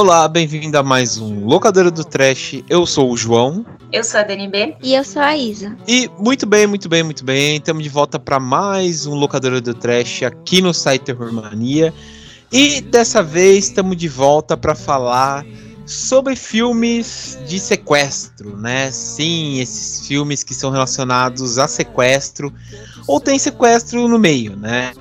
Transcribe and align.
Olá, 0.00 0.28
bem-vindo 0.28 0.78
a 0.78 0.82
mais 0.84 1.18
um 1.18 1.44
Locadora 1.44 1.90
do 1.90 2.04
Trash. 2.04 2.62
Eu 2.70 2.86
sou 2.86 3.10
o 3.10 3.16
João. 3.16 3.66
Eu 3.90 4.04
sou 4.04 4.20
a 4.20 4.22
DNB. 4.22 4.76
E 4.80 4.94
eu 4.94 5.02
sou 5.02 5.20
a 5.20 5.36
Isa. 5.36 5.76
E 5.88 6.08
muito 6.20 6.46
bem, 6.46 6.68
muito 6.68 6.88
bem, 6.88 7.02
muito 7.02 7.24
bem. 7.24 7.56
Estamos 7.56 7.82
de 7.82 7.88
volta 7.88 8.16
para 8.16 8.38
mais 8.38 9.06
um 9.06 9.14
Locadora 9.16 9.60
do 9.60 9.74
Trash 9.74 10.22
aqui 10.22 10.62
no 10.62 10.72
site 10.72 11.02
Terror 11.02 11.32
Mania. 11.32 11.92
E 12.52 12.80
dessa 12.80 13.24
vez 13.24 13.64
estamos 13.64 13.96
de 13.96 14.06
volta 14.06 14.56
para 14.56 14.76
falar 14.76 15.44
sobre 15.84 16.36
filmes 16.36 17.36
de 17.48 17.58
sequestro, 17.58 18.56
né? 18.56 18.92
Sim, 18.92 19.58
esses 19.58 20.06
filmes 20.06 20.44
que 20.44 20.54
são 20.54 20.70
relacionados 20.70 21.58
a 21.58 21.66
sequestro 21.66 22.54
ou 23.04 23.18
tem 23.18 23.36
sequestro 23.36 24.06
no 24.06 24.16
meio, 24.16 24.54
né? 24.54 24.92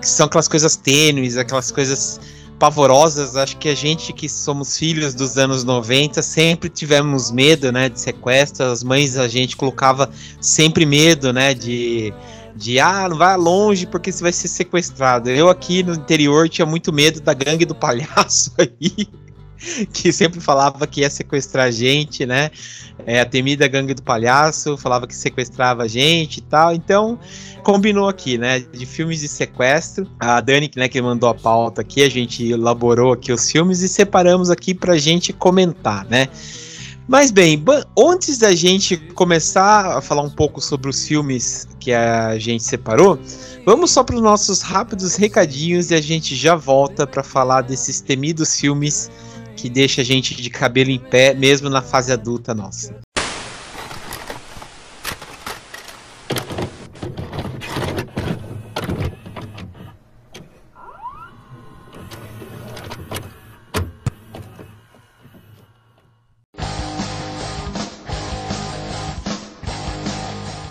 Que 0.00 0.08
são 0.08 0.24
aquelas 0.24 0.48
coisas 0.48 0.74
tênues, 0.74 1.36
aquelas 1.36 1.70
coisas 1.70 2.18
pavorosas. 2.58 3.36
Acho 3.36 3.56
que 3.56 3.68
a 3.68 3.74
gente 3.74 4.12
que 4.12 4.28
somos 4.28 4.76
filhos 4.76 5.14
dos 5.14 5.38
anos 5.38 5.64
90 5.64 6.20
sempre 6.22 6.68
tivemos 6.68 7.30
medo, 7.30 7.70
né, 7.70 7.88
de 7.88 8.00
sequestro. 8.00 8.66
As 8.66 8.82
mães 8.82 9.16
a 9.16 9.28
gente 9.28 9.56
colocava 9.56 10.10
sempre 10.40 10.84
medo, 10.84 11.32
né, 11.32 11.54
de 11.54 12.12
de 12.56 12.80
ah, 12.80 13.08
não 13.08 13.16
vai 13.16 13.36
longe 13.36 13.86
porque 13.86 14.10
você 14.10 14.20
vai 14.20 14.32
ser 14.32 14.48
sequestrado. 14.48 15.30
Eu 15.30 15.48
aqui 15.48 15.82
no 15.84 15.94
interior 15.94 16.48
tinha 16.48 16.66
muito 16.66 16.92
medo 16.92 17.20
da 17.20 17.32
gangue 17.32 17.64
do 17.64 17.74
palhaço 17.74 18.52
aí. 18.58 19.08
que 19.92 20.12
sempre 20.12 20.40
falava 20.40 20.86
que 20.86 21.00
ia 21.00 21.10
sequestrar 21.10 21.70
gente, 21.72 22.24
né? 22.24 22.50
É, 23.06 23.20
a 23.20 23.24
temida 23.24 23.66
gangue 23.68 23.94
do 23.94 24.02
palhaço 24.02 24.76
falava 24.76 25.06
que 25.06 25.14
sequestrava 25.14 25.88
gente 25.88 26.38
e 26.38 26.42
tal. 26.42 26.74
Então, 26.74 27.18
combinou 27.62 28.08
aqui, 28.08 28.38
né? 28.38 28.60
De 28.60 28.86
filmes 28.86 29.20
de 29.20 29.28
sequestro. 29.28 30.08
A 30.18 30.40
Dani, 30.40 30.70
né, 30.76 30.88
que 30.88 31.00
mandou 31.00 31.28
a 31.28 31.34
pauta 31.34 31.80
aqui, 31.80 32.02
a 32.02 32.08
gente 32.08 32.46
elaborou 32.48 33.12
aqui 33.12 33.32
os 33.32 33.50
filmes 33.50 33.80
e 33.80 33.88
separamos 33.88 34.50
aqui 34.50 34.74
pra 34.74 34.96
gente 34.96 35.32
comentar, 35.32 36.04
né? 36.06 36.28
Mas 37.08 37.30
bem, 37.30 37.64
antes 37.98 38.36
da 38.36 38.54
gente 38.54 38.98
começar 39.14 39.96
a 39.96 40.00
falar 40.02 40.20
um 40.20 40.28
pouco 40.28 40.60
sobre 40.60 40.90
os 40.90 41.08
filmes 41.08 41.66
que 41.80 41.90
a 41.90 42.38
gente 42.38 42.62
separou, 42.62 43.18
vamos 43.64 43.92
só 43.92 44.04
para 44.04 44.16
os 44.16 44.20
nossos 44.20 44.60
rápidos 44.60 45.16
recadinhos 45.16 45.90
e 45.90 45.94
a 45.94 46.02
gente 46.02 46.36
já 46.36 46.54
volta 46.54 47.06
para 47.06 47.22
falar 47.22 47.62
desses 47.62 48.02
temidos 48.02 48.60
filmes 48.60 49.10
que 49.58 49.68
deixa 49.68 50.02
a 50.02 50.04
gente 50.04 50.36
de 50.36 50.48
cabelo 50.48 50.88
em 50.88 51.00
pé, 51.00 51.34
mesmo 51.34 51.68
na 51.68 51.82
fase 51.82 52.12
adulta 52.12 52.54
nossa. 52.54 52.94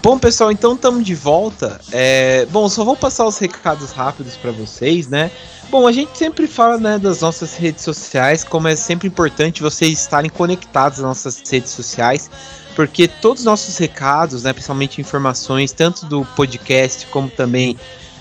Bom, 0.01 0.17
pessoal, 0.17 0.53
então 0.53 0.75
estamos 0.75 1.03
de 1.03 1.13
volta. 1.13 1.81
É, 1.91 2.45
bom, 2.45 2.69
só 2.69 2.85
vou 2.85 2.95
passar 2.95 3.27
os 3.27 3.37
recados 3.37 3.91
rápidos 3.91 4.37
para 4.37 4.53
vocês, 4.53 5.09
né? 5.09 5.29
Bom, 5.69 5.85
a 5.85 5.91
gente 5.91 6.17
sempre 6.17 6.47
fala 6.47 6.77
né, 6.77 6.97
das 6.97 7.19
nossas 7.19 7.55
redes 7.57 7.83
sociais, 7.83 8.41
como 8.41 8.69
é 8.69 8.75
sempre 8.75 9.07
importante 9.07 9.61
vocês 9.61 9.99
estarem 9.99 10.29
conectados 10.29 10.99
às 10.99 11.05
nossas 11.05 11.43
redes 11.49 11.71
sociais, 11.71 12.31
porque 12.73 13.05
todos 13.05 13.41
os 13.41 13.45
nossos 13.45 13.77
recados, 13.77 14.43
né, 14.43 14.53
principalmente 14.53 15.01
informações, 15.01 15.73
tanto 15.73 16.05
do 16.05 16.23
podcast 16.37 17.05
como 17.07 17.29
também 17.29 17.77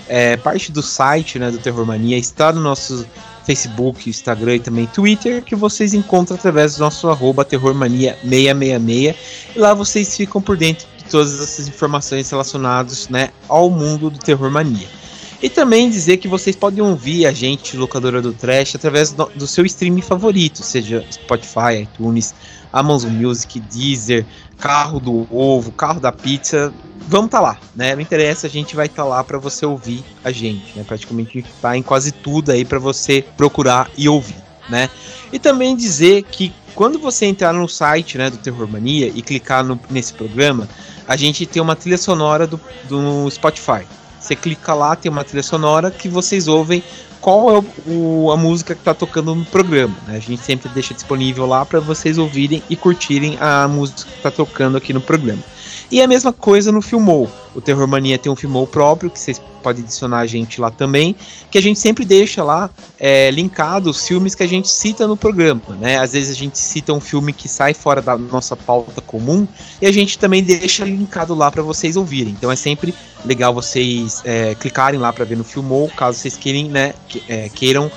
é, 0.09 0.37
parte 0.37 0.73
do 0.73 0.83
site 0.83 1.39
né, 1.39 1.53
do 1.53 1.59
Terror 1.59 1.87
Mania, 1.87 2.19
está 2.19 2.53
no 2.53 2.61
nosso 2.61 3.07
Facebook, 3.45 4.11
Instagram 4.11 4.57
e 4.57 4.61
também 4.61 4.87
Twitter, 4.87 5.41
que 5.41 5.55
vocês 5.55 5.95
encontram 5.95 6.37
através 6.37 6.75
do 6.77 6.81
nosso 6.81 7.09
arroba 7.09 7.45
terrormania666. 7.45 9.15
E 9.55 9.59
lá 9.59 9.73
vocês 9.73 10.17
ficam 10.17 10.43
por 10.43 10.57
dentro 10.57 10.85
de 10.97 11.05
todas 11.05 11.41
essas 11.41 11.69
informações 11.69 12.29
relacionadas 12.29 13.09
né, 13.09 13.31
ao 13.49 13.71
mundo 13.71 14.11
do 14.11 14.19
Terror 14.19 14.51
Mania. 14.51 14.89
E 15.43 15.51
também 15.51 15.91
dizer 15.91 16.17
que 16.17 16.27
vocês 16.27 16.57
podem 16.57 16.83
ouvir 16.83 17.27
a 17.27 17.33
gente, 17.33 17.77
locadora 17.77 18.23
do 18.23 18.33
Trash, 18.33 18.75
através 18.75 19.13
do, 19.13 19.27
do 19.35 19.47
seu 19.47 19.67
streaming 19.67 20.01
favorito, 20.01 20.63
seja 20.63 21.05
Spotify, 21.11 21.83
iTunes, 21.83 22.35
Amazon 22.73 23.11
Music, 23.13 23.61
Deezer, 23.61 24.25
Carro 24.59 24.99
do 24.99 25.27
Ovo, 25.31 25.73
Carro 25.73 26.01
da 26.01 26.11
Pizza. 26.11 26.73
Vamos 27.09 27.27
estar 27.27 27.39
tá 27.39 27.45
lá, 27.45 27.59
né? 27.75 27.95
Não 27.95 28.01
interessa, 28.01 28.47
a 28.47 28.51
gente 28.51 28.75
vai 28.75 28.87
estar 28.87 29.03
tá 29.03 29.09
lá 29.09 29.23
para 29.23 29.39
você 29.39 29.67
ouvir 29.67 30.03
a 30.25 30.33
gente, 30.33 30.77
né? 30.77 30.85
Praticamente 30.85 31.39
está 31.39 31.77
em 31.77 31.83
quase 31.83 32.13
tudo 32.13 32.51
aí 32.51 32.65
para 32.65 32.79
você 32.79 33.25
procurar 33.37 33.91
e 33.97 34.09
ouvir, 34.09 34.43
né? 34.69 34.89
E 35.33 35.39
também 35.39 35.77
dizer 35.77 36.23
que 36.23 36.53
quando 36.75 36.99
você 36.99 37.27
entrar 37.27 37.53
no 37.53 37.69
site 37.69 38.19
né, 38.19 38.29
do 38.29 38.37
Terror 38.37 38.69
Mania 38.69 39.11
e 39.15 39.23
clicar 39.23 39.65
no, 39.65 39.81
nesse 39.89 40.13
programa, 40.13 40.69
a 41.09 41.17
gente 41.17 41.47
tem 41.47 41.63
uma 41.63 41.77
trilha 41.77 41.97
sonora 41.97 42.47
do, 42.47 42.61
do 42.89 43.31
Spotify. 43.31 43.87
Você 44.27 44.35
clica 44.35 44.75
lá, 44.75 44.97
tem 44.97 45.11
uma 45.11 45.23
trilha 45.23 45.43
sonora 45.43 45.89
que 45.89 46.09
vocês 46.09 46.49
ouvem 46.49 46.83
qual 47.21 47.57
é 47.57 47.65
o, 47.87 48.31
a 48.33 48.37
música 48.37 48.75
que 48.75 48.81
está 48.81 48.93
tocando 48.93 49.33
no 49.37 49.45
programa. 49.45 49.95
Né? 50.05 50.17
A 50.17 50.19
gente 50.19 50.43
sempre 50.43 50.69
deixa 50.71 50.93
disponível 50.93 51.47
lá 51.47 51.65
para 51.65 51.79
vocês 51.79 52.19
ouvirem 52.19 52.61
e 52.69 52.75
curtirem 52.75 53.39
a 53.41 53.69
música 53.69 54.03
que 54.11 54.17
está 54.17 54.31
tocando 54.31 54.77
aqui 54.77 54.93
no 54.93 55.01
programa. 55.01 55.43
E 55.91 56.03
a 56.03 56.07
mesma 56.07 56.33
coisa 56.33 56.73
no 56.73 56.83
Filmou. 56.83 57.31
O 57.55 57.61
Terror 57.61 57.87
Mania 57.87 58.19
tem 58.19 58.31
um 58.31 58.37
Filmou 58.37 58.67
próprio, 58.67 59.09
que 59.09 59.19
vocês 59.19 59.41
podem 59.63 59.83
adicionar 59.83 60.19
a 60.19 60.27
gente 60.27 60.61
lá 60.61 60.71
também, 60.71 61.17
que 61.51 61.59
a 61.59 61.61
gente 61.61 61.79
sempre 61.79 62.05
deixa 62.05 62.43
lá 62.45 62.71
é, 63.01 63.31
linkado 63.31 63.91
os 63.91 64.07
filmes 64.07 64.35
que 64.35 64.43
a 64.43 64.47
gente 64.47 64.69
cita 64.69 65.07
no 65.07 65.17
programa. 65.17 65.61
Né? 65.81 65.99
Às 65.99 66.13
vezes 66.13 66.31
a 66.31 66.39
gente 66.39 66.59
cita 66.59 66.93
um 66.93 67.01
filme 67.01 67.33
que 67.33 67.49
sai 67.49 67.75
fora 67.75 68.03
da 68.03 68.17
nossa 68.17 68.55
pauta 68.57 69.01
comum 69.01 69.47
e 69.81 69.87
a 69.87 69.93
gente 69.93 70.19
também 70.19 70.43
deixa 70.43 70.85
linkado 70.85 71.35
lá 71.35 71.51
para 71.51 71.63
vocês 71.63 71.97
ouvirem. 71.97 72.33
Então 72.33 72.51
é 72.51 72.57
sempre 72.57 72.95
legal 73.25 73.55
vocês 73.55 74.23
é, 74.25 74.55
clicarem 74.55 75.01
lá 75.01 75.13
para 75.13 75.25
ver 75.25 75.37
no 75.37 75.45
Filmou, 75.45 75.89
caso 75.89 76.19
vocês 76.19 76.37
queiram, 76.37 76.71
né, 76.71 76.95
que, 77.09 77.23
é, 77.29 77.49
queiram 77.49 77.91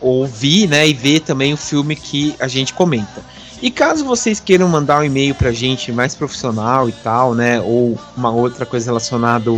ouvir 0.00 0.68
né, 0.68 0.88
e 0.88 0.94
ver 0.94 1.20
também 1.20 1.52
o 1.52 1.56
filme 1.56 1.94
que 1.96 2.34
a 2.38 2.48
gente 2.48 2.72
comenta. 2.72 3.22
E 3.62 3.70
caso 3.70 4.04
vocês 4.04 4.40
queiram 4.40 4.68
mandar 4.68 5.00
um 5.00 5.04
e-mail 5.04 5.34
pra 5.34 5.52
gente 5.52 5.92
mais 5.92 6.14
profissional 6.14 6.88
e 6.88 6.92
tal, 6.92 7.34
né? 7.34 7.60
Ou 7.60 7.98
uma 8.16 8.30
outra 8.30 8.64
coisa 8.64 8.86
relacionada, 8.86 9.50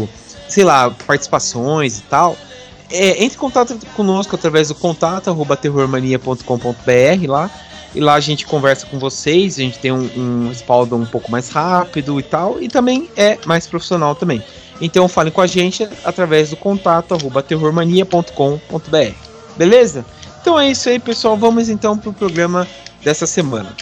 sei 0.48 0.64
lá, 0.64 0.90
participações 0.90 1.98
e 1.98 2.02
tal, 2.02 2.36
é, 2.90 3.22
entre 3.22 3.36
em 3.36 3.40
contato 3.40 3.78
conosco 3.96 4.34
através 4.34 4.68
do 4.68 4.74
contato 4.74 5.30
arroba 5.30 5.56
terrormania.com.br 5.56 7.26
lá. 7.28 7.50
E 7.94 8.00
lá 8.00 8.14
a 8.14 8.20
gente 8.20 8.46
conversa 8.46 8.86
com 8.86 8.98
vocês, 8.98 9.58
a 9.58 9.62
gente 9.62 9.78
tem 9.78 9.92
um, 9.92 10.10
um 10.16 10.48
respaldo 10.48 10.96
um 10.96 11.04
pouco 11.04 11.30
mais 11.30 11.50
rápido 11.50 12.18
e 12.18 12.22
tal, 12.22 12.60
e 12.60 12.66
também 12.66 13.08
é 13.16 13.38
mais 13.44 13.66
profissional 13.66 14.14
também. 14.14 14.42
Então 14.80 15.06
falem 15.08 15.32
com 15.32 15.42
a 15.42 15.46
gente 15.46 15.86
através 16.04 16.50
do 16.50 16.56
contato 16.56 17.14
arroba 17.14 17.42
terrormania.com.br. 17.42 19.14
Beleza? 19.56 20.04
Então 20.42 20.58
é 20.58 20.68
isso 20.68 20.88
aí, 20.88 20.98
pessoal. 20.98 21.36
Vamos 21.36 21.68
então 21.68 21.96
pro 21.96 22.12
programa 22.12 22.66
dessa 23.00 23.28
semana. 23.28 23.72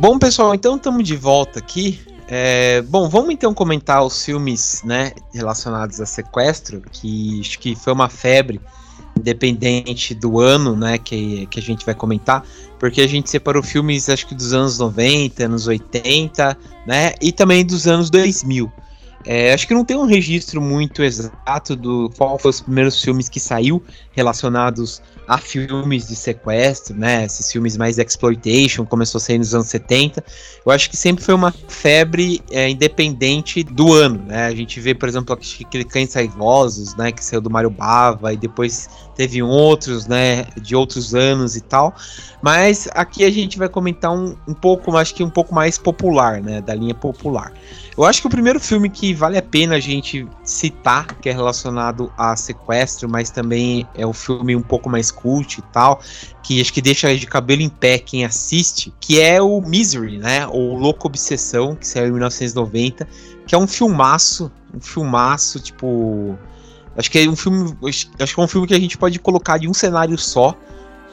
Bom, 0.00 0.18
pessoal, 0.18 0.54
então 0.56 0.74
estamos 0.74 1.04
de 1.04 1.16
volta 1.16 1.60
aqui. 1.60 2.00
É, 2.26 2.82
bom, 2.82 3.08
vamos 3.08 3.30
então 3.30 3.54
comentar 3.54 4.04
os 4.04 4.24
filmes 4.24 4.82
né, 4.84 5.12
relacionados 5.32 6.00
a 6.00 6.06
sequestro, 6.06 6.82
que 6.90 7.40
acho 7.40 7.58
que 7.60 7.76
foi 7.76 7.92
uma 7.92 8.08
febre 8.08 8.60
independente 9.18 10.14
do 10.14 10.40
ano, 10.40 10.74
né, 10.74 10.98
que, 10.98 11.46
que 11.46 11.60
a 11.60 11.62
gente 11.62 11.84
vai 11.84 11.94
comentar, 11.94 12.44
porque 12.78 13.00
a 13.00 13.06
gente 13.06 13.28
separou 13.28 13.62
filmes, 13.62 14.08
acho 14.08 14.26
que 14.26 14.34
dos 14.34 14.52
anos 14.52 14.78
90, 14.78 15.44
anos 15.44 15.66
80, 15.66 16.56
né, 16.86 17.12
e 17.20 17.32
também 17.32 17.64
dos 17.64 17.86
anos 17.86 18.10
2000. 18.10 18.70
É, 19.26 19.52
acho 19.52 19.66
que 19.66 19.74
não 19.74 19.84
tem 19.84 19.96
um 19.96 20.06
registro 20.06 20.60
muito 20.60 21.02
exato 21.02 21.74
do 21.74 22.10
qual 22.16 22.38
foram 22.38 22.50
os 22.50 22.60
primeiros 22.60 23.02
filmes 23.02 23.28
que 23.28 23.40
saiu 23.40 23.82
relacionados 24.12 25.02
a 25.26 25.36
filmes 25.36 26.08
de 26.08 26.16
sequestro, 26.16 26.96
né? 26.96 27.26
Esses 27.26 27.52
filmes 27.52 27.76
mais 27.76 27.98
exploitation, 27.98 28.86
começou 28.86 29.18
a 29.18 29.20
sair 29.20 29.36
nos 29.36 29.54
anos 29.54 29.66
70. 29.66 30.24
Eu 30.64 30.72
acho 30.72 30.88
que 30.88 30.96
sempre 30.96 31.22
foi 31.22 31.34
uma 31.34 31.52
febre 31.52 32.40
é, 32.50 32.70
independente 32.70 33.62
do 33.62 33.92
ano, 33.92 34.24
né? 34.26 34.46
A 34.46 34.54
gente 34.54 34.80
vê, 34.80 34.94
por 34.94 35.08
exemplo, 35.08 35.34
aquele 35.34 35.84
Cães 35.84 36.14
Raivosos, 36.14 36.94
né? 36.96 37.12
Que 37.12 37.22
saiu 37.22 37.42
do 37.42 37.50
Mario 37.50 37.68
Bava 37.70 38.32
e 38.32 38.36
depois 38.36 38.88
teve 39.18 39.42
outros, 39.42 40.06
né, 40.06 40.46
de 40.62 40.76
outros 40.76 41.12
anos 41.12 41.56
e 41.56 41.60
tal. 41.60 41.92
Mas 42.40 42.88
aqui 42.94 43.24
a 43.24 43.30
gente 43.30 43.58
vai 43.58 43.68
comentar 43.68 44.12
um, 44.12 44.36
um 44.46 44.54
pouco, 44.54 44.96
acho 44.96 45.12
que 45.12 45.24
um 45.24 45.28
pouco 45.28 45.52
mais 45.52 45.76
popular, 45.76 46.40
né, 46.40 46.60
da 46.60 46.72
linha 46.72 46.94
popular. 46.94 47.52
Eu 47.96 48.04
acho 48.04 48.20
que 48.20 48.28
o 48.28 48.30
primeiro 48.30 48.60
filme 48.60 48.88
que 48.88 49.12
vale 49.12 49.36
a 49.36 49.42
pena 49.42 49.74
a 49.74 49.80
gente 49.80 50.24
citar, 50.44 51.16
que 51.16 51.28
é 51.28 51.32
relacionado 51.32 52.12
a 52.16 52.36
sequestro, 52.36 53.08
mas 53.08 53.28
também 53.28 53.84
é 53.96 54.06
um 54.06 54.12
filme 54.12 54.54
um 54.54 54.62
pouco 54.62 54.88
mais 54.88 55.10
cult 55.10 55.58
e 55.58 55.62
tal, 55.72 56.00
que 56.40 56.60
acho 56.60 56.72
que 56.72 56.80
deixa 56.80 57.12
de 57.16 57.26
cabelo 57.26 57.60
em 57.60 57.68
pé 57.68 57.98
quem 57.98 58.24
assiste, 58.24 58.94
que 59.00 59.20
é 59.20 59.42
o 59.42 59.60
Misery, 59.60 60.18
né, 60.18 60.46
ou 60.46 60.76
Louco 60.76 61.08
Obsessão, 61.08 61.74
que 61.74 61.88
saiu 61.88 62.06
em 62.06 62.12
1990, 62.12 63.08
que 63.48 63.52
é 63.52 63.58
um 63.58 63.66
filmaço, 63.66 64.48
um 64.72 64.80
filmaço, 64.80 65.58
tipo, 65.58 66.38
Acho 66.98 67.10
que 67.10 67.18
é 67.20 67.28
um 67.28 67.36
filme. 67.36 67.78
Acho 68.20 68.34
que 68.34 68.40
é 68.40 68.44
um 68.44 68.48
filme 68.48 68.66
que 68.66 68.74
a 68.74 68.80
gente 68.80 68.98
pode 68.98 69.18
colocar 69.20 69.56
de 69.56 69.68
um 69.68 69.72
cenário 69.72 70.18
só. 70.18 70.54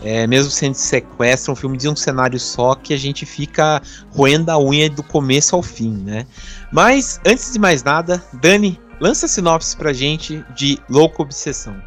É, 0.03 0.27
mesmo 0.27 0.51
sendo 0.51 0.73
sequestro, 0.73 1.53
um 1.53 1.55
filme 1.55 1.77
de 1.77 1.87
um 1.87 1.95
cenário 1.95 2.37
só 2.37 2.75
que 2.75 2.93
a 2.93 2.97
gente 2.97 3.25
fica 3.25 3.81
roendo 4.09 4.51
a 4.51 4.59
unha 4.59 4.89
do 4.89 5.01
começo 5.01 5.55
ao 5.55 5.63
fim, 5.63 5.93
né? 6.03 6.27
Mas, 6.69 7.21
antes 7.25 7.53
de 7.53 7.59
mais 7.59 7.81
nada, 7.81 8.21
Dani, 8.33 8.77
lança 8.99 9.25
a 9.25 9.29
sinopse 9.29 9.77
pra 9.77 9.93
gente 9.93 10.43
de 10.53 10.77
Louco 10.89 11.23
Obsessão. 11.23 11.81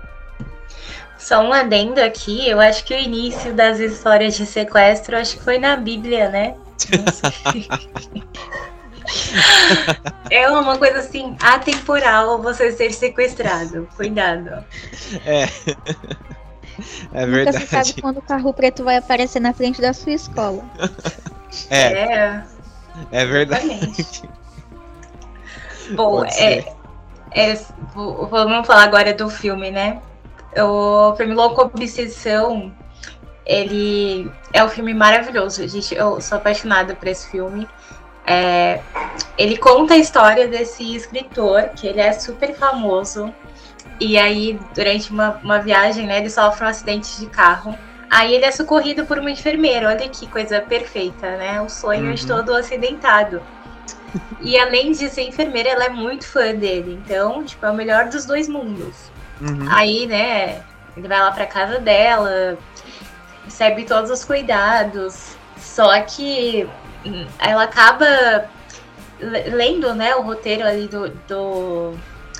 Só 1.19 1.43
um 1.43 1.53
adendo 1.53 2.00
aqui, 2.00 2.49
eu 2.49 2.59
acho 2.61 2.83
que 2.85 2.95
o 2.95 2.99
início 2.99 3.53
das 3.53 3.79
histórias 3.79 4.35
de 4.35 4.47
sequestro, 4.47 5.15
acho 5.15 5.37
que 5.37 5.45
foi 5.45 5.59
na 5.59 5.77
Bíblia, 5.77 6.31
né? 6.31 6.55
é 10.31 10.49
uma 10.51 10.77
coisa 10.79 10.99
assim, 10.99 11.37
atemporal 11.41 12.41
você 12.41 12.73
ser 12.73 12.93
sequestrado. 12.93 13.89
Cuidado. 13.97 14.65
É. 15.25 15.49
É 17.13 17.27
verdade. 17.27 17.59
Nunca 17.59 17.67
se 17.67 17.67
sabe 17.67 18.01
quando 18.01 18.19
o 18.19 18.23
carro 18.23 18.55
preto 18.55 18.85
vai 18.85 18.99
aparecer 18.99 19.41
na 19.41 19.53
frente 19.53 19.81
da 19.81 19.93
sua 19.93 20.13
escola. 20.13 20.65
É. 21.71 21.93
É, 21.93 22.45
é 23.11 23.27
verdade. 23.27 24.29
Bom, 25.95 26.25
é, 26.25 26.73
é, 27.33 27.59
vamos 27.95 28.67
falar 28.67 28.85
agora 28.85 29.15
do 29.15 29.29
filme, 29.31 29.71
né? 29.71 30.01
O 30.57 31.15
filme 31.17 31.35
Louco 31.35 31.63
Obsessão, 31.63 32.73
ele 33.47 34.31
é 34.53 34.63
um 34.63 34.69
filme 34.69 34.93
maravilhoso. 34.93 35.67
Gente, 35.67 35.95
eu 35.95 36.21
sou 36.21 36.37
apaixonada 36.37 36.95
por 36.95 37.09
esse 37.09 37.31
filme. 37.31 37.67
É, 38.29 38.81
ele 39.37 39.57
conta 39.57 39.95
a 39.95 39.97
história 39.97 40.47
desse 40.47 40.95
escritor, 40.95 41.71
que 41.75 41.87
ele 41.87 42.01
é 42.01 42.13
super 42.13 42.55
famoso. 42.55 43.33
E 43.99 44.19
aí, 44.19 44.59
durante 44.75 45.11
uma, 45.11 45.41
uma 45.43 45.59
viagem, 45.59 46.07
né, 46.07 46.19
ele 46.19 46.31
sofre 46.31 46.65
um 46.65 46.69
acidente 46.69 47.19
de 47.19 47.27
carro. 47.27 47.77
Aí 48.11 48.35
ele 48.35 48.45
é 48.45 48.51
socorrido 48.51 49.05
por 49.07 49.19
uma 49.19 49.31
enfermeira. 49.31 49.89
Olha 49.89 50.09
que 50.09 50.27
coisa 50.27 50.61
perfeita, 50.61 51.37
né? 51.37 51.61
O 51.61 51.69
sonho 51.69 52.07
uhum. 52.07 52.15
de 52.15 52.27
todo 52.27 52.55
acidentado. 52.55 53.43
E 54.41 54.59
além 54.59 54.93
de 54.93 55.09
ser 55.11 55.23
enfermeira, 55.23 55.69
ela 55.71 55.85
é 55.85 55.89
muito 55.91 56.27
fã 56.27 56.55
dele. 56.55 57.01
Então, 57.05 57.45
tipo, 57.45 57.65
é 57.67 57.71
o 57.71 57.75
melhor 57.75 58.07
dos 58.07 58.25
dois 58.25 58.49
mundos. 58.49 59.11
Uhum. 59.41 59.67
Aí, 59.71 60.07
né, 60.07 60.63
ele 60.97 61.09
vai 61.09 61.21
lá 61.21 61.31
pra 61.31 61.47
casa 61.47 61.79
dela, 61.79 62.57
recebe 63.45 63.85
todos 63.85 64.11
os 64.11 64.25
cuidados. 64.25 65.37
Só 65.59 66.01
que 66.03 66.69
ela 67.39 67.65
acaba 67.65 68.49
lendo 69.21 69.95
né, 69.95 70.15
o 70.15 70.23
roteiro 70.23 70.67
ali 70.67 70.87
do, 70.87 71.09
do, 71.29 71.95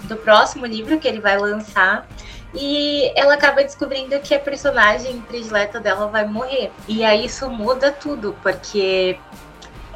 do 0.05 0.17
próximo 0.17 0.67
livro 0.67 0.99
que 0.99 1.09
ele 1.09 1.21
vai 1.21 1.37
lançar. 1.39 2.07
E 2.55 3.13
ela 3.15 3.35
acaba 3.35 3.63
descobrindo 3.63 4.19
que 4.21 4.35
a 4.35 4.39
personagem 4.39 5.21
predileta 5.21 5.81
dela 5.81 6.07
vai 6.07 6.27
morrer. 6.27 6.73
E 6.87 7.05
aí 7.05 7.27
isso 7.27 7.51
muda 7.51 7.93
tudo, 7.93 8.35
porque 8.43 9.19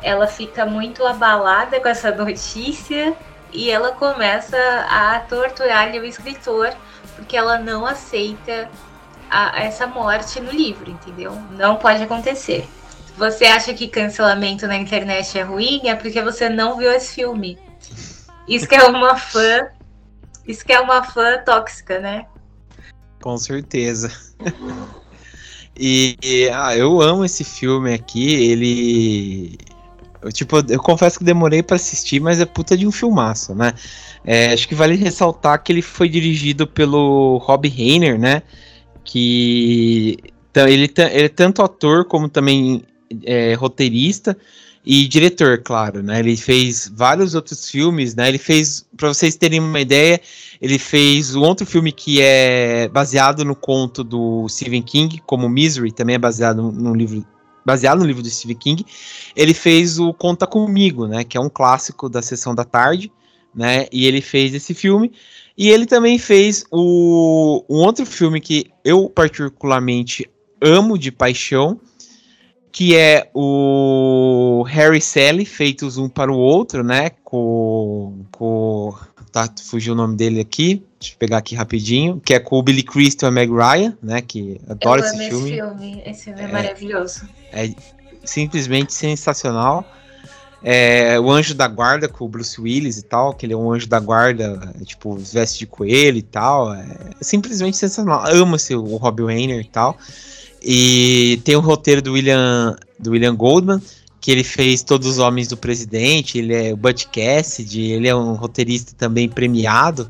ela 0.03 0.26
fica 0.26 0.67
muito 0.67 1.06
abalada 1.06 1.81
com 1.81 1.88
essa 1.88 2.11
notícia 2.14 3.14
e 3.53 3.70
ela 3.70 3.93
começa 3.93 4.56
a 4.88 5.20
torturar 5.20 5.91
o 5.93 6.05
escritor, 6.05 6.75
porque 7.17 7.37
ela 7.37 7.59
não 7.59 7.87
aceita 7.87 8.69
a, 9.31 9.62
essa 9.62 9.87
morte 9.87 10.41
no 10.41 10.50
livro, 10.50 10.91
entendeu? 10.91 11.32
Não 11.53 11.76
pode 11.76 12.03
acontecer 12.03 12.69
você 13.17 13.44
acha 13.44 13.75
que 13.75 13.88
cancelamento 13.88 14.67
na 14.67 14.76
internet 14.76 15.38
é 15.38 15.43
ruim, 15.43 15.88
é 15.88 15.94
porque 15.94 16.20
você 16.23 16.49
não 16.49 16.76
viu 16.76 16.91
esse 16.93 17.14
filme. 17.14 17.59
Isso 18.49 18.67
que 18.67 18.75
é 18.75 18.85
uma 18.85 19.17
fã. 19.17 19.69
Isso 20.47 20.64
que 20.64 20.73
é 20.73 20.81
uma 20.81 21.03
fã 21.03 21.38
tóxica, 21.44 21.99
né? 22.00 22.26
Com 23.23 23.37
certeza. 23.37 24.11
e, 25.79 26.17
e 26.23 26.49
ah, 26.50 26.76
eu 26.76 27.00
amo 27.00 27.25
esse 27.25 27.44
filme 27.44 27.94
aqui. 27.94 28.35
Ele. 28.50 29.59
Eu, 30.20 30.32
tipo, 30.32 30.56
eu 30.69 30.81
confesso 30.81 31.19
que 31.19 31.25
demorei 31.25 31.62
para 31.62 31.76
assistir, 31.76 32.20
mas 32.20 32.41
é 32.41 32.47
puta 32.47 32.76
de 32.76 32.87
um 32.87 32.93
filmaço, 32.93 33.55
né? 33.55 33.73
É, 34.25 34.53
acho 34.53 34.69
que 34.69 34.75
vale 34.75 34.94
ressaltar 34.94 35.62
que 35.62 35.73
ele 35.73 35.82
foi 35.82 36.09
dirigido 36.09 36.67
pelo 36.67 37.38
Rob 37.38 37.69
Reiner, 37.69 38.19
né? 38.19 38.43
Que 39.05 40.17
então, 40.53 40.69
ele, 40.69 40.93
ele 41.12 41.25
é 41.25 41.29
tanto 41.31 41.62
ator 41.62 42.05
como 42.05 42.29
também 42.29 42.85
é, 43.25 43.55
roteirista 43.55 44.37
e 44.85 45.06
diretor, 45.06 45.59
claro, 45.62 46.03
né? 46.03 46.19
Ele 46.19 46.37
fez 46.37 46.91
vários 46.94 47.35
outros 47.35 47.70
filmes, 47.70 48.14
né? 48.14 48.29
Ele 48.29 48.38
fez, 48.38 48.85
para 48.97 49.09
vocês 49.09 49.37
terem 49.37 49.61
uma 49.61 49.81
ideia, 49.81 50.20
ele 50.61 50.79
fez 50.79 51.37
um 51.37 51.43
outro 51.43 51.64
filme 51.64 51.93
que 51.93 52.20
é 52.20 52.88
baseado 52.88 53.44
no 53.44 53.55
conto 53.55 54.03
do 54.03 54.49
Stephen 54.49 54.82
King, 54.82 55.23
como 55.25 55.49
Misery, 55.49 55.93
também 55.93 56.17
é 56.17 56.19
baseado 56.19 56.73
no 56.73 56.94
livro 56.94 57.25
baseado 57.64 58.00
no 58.00 58.06
livro 58.06 58.23
do 58.23 58.29
Stephen 58.29 58.56
King. 58.56 58.87
Ele 59.37 59.55
fez 59.55 59.99
o 60.00 60.12
Conta 60.12 60.49
Comigo, 60.49 61.06
né? 61.06 61.23
Que 61.23 61.37
é 61.37 61.41
um 61.41 61.49
clássico 61.49 62.09
da 62.09 62.20
sessão 62.20 62.55
da 62.55 62.64
tarde, 62.64 63.12
né? 63.55 63.87
E 63.93 64.06
ele 64.06 64.20
fez 64.20 64.53
esse 64.53 64.75
filme. 64.75 65.12
E 65.56 65.70
ele 65.70 65.87
também 65.87 66.19
fez 66.19 66.64
o, 66.73 67.64
um 67.69 67.76
outro 67.76 68.05
filme 68.05 68.41
que 68.41 68.67
eu 68.85 69.09
particularmente 69.09 70.29
amo 70.61 70.99
de 70.99 71.12
paixão, 71.12 71.81
que 72.73 72.97
é 72.97 73.31
o 73.35 74.64
Harry 74.67 75.00
Sally, 75.00 75.45
feitos 75.45 75.99
um 75.99 76.09
para 76.09 76.33
o 76.33 76.37
outro, 76.37 76.83
né? 76.83 77.11
Com. 77.23 78.25
com 78.33 78.95
tá, 79.31 79.47
fugiu 79.62 79.93
o 79.93 79.97
nome 79.97 80.17
dele 80.17 80.41
aqui. 80.41 80.83
Deixa 80.99 81.14
eu 81.14 81.19
pegar 81.19 81.38
aqui 81.38 81.55
rapidinho. 81.55 82.21
Que 82.25 82.33
é 82.33 82.41
com 82.41 82.59
o 82.59 82.62
Billy 82.62 82.83
Crystal 82.83 83.29
e 83.29 83.31
a 83.31 83.33
Meg 83.33 83.52
Ryan, 83.52 83.97
né? 84.02 84.23
Que 84.23 84.59
adoro 84.67 85.02
esse 85.02 85.19
filme. 85.29 85.50
Esse 85.50 85.61
filme, 85.61 86.02
esse 86.07 86.25
filme 86.25 86.41
é, 86.41 86.45
é 86.45 86.49
maravilhoso. 86.49 87.29
É 87.52 87.75
simplesmente 88.25 88.95
sensacional. 88.95 89.85
É, 90.64 91.19
o 91.19 91.31
Anjo 91.31 91.55
da 91.55 91.67
Guarda 91.67 92.09
com 92.09 92.25
o 92.25 92.29
Bruce 92.29 92.59
Willis 92.59 92.97
e 92.97 93.02
tal, 93.02 93.35
que 93.35 93.45
ele 93.45 93.52
é 93.52 93.57
um 93.57 93.73
anjo 93.73 93.88
da 93.88 93.99
guarda, 93.99 94.73
tipo, 94.85 95.17
veste 95.17 95.59
de 95.59 95.67
coelho 95.67 96.19
e 96.19 96.23
tal. 96.23 96.73
É 96.73 96.87
simplesmente 97.21 97.76
sensacional. 97.76 98.25
Amo-se 98.29 98.75
o 98.75 98.97
Robbie 98.97 99.25
Weiner 99.25 99.61
e 99.61 99.69
tal. 99.69 99.99
E 100.64 101.40
tem 101.45 101.57
o 101.57 101.61
roteiro 101.61 102.00
do 102.00 102.12
William, 102.12 102.76
do 102.99 103.11
William 103.11 103.35
Goldman, 103.35 103.83
que 104.21 104.31
ele 104.31 104.45
fez 104.45 104.83
Todos 104.83 105.09
os 105.09 105.19
Homens 105.19 105.49
do 105.49 105.57
Presidente, 105.57 106.38
ele 106.38 106.54
é 106.54 106.73
o 106.73 106.76
Butch 106.76 107.07
Cassidy, 107.07 107.90
ele 107.90 108.07
é 108.07 108.14
um 108.14 108.35
roteirista 108.35 108.92
também 108.97 109.28
premiado. 109.28 110.09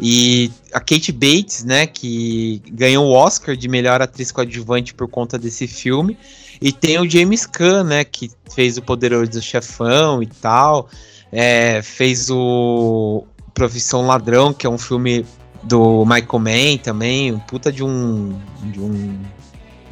E 0.00 0.50
a 0.72 0.80
Kate 0.80 1.12
Bates, 1.12 1.62
né, 1.62 1.86
que 1.86 2.62
ganhou 2.72 3.06
o 3.06 3.12
Oscar 3.12 3.54
de 3.54 3.68
melhor 3.68 4.00
atriz 4.00 4.32
coadjuvante 4.32 4.94
por 4.94 5.06
conta 5.06 5.38
desse 5.38 5.66
filme. 5.66 6.16
E 6.60 6.72
tem 6.72 6.98
o 6.98 7.08
James 7.08 7.44
Caan, 7.44 7.84
né, 7.84 8.04
que 8.04 8.30
fez 8.54 8.78
o 8.78 8.82
Poderoso 8.82 9.40
Chefão 9.42 10.22
e 10.22 10.26
tal. 10.26 10.88
É, 11.30 11.82
fez 11.82 12.30
o 12.30 13.24
Profissão 13.52 14.06
Ladrão, 14.06 14.52
que 14.52 14.66
é 14.66 14.70
um 14.70 14.78
filme 14.78 15.26
do 15.62 16.04
Michael 16.04 16.38
Mann 16.38 16.78
também, 16.82 17.32
um 17.32 17.38
puta 17.38 17.70
de 17.70 17.84
um, 17.84 18.36
de 18.72 18.80
um 18.80 19.18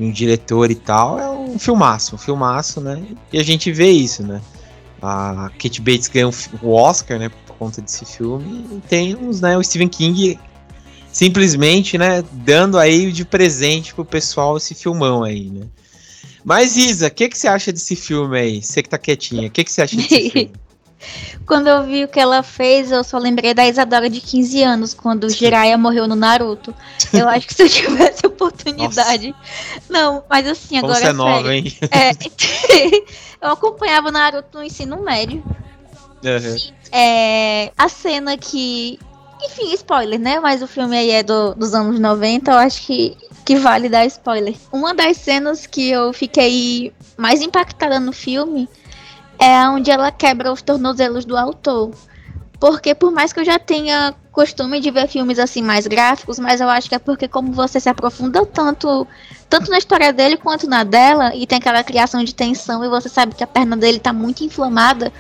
um 0.01 0.11
diretor 0.11 0.71
e 0.71 0.75
tal, 0.75 1.19
é 1.19 1.29
um 1.31 1.59
filmaço, 1.59 2.15
um 2.15 2.19
filmaço, 2.19 2.81
né? 2.81 3.03
E 3.33 3.39
a 3.39 3.43
gente 3.43 3.73
vê 3.73 3.91
isso, 3.91 4.23
né? 4.23 4.41
A 5.03 5.51
Kate 5.59 5.81
Bates 5.81 6.09
ganhou 6.09 6.33
o 6.63 6.73
Oscar, 6.73 7.19
né, 7.19 7.31
por 7.47 7.57
conta 7.57 7.81
desse 7.81 8.05
filme, 8.05 8.67
e 8.71 8.81
temos, 8.87 9.41
né, 9.41 9.57
o 9.57 9.65
Stephen 9.65 9.89
King 9.89 10.39
simplesmente, 11.11 11.97
né, 11.97 12.23
dando 12.33 12.79
aí 12.79 13.11
de 13.11 13.25
presente 13.25 13.95
pro 13.95 14.05
pessoal 14.05 14.57
esse 14.57 14.75
filmão 14.75 15.25
aí, 15.25 15.51
né? 15.51 15.67
Mas 16.45 16.77
Isa, 16.77 17.09
o 17.09 17.11
que, 17.11 17.29
que 17.29 17.39
você 17.39 17.49
acha 17.49 17.73
desse 17.73 17.97
filme 17.97 18.39
aí? 18.39 18.63
Você 18.63 18.83
que 18.83 18.89
tá 18.89 18.99
quietinha, 18.99 19.49
o 19.49 19.51
que, 19.51 19.65
que 19.65 19.73
você 19.73 19.83
acha 19.83 19.97
desse 19.97 20.09
filme? 20.31 20.53
Quando 21.47 21.67
eu 21.69 21.85
vi 21.85 22.05
o 22.05 22.09
que 22.09 22.21
ela 22.21 22.43
fez, 22.43 22.93
eu 22.93 23.03
só 23.03 23.19
lembrei 23.19 23.55
da 23.55 23.67
Isadora 23.67 24.09
de 24.09 24.21
15 24.21 24.63
anos, 24.63 24.95
quando 24.95 25.25
o 25.25 25.31
Jiraiya 25.31 25.77
morreu 25.77 26.07
no 26.07 26.15
Naruto. 26.15 26.75
Eu 27.13 27.29
acho 27.29 27.47
que 27.47 27.55
se 27.55 27.63
eu 27.63 27.69
tivesse 27.69 28.25
oportunidade. 28.27 29.29
Nossa. 29.29 29.83
Não, 29.89 30.25
mas 30.29 30.47
assim, 30.47 30.79
agora. 30.79 30.95
Você 30.95 31.07
é 31.07 31.13
nova, 31.13 31.55
hein? 31.55 31.65
É, 31.91 32.11
eu 33.41 33.51
acompanhava 33.51 34.09
o 34.09 34.13
Naruto 34.13 34.59
no 34.59 34.65
ensino 34.65 35.03
médio. 35.03 35.43
Uhum. 36.23 36.75
É, 36.93 37.73
a 37.77 37.89
cena 37.89 38.37
que 38.37 38.99
enfim, 39.43 39.73
spoiler, 39.73 40.19
né? 40.19 40.39
Mas 40.39 40.63
o 40.63 40.67
filme 40.67 40.97
aí 40.97 41.11
é 41.11 41.23
do, 41.23 41.55
dos 41.55 41.75
anos 41.75 41.99
90, 41.99 42.51
eu 42.51 42.59
acho 42.59 42.83
que, 42.83 43.17
que 43.45 43.57
vale 43.57 43.89
dar 43.89 44.05
spoiler. 44.07 44.55
Uma 44.71 44.95
das 44.95 45.17
cenas 45.17 45.67
que 45.67 45.91
eu 45.91 46.13
fiquei 46.13 46.93
mais 47.17 47.41
impactada 47.41 47.99
no 47.99 48.13
filme 48.13 48.69
é 49.41 49.67
onde 49.69 49.91
ela 49.91 50.13
quebra 50.13 50.53
os 50.53 50.61
tornozelos 50.61 51.25
do 51.25 51.37
autor. 51.37 51.91
Porque 52.61 52.95
por 52.95 53.11
mais 53.11 53.33
que 53.33 53.41
eu 53.41 53.45
já 53.45 53.59
tenha 53.59 54.15
costume 54.31 54.81
de 54.81 54.91
ver 54.91 55.09
filmes 55.09 55.39
assim 55.39 55.63
mais 55.63 55.87
gráficos, 55.87 56.39
mas 56.39 56.61
eu 56.61 56.69
acho 56.69 56.91
que 56.91 56.95
é 56.95 56.99
porque 56.99 57.27
como 57.27 57.53
você 57.53 57.81
se 57.81 57.89
aprofunda 57.89 58.45
tanto, 58.45 59.07
tanto 59.49 59.71
na 59.71 59.79
história 59.79 60.13
dele 60.13 60.37
quanto 60.37 60.69
na 60.69 60.85
dela, 60.85 61.35
e 61.35 61.47
tem 61.47 61.57
aquela 61.57 61.83
criação 61.83 62.23
de 62.23 62.35
tensão 62.35 62.85
e 62.85 62.89
você 62.89 63.09
sabe 63.09 63.35
que 63.35 63.43
a 63.43 63.47
perna 63.47 63.79
dele 63.79 63.99
tá 63.99 64.13
muito 64.13 64.45
inflamada, 64.45 65.11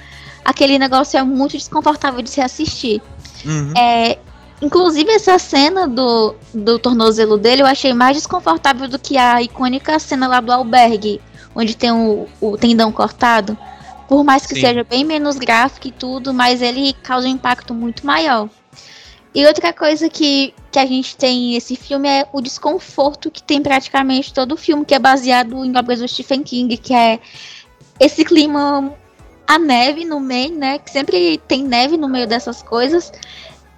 aquele 0.45 0.79
negócio 0.79 1.19
é 1.19 1.23
muito 1.23 1.53
desconfortável 1.53 2.21
de 2.21 2.29
se 2.29 2.43
assistir. 2.43 3.03
Uhum. 3.45 3.73
É, 3.75 4.19
inclusive 4.61 5.11
essa 5.11 5.39
cena 5.39 5.89
do, 5.89 6.35
do 6.53 6.79
tornozelo 6.79 7.39
dele 7.39 7.63
eu 7.63 7.67
achei 7.67 7.95
mais 7.95 8.19
desconfortável 8.19 8.87
do 8.87 8.99
que 8.99 9.17
a 9.17 9.41
icônica 9.41 9.99
cena 9.99 10.29
lá 10.29 10.41
do 10.41 10.53
albergue, 10.53 11.23
onde 11.55 11.75
tem 11.75 11.91
o, 11.91 12.29
o 12.39 12.59
tendão 12.59 12.93
cortado. 12.93 13.57
Por 14.11 14.25
mais 14.25 14.45
que 14.45 14.57
Sim. 14.57 14.63
seja 14.63 14.83
bem 14.83 15.05
menos 15.05 15.37
gráfico 15.37 15.87
e 15.87 15.93
tudo, 15.93 16.35
mas 16.35 16.61
ele 16.61 16.95
causa 16.95 17.29
um 17.29 17.31
impacto 17.31 17.73
muito 17.73 18.05
maior. 18.05 18.51
E 19.33 19.47
outra 19.47 19.73
coisa 19.73 20.09
que, 20.09 20.53
que 20.73 20.81
a 20.81 20.85
gente 20.85 21.17
tem 21.17 21.53
nesse 21.53 21.77
filme 21.77 22.09
é 22.09 22.27
o 22.33 22.41
desconforto 22.41 23.31
que 23.31 23.41
tem 23.41 23.63
praticamente 23.63 24.35
todo 24.35 24.51
o 24.51 24.57
filme, 24.57 24.85
que 24.85 24.97
é 24.97 24.99
baseado 24.99 25.65
em 25.65 25.79
obras 25.79 26.01
do 26.01 26.09
Stephen 26.09 26.43
King, 26.43 26.77
que 26.77 26.93
é 26.93 27.21
esse 28.01 28.25
clima, 28.25 28.93
a 29.47 29.61
neve 29.61 30.05
no 30.05 30.19
meio, 30.19 30.59
né? 30.59 30.81
Que 30.81 30.91
sempre 30.91 31.41
tem 31.47 31.63
neve 31.63 31.97
no 31.97 32.09
meio 32.09 32.27
dessas 32.27 32.65
coisas. 32.65 33.13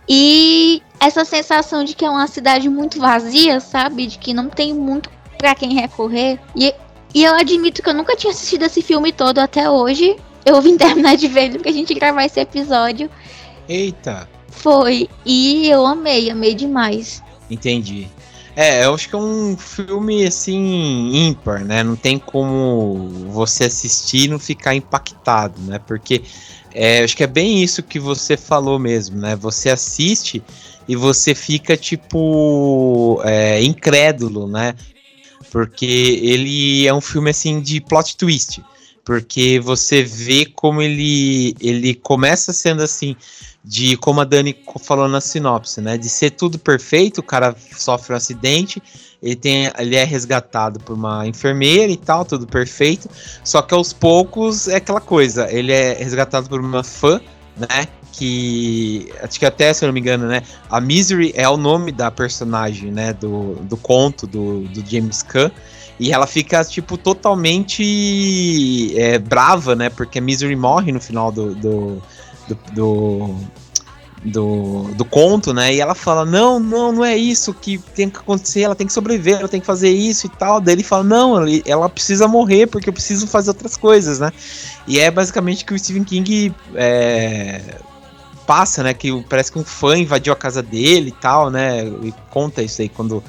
E 0.08 0.82
essa 0.98 1.26
sensação 1.26 1.84
de 1.84 1.94
que 1.94 2.06
é 2.06 2.08
uma 2.08 2.26
cidade 2.26 2.70
muito 2.70 2.98
vazia, 2.98 3.60
sabe? 3.60 4.06
De 4.06 4.16
que 4.16 4.32
não 4.32 4.48
tem 4.48 4.72
muito 4.72 5.10
para 5.36 5.54
quem 5.54 5.74
recorrer. 5.74 6.40
E, 6.56 6.74
e 7.14 7.25
eu 7.25 7.35
admito 7.35 7.83
que 7.83 7.88
eu 7.88 7.95
nunca 7.95 8.16
tinha 8.16 8.33
assistido 8.33 8.64
esse 8.64 8.83
filme 8.83 9.12
todo 9.12 9.38
até 9.38 9.69
hoje. 9.69 10.16
Eu 10.45 10.61
vim 10.61 10.76
terminar 10.78 11.16
de 11.16 11.28
ver 11.28 11.52
porque 11.52 11.69
a 11.69 11.73
gente 11.73 11.95
gravar 11.95 12.25
esse 12.25 12.40
episódio. 12.40 13.11
Eita! 13.69 14.28
Foi. 14.49 15.09
E 15.25 15.69
eu 15.69 15.87
amei, 15.87 16.31
amei 16.31 16.54
demais. 16.54 17.23
Entendi. 17.50 18.09
É, 18.54 18.85
eu 18.85 18.95
acho 18.95 19.09
que 19.09 19.14
é 19.14 19.19
um 19.19 19.57
filme 19.57 20.26
assim 20.26 21.11
ímpar, 21.14 21.64
né? 21.64 21.83
Não 21.83 21.97
tem 21.97 22.19
como 22.19 23.09
você 23.31 23.64
assistir 23.64 24.25
e 24.25 24.28
não 24.28 24.38
ficar 24.38 24.75
impactado, 24.75 25.59
né? 25.62 25.78
Porque 25.78 26.23
é, 26.75 27.02
acho 27.02 27.16
que 27.16 27.25
é 27.25 27.26
bem 27.26 27.62
isso 27.62 27.83
que 27.83 27.99
você 27.99 28.37
falou 28.37 28.78
mesmo, 28.78 29.19
né? 29.19 29.37
Você 29.37 29.71
assiste 29.71 30.42
e 30.87 30.95
você 30.95 31.35
fica 31.35 31.76
tipo 31.78 33.23
é, 33.25 33.62
incrédulo, 33.62 34.47
né? 34.47 34.75
Porque 35.50 36.20
ele 36.22 36.87
é 36.87 36.94
um 36.94 37.00
filme 37.00 37.30
assim 37.30 37.61
de 37.61 37.80
plot 37.80 38.16
twist, 38.16 38.62
porque 39.04 39.61
você 39.61 40.02
vê 40.02 40.46
como 40.46 40.80
ele 40.80 41.54
ele 41.61 41.94
começa 41.94 42.52
sendo 42.52 42.82
assim 42.82 43.16
de 43.64 43.96
como 43.96 44.20
a 44.20 44.25
Dani 44.25 44.56
falou 44.80 45.08
na 45.08 45.20
sinopse, 45.20 45.80
né? 45.80 45.96
De 45.96 46.08
ser 46.08 46.30
tudo 46.30 46.58
perfeito, 46.58 47.18
o 47.18 47.22
cara 47.22 47.54
sofre 47.76 48.12
um 48.12 48.16
acidente, 48.16 48.82
ele, 49.22 49.37
tem, 49.37 49.70
ele 49.78 49.94
é 49.94 50.04
resgatado 50.04 50.80
por 50.80 50.94
uma 50.94 51.26
enfermeira 51.26 51.92
e 51.92 51.96
tal, 51.96 52.25
tudo 52.25 52.46
perfeito. 52.46 53.08
Só 53.44 53.62
que 53.62 53.72
aos 53.72 53.92
poucos 53.92 54.66
é 54.66 54.76
aquela 54.76 55.00
coisa, 55.00 55.50
ele 55.50 55.70
é 55.70 55.94
resgatado 55.94 56.49
por 56.49 56.61
uma 56.61 56.82
fã, 56.82 57.20
né? 57.56 57.87
Que 58.12 59.11
acho 59.23 59.38
que 59.38 59.47
até, 59.47 59.73
se 59.73 59.85
eu 59.85 59.88
não 59.88 59.95
me 59.95 60.00
engano, 60.00 60.26
né? 60.26 60.42
A 60.71 60.81
Misery 60.81 61.33
é 61.35 61.49
o 61.49 61.57
nome 61.57 61.90
da 61.90 62.11
personagem, 62.11 62.92
né? 62.92 63.12
Do, 63.12 63.54
do 63.62 63.76
conto 63.76 64.26
do, 64.26 64.61
do 64.69 64.85
James 64.88 65.23
Caan. 65.23 65.50
E 65.99 66.12
ela 66.12 66.26
fica, 66.26 66.64
tipo, 66.64 66.97
totalmente 66.97 68.92
é, 68.99 69.19
brava, 69.19 69.75
né? 69.75 69.88
Porque 69.88 70.19
a 70.19 70.23
Misery 70.23 70.57
morre 70.57 70.92
no 70.92 71.00
final 71.00 71.33
do, 71.33 71.54
do 71.54 72.02
do, 72.49 72.59
do, 72.75 73.37
do, 74.25 74.95
do, 74.95 75.04
conto, 75.04 75.52
né? 75.52 75.75
E 75.75 75.81
ela 75.81 75.95
fala: 75.95 76.25
Não, 76.25 76.59
não, 76.59 76.92
não 76.92 77.04
é 77.04 77.16
isso 77.16 77.54
que 77.54 77.78
tem 77.78 78.09
que 78.09 78.19
acontecer, 78.19 78.62
ela 78.62 78.75
tem 78.75 78.87
que 78.87 78.92
sobreviver, 78.92 79.38
ela 79.38 79.49
tem 79.49 79.61
que 79.61 79.66
fazer 79.66 79.90
isso 79.90 80.26
e 80.26 80.31
tal. 80.31 80.61
Daí 80.61 80.75
ele 80.75 80.83
fala: 80.83 81.04
Não, 81.04 81.37
ela 81.64 81.88
precisa 81.88 82.26
morrer 82.26 82.66
porque 82.66 82.88
eu 82.88 82.92
preciso 82.92 83.26
fazer 83.26 83.50
outras 83.50 83.76
coisas, 83.76 84.19
né? 84.19 84.33
E 84.87 84.99
é 84.99 85.11
basicamente 85.11 85.64
que 85.64 85.75
o 85.75 85.78
Stephen 85.78 86.04
King 86.04 86.54
é, 86.75 87.61
passa, 88.46 88.82
né? 88.82 88.94
Que 88.94 89.22
parece 89.28 89.50
que 89.50 89.58
um 89.58 89.64
fã 89.64 89.96
invadiu 89.96 90.32
a 90.32 90.37
casa 90.37 90.62
dele 90.62 91.08
e 91.08 91.20
tal, 91.20 91.50
né? 91.50 91.84
E 91.84 92.12
conta 92.30 92.62
isso 92.62 92.82
aí 92.82 92.88
quando, 92.88 93.22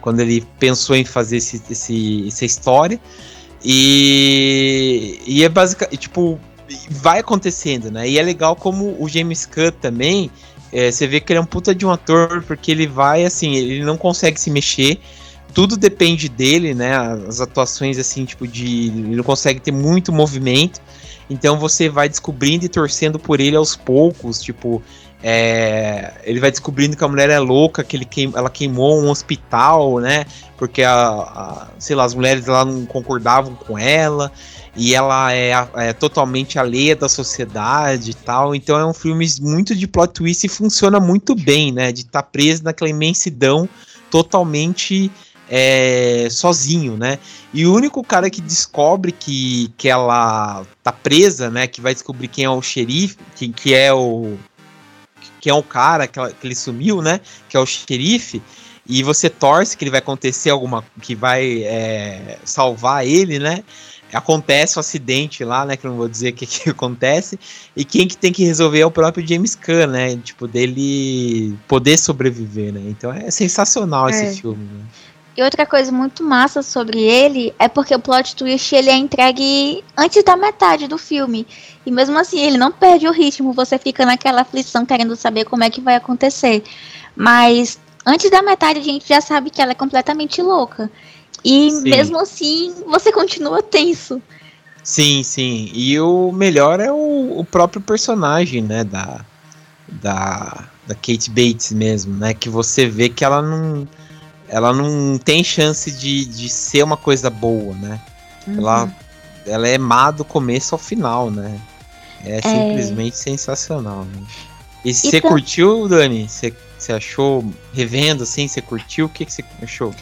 quando 0.00 0.20
ele 0.20 0.46
pensou 0.58 0.96
em 0.96 1.04
fazer 1.04 1.38
esse, 1.38 1.62
esse, 1.70 2.26
essa 2.28 2.44
história. 2.44 3.00
E, 3.64 5.20
e 5.26 5.44
é 5.44 5.48
basicamente, 5.48 5.96
tipo, 5.96 6.38
vai 6.90 7.20
acontecendo, 7.20 7.90
né? 7.90 8.08
E 8.08 8.18
é 8.18 8.22
legal 8.22 8.54
como 8.54 8.96
o 8.98 9.08
James 9.08 9.46
Caan 9.46 9.72
também, 9.72 10.30
é, 10.72 10.90
você 10.90 11.06
vê 11.06 11.20
que 11.20 11.32
ele 11.32 11.38
é 11.38 11.42
um 11.42 11.46
puta 11.46 11.74
de 11.74 11.86
um 11.86 11.90
ator, 11.90 12.42
porque 12.42 12.70
ele 12.70 12.86
vai 12.86 13.24
assim, 13.24 13.54
ele 13.54 13.84
não 13.84 13.96
consegue 13.96 14.40
se 14.40 14.50
mexer, 14.50 15.00
tudo 15.54 15.76
depende 15.76 16.28
dele, 16.28 16.74
né? 16.74 16.96
As 17.26 17.40
atuações 17.40 17.98
assim, 17.98 18.24
tipo 18.24 18.46
de, 18.46 18.88
ele 18.88 19.16
não 19.16 19.24
consegue 19.24 19.58
ter 19.58 19.72
muito 19.72 20.12
movimento. 20.12 20.80
Então 21.28 21.58
você 21.58 21.88
vai 21.88 22.08
descobrindo 22.08 22.64
e 22.64 22.68
torcendo 22.68 23.18
por 23.18 23.40
ele 23.40 23.56
aos 23.56 23.74
poucos, 23.74 24.40
tipo, 24.40 24.82
é, 25.22 26.12
ele 26.24 26.38
vai 26.38 26.50
descobrindo 26.50 26.96
que 26.96 27.02
a 27.02 27.08
mulher 27.08 27.30
é 27.30 27.38
louca, 27.38 27.82
que 27.82 27.96
ele 27.96 28.04
queim, 28.04 28.32
ela 28.34 28.50
queimou 28.50 29.00
um 29.02 29.10
hospital, 29.10 29.98
né? 29.98 30.24
Porque 30.56 30.82
a, 30.82 30.94
a, 30.94 31.68
sei 31.78 31.96
lá, 31.96 32.04
as 32.04 32.14
mulheres 32.14 32.46
lá 32.46 32.64
não 32.64 32.86
concordavam 32.86 33.54
com 33.54 33.78
ela 33.78 34.30
e 34.76 34.94
ela 34.94 35.32
é, 35.32 35.52
é, 35.74 35.92
totalmente 35.92 36.58
alheia 36.58 36.94
da 36.94 37.08
sociedade 37.08 38.10
e 38.10 38.14
tal. 38.14 38.54
Então 38.54 38.78
é 38.78 38.86
um 38.86 38.94
filme 38.94 39.26
muito 39.40 39.74
de 39.74 39.88
plot 39.88 40.12
twist 40.12 40.44
e 40.44 40.48
funciona 40.48 41.00
muito 41.00 41.34
bem, 41.34 41.72
né? 41.72 41.90
De 41.90 42.02
estar 42.02 42.22
tá 42.22 42.28
preso 42.28 42.62
naquela 42.62 42.90
imensidão 42.90 43.68
totalmente 44.10 45.10
é, 45.48 46.28
sozinho, 46.30 46.96
né? 46.96 47.18
E 47.52 47.66
o 47.66 47.74
único 47.74 48.02
cara 48.02 48.28
que 48.30 48.40
descobre 48.40 49.12
que, 49.12 49.72
que 49.76 49.88
ela 49.88 50.64
tá 50.82 50.92
presa, 50.92 51.50
né? 51.50 51.66
Que 51.66 51.80
vai 51.80 51.94
descobrir 51.94 52.28
quem 52.28 52.44
é 52.44 52.50
o 52.50 52.62
xerife, 52.62 53.16
que, 53.34 53.48
que 53.48 53.74
é 53.74 53.92
o. 53.92 54.36
Que 55.40 55.50
é 55.50 55.54
o 55.54 55.62
cara 55.62 56.06
que, 56.06 56.18
ela, 56.18 56.30
que 56.30 56.46
ele 56.46 56.54
sumiu, 56.54 57.00
né? 57.00 57.20
Que 57.48 57.56
é 57.56 57.60
o 57.60 57.66
xerife 57.66 58.42
e 58.88 59.02
você 59.02 59.28
torce 59.28 59.76
que 59.76 59.82
ele 59.82 59.90
vai 59.90 59.98
acontecer 59.98 60.48
alguma 60.50 60.84
que 61.02 61.14
vai 61.14 61.64
é, 61.64 62.38
salvar 62.44 63.04
ele, 63.04 63.38
né? 63.38 63.64
acontece 64.12 64.76
o 64.76 64.78
um 64.78 64.80
acidente 64.80 65.44
lá, 65.44 65.64
né? 65.64 65.76
Que 65.76 65.86
eu 65.86 65.90
não 65.90 65.98
vou 65.98 66.08
dizer 66.08 66.30
o 66.30 66.32
que, 66.32 66.46
que 66.46 66.70
acontece. 66.70 67.38
E 67.76 67.84
quem 67.84 68.06
que 68.06 68.16
tem 68.16 68.32
que 68.32 68.44
resolver 68.44 68.80
é 68.80 68.86
o 68.86 68.90
próprio 68.90 69.26
James 69.26 69.54
Caan, 69.54 69.88
né? 69.88 70.16
Tipo, 70.16 70.46
dele 70.46 71.56
poder 71.66 71.98
sobreviver, 71.98 72.72
né? 72.72 72.82
Então 72.86 73.12
é 73.12 73.30
sensacional 73.30 74.08
é. 74.08 74.12
esse 74.12 74.40
filme, 74.40 74.64
né? 74.64 74.84
E 75.36 75.42
outra 75.42 75.66
coisa 75.66 75.92
muito 75.92 76.24
massa 76.24 76.62
sobre 76.62 76.98
ele 76.98 77.54
é 77.58 77.68
porque 77.68 77.94
o 77.94 78.00
plot 78.00 78.34
twist 78.34 78.74
ele 78.74 78.88
é 78.88 78.96
entregue 78.96 79.84
antes 79.94 80.24
da 80.24 80.34
metade 80.34 80.88
do 80.88 80.96
filme. 80.96 81.46
E 81.84 81.90
mesmo 81.90 82.18
assim, 82.18 82.40
ele 82.40 82.56
não 82.56 82.72
perde 82.72 83.06
o 83.06 83.12
ritmo, 83.12 83.52
você 83.52 83.78
fica 83.78 84.06
naquela 84.06 84.40
aflição 84.40 84.86
querendo 84.86 85.14
saber 85.14 85.44
como 85.44 85.62
é 85.62 85.68
que 85.68 85.80
vai 85.80 85.94
acontecer. 85.94 86.64
Mas 87.14 87.78
antes 88.04 88.30
da 88.30 88.40
metade 88.40 88.78
a 88.78 88.82
gente 88.82 89.06
já 89.06 89.20
sabe 89.20 89.50
que 89.50 89.60
ela 89.60 89.72
é 89.72 89.74
completamente 89.74 90.40
louca. 90.40 90.90
E 91.44 91.70
sim. 91.70 91.82
mesmo 91.82 92.18
assim, 92.18 92.74
você 92.86 93.12
continua 93.12 93.62
tenso. 93.62 94.22
Sim, 94.82 95.22
sim. 95.22 95.70
E 95.74 96.00
o 96.00 96.32
melhor 96.32 96.80
é 96.80 96.90
o, 96.90 97.38
o 97.38 97.44
próprio 97.44 97.82
personagem, 97.82 98.62
né, 98.62 98.84
da, 98.84 99.20
da, 99.86 100.64
da 100.86 100.94
Kate 100.94 101.28
Bates 101.28 101.72
mesmo, 101.72 102.16
né, 102.16 102.32
que 102.32 102.48
você 102.48 102.88
vê 102.88 103.10
que 103.10 103.22
ela 103.22 103.42
não 103.42 103.86
ela 104.48 104.72
não 104.72 105.18
tem 105.18 105.42
chance 105.42 105.90
de, 105.90 106.24
de 106.24 106.48
ser 106.48 106.82
uma 106.82 106.96
coisa 106.96 107.28
boa, 107.28 107.74
né? 107.74 108.00
Uhum. 108.46 108.58
Ela, 108.58 108.90
ela 109.46 109.68
é 109.68 109.78
má 109.78 110.10
do 110.10 110.24
começo 110.24 110.74
ao 110.74 110.78
final, 110.78 111.30
né? 111.30 111.60
É, 112.24 112.38
é... 112.38 112.42
simplesmente 112.42 113.16
sensacional. 113.16 114.04
Né? 114.04 114.22
E 114.84 114.94
você 114.94 115.18
então... 115.18 115.30
curtiu, 115.30 115.88
Dani? 115.88 116.28
Você 116.28 116.92
achou, 116.92 117.44
revendo 117.72 118.22
assim, 118.22 118.46
você 118.46 118.60
curtiu? 118.60 119.06
O 119.06 119.08
que 119.08 119.24
você 119.24 119.44
achou? 119.62 119.94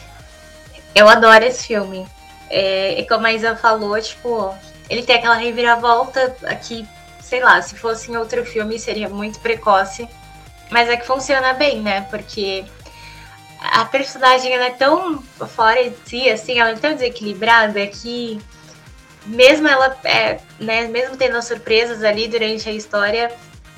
Eu 0.93 1.09
adoro 1.09 1.43
esse 1.43 1.67
filme. 1.67 2.05
É, 2.49 2.99
e 2.99 3.07
como 3.07 3.25
a 3.25 3.33
Isa 3.33 3.55
falou, 3.55 3.99
tipo, 3.99 4.53
ele 4.89 5.03
tem 5.03 5.15
aquela 5.15 5.35
reviravolta 5.35 6.35
aqui, 6.45 6.87
sei 7.21 7.43
lá, 7.43 7.61
se 7.61 7.75
fosse 7.75 8.11
em 8.11 8.17
outro 8.17 8.45
filme 8.45 8.77
seria 8.77 9.09
muito 9.09 9.39
precoce. 9.39 10.07
Mas 10.69 10.89
é 10.89 10.97
que 10.97 11.05
funciona 11.05 11.53
bem, 11.53 11.81
né? 11.81 12.01
Porque 12.09 12.65
a 13.71 13.85
personagem 13.85 14.53
ela 14.53 14.65
é 14.65 14.71
tão 14.71 15.21
fora 15.47 15.89
de 15.89 15.95
si, 16.05 16.29
assim, 16.29 16.59
ela 16.59 16.71
é 16.71 16.75
tão 16.75 16.93
desequilibrada 16.93 17.85
que 17.87 18.39
mesmo 19.25 19.67
ela, 19.67 19.97
é, 20.03 20.39
né, 20.59 20.87
mesmo 20.87 21.17
tendo 21.17 21.37
as 21.37 21.45
surpresas 21.45 22.03
ali 22.03 22.27
durante 22.27 22.69
a 22.69 22.71
história, 22.71 23.31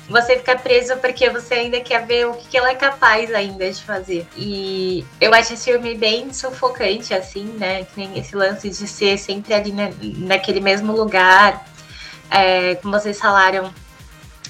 você 0.08 0.36
fica 0.36 0.56
preso 0.56 0.96
porque 0.96 1.28
você 1.28 1.54
ainda 1.54 1.80
quer 1.80 2.06
ver 2.06 2.26
o 2.26 2.34
que, 2.34 2.56
ela 2.56 2.70
é 2.70 2.74
capaz 2.74 3.32
ainda 3.34 3.70
de 3.70 3.82
fazer. 3.82 4.26
E 4.36 5.04
eu 5.20 5.32
acho 5.34 5.52
esse 5.52 5.70
filme 5.70 5.94
bem 5.94 6.32
sufocante, 6.32 7.12
assim, 7.12 7.44
né? 7.44 7.84
Que 7.84 8.00
nem 8.00 8.18
esse 8.18 8.34
lance 8.34 8.70
de 8.70 8.86
ser 8.86 9.18
sempre 9.18 9.52
ali 9.52 9.70
na, 9.70 9.90
naquele 10.00 10.60
mesmo 10.60 10.92
lugar. 10.92 11.66
É, 12.30 12.76
como 12.76 12.98
vocês 12.98 13.18
falaram, 13.18 13.72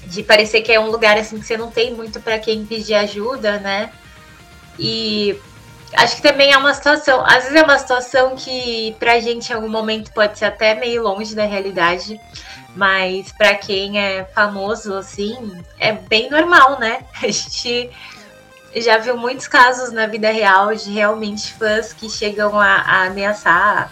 de 0.07 0.23
parecer 0.23 0.62
que 0.62 0.73
é 0.73 0.78
um 0.78 0.90
lugar 0.90 1.18
assim 1.18 1.38
que 1.40 1.47
você 1.47 1.57
não 1.57 1.71
tem 1.71 1.92
muito 1.92 2.21
para 2.21 2.38
quem 2.38 2.64
pedir 2.64 2.95
ajuda, 2.95 3.59
né? 3.59 3.90
E 4.78 5.38
acho 5.94 6.16
que 6.16 6.23
também 6.23 6.52
é 6.52 6.58
uma 6.58 6.75
situação, 6.75 7.25
às 7.25 7.44
vezes 7.44 7.54
é 7.54 7.62
uma 7.62 7.78
situação 7.78 8.37
que 8.37 8.94
pra 8.99 9.20
gente 9.20 9.50
em 9.50 9.54
algum 9.54 9.68
momento 9.68 10.12
pode 10.12 10.38
ser 10.38 10.47
até 10.47 10.75
meio 10.75 11.02
longe 11.02 11.35
da 11.35 11.44
realidade, 11.44 12.20
mas 12.76 13.32
para 13.32 13.54
quem 13.54 13.99
é 13.99 14.25
famoso 14.35 14.94
assim, 14.94 15.62
é 15.78 15.92
bem 15.92 16.30
normal, 16.30 16.78
né? 16.78 17.04
A 17.23 17.26
gente 17.26 17.90
já 18.76 18.99
viu 18.99 19.16
muitos 19.16 19.49
casos 19.49 19.92
na 19.92 20.06
vida 20.06 20.30
real 20.30 20.75
de 20.75 20.90
realmente 20.90 21.52
fãs 21.54 21.92
que 21.92 22.08
chegam 22.08 22.61
a, 22.61 22.76
a 22.76 23.04
ameaçar 23.06 23.90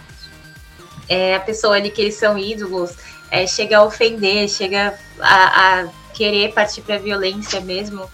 é, 1.09 1.35
a 1.35 1.39
pessoa 1.39 1.75
ali 1.75 1.89
que 1.89 2.01
eles 2.01 2.15
são 2.15 2.37
ídolos, 2.37 2.95
é, 3.31 3.47
chega 3.47 3.77
a 3.77 3.83
ofender, 3.83 4.47
chega 4.49 4.97
a, 5.19 5.81
a 5.81 5.87
querer 6.13 6.53
partir 6.53 6.81
para 6.81 6.97
violência 6.97 7.61
mesmo. 7.61 8.09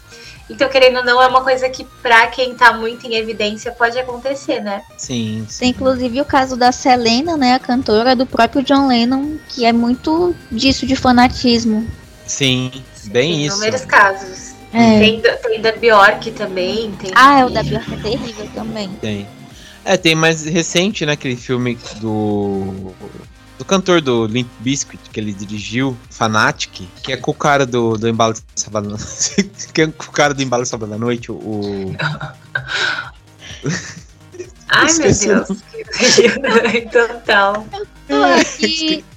Então, 0.50 0.70
querendo 0.70 0.98
ou 0.98 1.06
não, 1.06 1.22
é 1.22 1.28
uma 1.28 1.42
coisa 1.42 1.70
que, 1.70 1.86
pra 2.02 2.28
quem 2.28 2.54
tá 2.54 2.74
muito 2.74 3.08
em 3.08 3.16
evidência, 3.16 3.72
pode 3.72 3.98
acontecer, 3.98 4.60
né? 4.60 4.82
Sim, 4.98 5.46
sim. 5.48 5.60
Tem 5.60 5.70
inclusive 5.70 6.20
o 6.20 6.26
caso 6.26 6.58
da 6.58 6.72
Selena, 6.72 7.38
né? 7.38 7.54
A 7.54 7.60
cantora 7.60 8.16
do 8.16 8.26
próprio 8.26 8.62
John 8.62 8.88
Lennon, 8.88 9.38
que 9.48 9.66
é 9.66 9.72
muito 9.72 10.36
disso 10.52 10.86
de 10.86 10.96
fanatismo. 10.96 11.88
Sim, 12.28 12.72
bem 13.06 13.32
tem 13.32 13.46
isso. 13.46 13.56
Inúmeros 13.56 13.86
casos. 13.86 14.54
É. 14.74 15.00
Tem, 15.00 15.22
tem 15.22 15.62
da 15.62 15.72
Bjork 15.72 16.32
também. 16.32 16.92
Tem 16.94 17.12
ah, 17.16 17.40
é, 17.40 17.46
o 17.46 17.50
da 17.50 17.64
Bjork 17.64 17.94
é 17.94 17.98
terrível 17.98 18.50
também. 18.54 18.90
Tem. 19.02 19.28
É, 19.86 19.98
tem 19.98 20.16
mais 20.16 20.46
recente, 20.46 21.06
né? 21.06 21.14
Aquele 21.14 21.36
filme 21.36 21.78
do 22.02 22.94
do 23.58 23.66
cantor 23.66 24.02
do 24.02 24.26
Limp 24.26 24.48
Bizkit, 24.60 25.10
que 25.12 25.20
ele 25.20 25.34
dirigiu, 25.34 25.98
Fanatic, 26.10 26.88
que 27.02 27.12
é 27.12 27.18
com 27.18 27.32
o 27.32 27.34
cara 27.34 27.66
do, 27.66 27.98
do 27.98 28.08
Embalo 28.08 28.34
de 28.34 28.42
Sábado 28.56 28.90
da 28.90 28.98
Noite. 28.98 29.44
que 29.74 29.82
é 29.82 29.88
com 29.88 30.06
o 30.06 30.12
cara 30.12 30.34
do 30.34 30.42
Embalo 30.42 30.64
de 30.64 30.70
Sábado 30.70 30.90
da 30.90 30.98
Noite, 30.98 31.32
o. 31.32 31.96
Ai, 34.70 34.94
meu 34.94 35.14
Deus. 35.14 35.48
Total. 36.92 37.68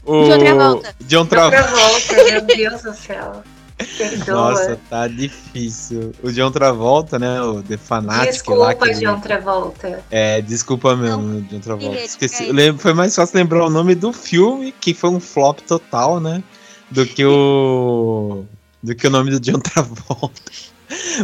o 0.04 0.28
John 0.28 0.38
Travolta. 0.38 0.94
John 1.00 1.26
Travolta, 1.26 2.24
meu 2.24 2.40
Deus 2.42 2.82
do 2.82 2.94
céu. 2.94 3.42
Perdoa. 3.76 4.34
Nossa, 4.34 4.80
tá 4.88 5.06
difícil. 5.06 6.12
O 6.22 6.32
John 6.32 6.50
Travolta, 6.50 7.18
né? 7.18 7.40
O 7.42 7.62
The 7.62 7.76
Fanatic 7.76 8.32
desculpa, 8.32 8.60
lá. 8.60 8.72
Desculpa, 8.72 8.94
John 8.94 9.20
Travolta. 9.20 10.04
É, 10.10 10.40
desculpa 10.40 10.96
mesmo, 10.96 11.22
Não, 11.22 11.40
John 11.42 11.60
Travolta. 11.60 11.98
Esqueci. 11.98 12.48
Eu 12.48 12.54
lembro, 12.54 12.80
foi 12.80 12.94
mais 12.94 13.14
fácil 13.14 13.36
lembrar 13.36 13.66
o 13.66 13.70
nome 13.70 13.94
do 13.94 14.12
filme, 14.12 14.72
que 14.72 14.94
foi 14.94 15.10
um 15.10 15.20
flop 15.20 15.60
total, 15.60 16.20
né? 16.20 16.42
Do 16.90 17.04
que 17.04 17.24
o. 17.24 18.44
do 18.82 18.94
que 18.94 19.06
o 19.06 19.10
nome 19.10 19.30
do 19.30 19.40
John 19.40 19.60
Travolta. 19.60 20.40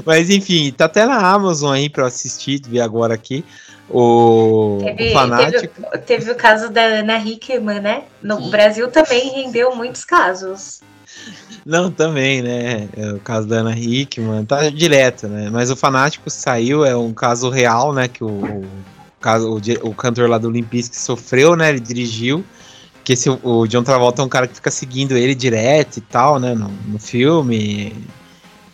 Mas 0.04 0.28
enfim, 0.28 0.72
tá 0.72 0.86
até 0.86 1.06
na 1.06 1.26
Amazon 1.26 1.72
aí 1.72 1.88
pra 1.88 2.06
assistir, 2.06 2.60
ver 2.66 2.80
agora 2.80 3.14
aqui. 3.14 3.44
O, 3.88 4.78
teve, 4.82 5.10
o 5.10 5.12
Fanático. 5.12 5.82
Teve, 5.82 5.98
teve, 5.98 6.30
o 6.30 6.34
caso 6.34 6.70
da 6.70 6.82
Ana 6.82 7.18
Hickman, 7.18 7.80
né? 7.80 8.04
No 8.22 8.40
Sim. 8.40 8.50
Brasil 8.50 8.90
também 8.90 9.30
rendeu 9.30 9.74
muitos 9.74 10.04
casos. 10.04 10.80
Não, 11.64 11.90
também, 11.90 12.42
né? 12.42 12.88
É 12.96 13.12
o 13.12 13.20
caso 13.20 13.46
da 13.46 13.56
Ana 13.58 13.76
Hickman, 13.76 14.44
tá 14.44 14.68
direto, 14.68 15.28
né? 15.28 15.48
Mas 15.50 15.70
o 15.70 15.76
Fanático 15.76 16.28
saiu, 16.28 16.84
é 16.84 16.96
um 16.96 17.12
caso 17.12 17.48
real, 17.50 17.92
né? 17.92 18.08
Que 18.08 18.24
o, 18.24 18.28
o, 18.28 18.66
caso, 19.20 19.48
o, 19.48 19.88
o 19.88 19.94
cantor 19.94 20.28
lá 20.28 20.38
do 20.38 20.48
Olympics 20.48 20.90
sofreu, 20.92 21.54
né? 21.56 21.68
Ele 21.68 21.80
dirigiu. 21.80 22.44
Que 23.04 23.14
o 23.42 23.66
John 23.66 23.82
Travolta 23.82 24.22
é 24.22 24.24
um 24.24 24.28
cara 24.28 24.46
que 24.46 24.54
fica 24.54 24.70
seguindo 24.70 25.16
ele 25.16 25.34
direto 25.34 25.96
e 25.96 26.00
tal, 26.00 26.38
né? 26.38 26.54
No, 26.54 26.68
no 26.86 26.98
filme. 26.98 27.92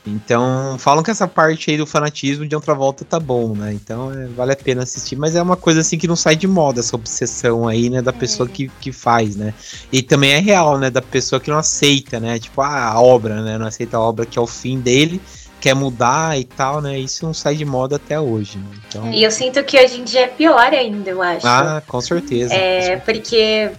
Então, 0.08 0.76
falam 0.78 1.02
que 1.02 1.10
essa 1.10 1.28
parte 1.28 1.70
aí 1.70 1.76
do 1.76 1.86
fanatismo 1.86 2.46
de 2.46 2.54
outra 2.54 2.74
volta 2.74 3.04
tá 3.04 3.20
bom, 3.20 3.54
né? 3.54 3.72
Então, 3.72 4.12
é, 4.12 4.26
vale 4.26 4.52
a 4.52 4.56
pena 4.56 4.82
assistir, 4.82 5.16
mas 5.16 5.34
é 5.36 5.42
uma 5.42 5.56
coisa 5.56 5.80
assim 5.80 5.98
que 5.98 6.08
não 6.08 6.16
sai 6.16 6.36
de 6.36 6.46
moda, 6.46 6.80
essa 6.80 6.96
obsessão 6.96 7.68
aí, 7.68 7.90
né, 7.90 8.02
da 8.02 8.10
é. 8.10 8.14
pessoa 8.14 8.48
que, 8.48 8.68
que 8.80 8.92
faz, 8.92 9.36
né? 9.36 9.54
E 9.92 10.02
também 10.02 10.32
é 10.32 10.38
real, 10.38 10.78
né, 10.78 10.90
da 10.90 11.02
pessoa 11.02 11.40
que 11.40 11.50
não 11.50 11.58
aceita, 11.58 12.18
né? 12.18 12.38
Tipo, 12.38 12.62
ah, 12.62 12.88
a 12.92 13.00
obra, 13.00 13.42
né? 13.42 13.58
Não 13.58 13.66
aceita 13.66 13.96
a 13.96 14.00
obra 14.00 14.26
que 14.26 14.38
é 14.38 14.42
o 14.42 14.46
fim 14.46 14.80
dele, 14.80 15.20
quer 15.60 15.74
mudar 15.74 16.38
e 16.38 16.44
tal, 16.44 16.80
né? 16.80 16.98
Isso 16.98 17.24
não 17.24 17.34
sai 17.34 17.54
de 17.54 17.64
moda 17.64 17.96
até 17.96 18.18
hoje. 18.18 18.58
Né? 18.58 18.64
Então... 18.88 19.12
E 19.12 19.22
eu 19.22 19.30
sinto 19.30 19.62
que 19.64 19.78
hoje 19.78 20.00
em 20.00 20.04
dia 20.04 20.22
é 20.22 20.28
pior 20.28 20.72
ainda, 20.72 21.10
eu 21.10 21.22
acho. 21.22 21.46
Ah, 21.46 21.82
com 21.86 22.00
certeza. 22.00 22.54
É, 22.54 22.76
com 22.76 22.86
certeza. 22.86 23.02
porque 23.04 23.70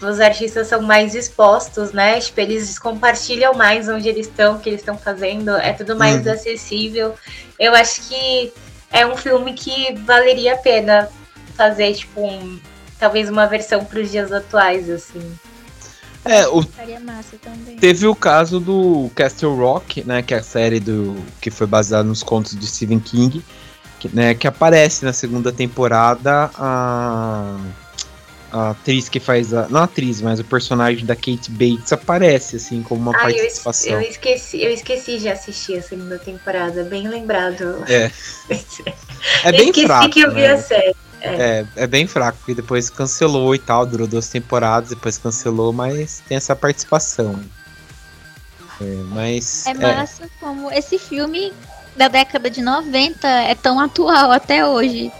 os 0.00 0.20
artistas 0.20 0.68
são 0.68 0.82
mais 0.82 1.14
expostos, 1.14 1.92
né? 1.92 2.20
Tipo, 2.20 2.40
eles 2.40 2.78
compartilham 2.78 3.54
mais 3.54 3.88
onde 3.88 4.08
eles 4.08 4.26
estão, 4.26 4.56
o 4.56 4.58
que 4.60 4.68
eles 4.68 4.80
estão 4.80 4.96
fazendo, 4.96 5.50
é 5.56 5.72
tudo 5.72 5.96
mais 5.96 6.24
uhum. 6.24 6.32
acessível. 6.32 7.14
Eu 7.58 7.74
acho 7.74 8.08
que 8.08 8.52
é 8.92 9.06
um 9.06 9.16
filme 9.16 9.52
que 9.54 9.94
valeria 10.06 10.54
a 10.54 10.58
pena 10.58 11.08
fazer, 11.54 11.94
tipo, 11.94 12.22
um, 12.22 12.58
talvez 12.98 13.28
uma 13.28 13.46
versão 13.46 13.84
para 13.84 14.00
os 14.00 14.10
dias 14.10 14.32
atuais, 14.32 14.88
assim. 14.88 15.38
É, 16.24 16.46
o... 16.48 16.62
teve 17.80 18.06
o 18.06 18.14
caso 18.14 18.60
do 18.60 19.10
Castle 19.14 19.56
Rock, 19.56 20.04
né, 20.04 20.22
que 20.22 20.34
é 20.34 20.38
a 20.38 20.42
série 20.42 20.78
do 20.78 21.16
que 21.40 21.50
foi 21.50 21.66
baseada 21.66 22.04
nos 22.04 22.22
contos 22.22 22.54
de 22.54 22.66
Stephen 22.66 23.00
King, 23.00 23.42
que, 23.98 24.08
né, 24.14 24.34
que 24.34 24.46
aparece 24.46 25.04
na 25.04 25.14
segunda 25.14 25.50
temporada 25.50 26.50
a 26.54 27.58
a 28.52 28.70
atriz 28.70 29.08
que 29.08 29.20
faz 29.20 29.54
a. 29.54 29.68
Não 29.68 29.80
a 29.80 29.84
atriz, 29.84 30.20
mas 30.20 30.40
o 30.40 30.44
personagem 30.44 31.04
da 31.04 31.14
Kate 31.14 31.50
Bates 31.50 31.92
aparece, 31.92 32.56
assim, 32.56 32.82
como 32.82 33.00
uma 33.00 33.16
ah, 33.16 33.22
participação. 33.22 33.92
Eu, 33.92 34.00
eu, 34.00 34.10
esqueci, 34.10 34.62
eu 34.62 34.70
esqueci 34.70 35.18
de 35.18 35.28
assistir 35.28 35.78
a 35.78 35.82
segunda 35.82 36.18
temporada, 36.18 36.84
bem 36.84 37.08
lembrado. 37.08 37.84
É. 37.88 38.10
é 39.44 39.52
bem 39.52 39.68
esqueci 39.68 39.86
fraco. 39.86 40.10
que 40.10 40.20
eu 40.20 40.30
vi 40.30 40.40
né? 40.40 40.52
a 40.52 40.58
série. 40.58 40.96
É. 41.20 41.28
é. 41.28 41.66
É, 41.76 41.86
bem 41.86 42.06
fraco, 42.06 42.38
porque 42.38 42.54
depois 42.54 42.88
cancelou 42.88 43.54
e 43.54 43.58
tal, 43.58 43.86
durou 43.86 44.06
duas 44.06 44.28
temporadas, 44.28 44.90
depois 44.90 45.18
cancelou, 45.18 45.72
mas 45.72 46.22
tem 46.26 46.36
essa 46.36 46.56
participação. 46.56 47.40
É, 48.80 48.84
mas. 49.08 49.66
É, 49.66 49.70
é 49.70 49.74
massa 49.74 50.28
como 50.40 50.72
esse 50.72 50.98
filme 50.98 51.52
da 51.96 52.08
década 52.08 52.50
de 52.50 52.62
90 52.62 53.28
é 53.28 53.54
tão 53.54 53.78
atual 53.78 54.32
até 54.32 54.66
hoje. 54.66 55.12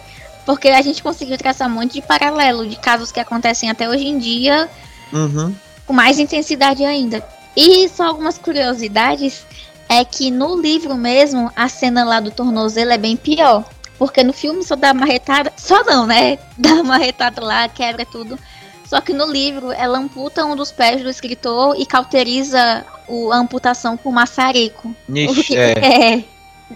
Porque 0.45 0.69
a 0.69 0.83
gente 0.83 1.03
conseguiu 1.03 1.37
traçar 1.37 1.69
um 1.69 1.73
monte 1.73 1.95
de 1.95 2.03
paralelo 2.03 2.67
de 2.67 2.77
casos 2.77 3.13
que 3.13 3.21
acontecem 3.21 3.71
até 3.71 3.89
hoje 3.89 4.07
em 4.07 4.19
dia, 4.19 4.69
uhum. 5.13 5.55
com 5.87 5.93
mais 5.93 6.19
intensidade 6.19 6.85
ainda. 6.85 7.25
E 7.57 7.89
só 7.89 8.05
algumas 8.05 8.39
curiosidades 8.39 9.45
é 9.89 10.05
que 10.05 10.31
no 10.31 10.61
livro 10.61 10.95
mesmo, 10.95 11.51
a 11.55 11.69
cena 11.69 12.05
lá 12.05 12.21
do 12.21 12.31
tornozelo 12.31 12.93
é 12.93 12.99
bem 12.99 13.17
pior. 13.17 13.65
Porque 13.99 14.25
no 14.25 14.33
filme 14.33 14.63
só 14.65 14.77
dá 14.77 14.95
marretada. 14.95 15.53
Só 15.57 15.85
não, 15.85 16.07
né? 16.07 16.39
Dá 16.57 16.83
marretada 16.83 17.45
lá, 17.45 17.69
quebra 17.69 18.07
tudo. 18.07 18.39
Só 18.87 19.01
que 19.01 19.13
no 19.13 19.31
livro 19.31 19.71
ela 19.73 19.99
amputa 19.99 20.45
um 20.45 20.57
dos 20.57 20.73
pés 20.73 21.03
do 21.03 21.11
escritor 21.11 21.77
e 21.79 21.85
cauteriza 21.85 22.85
o, 23.07 23.31
a 23.31 23.37
amputação 23.37 23.97
com 23.97 24.11
maçarico. 24.11 24.95
Ixi, 25.09 25.57
é. 25.57 25.73
é. 26.17 26.25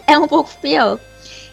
É 0.07 0.19
um 0.19 0.29
pouco 0.29 0.51
pior. 0.61 0.99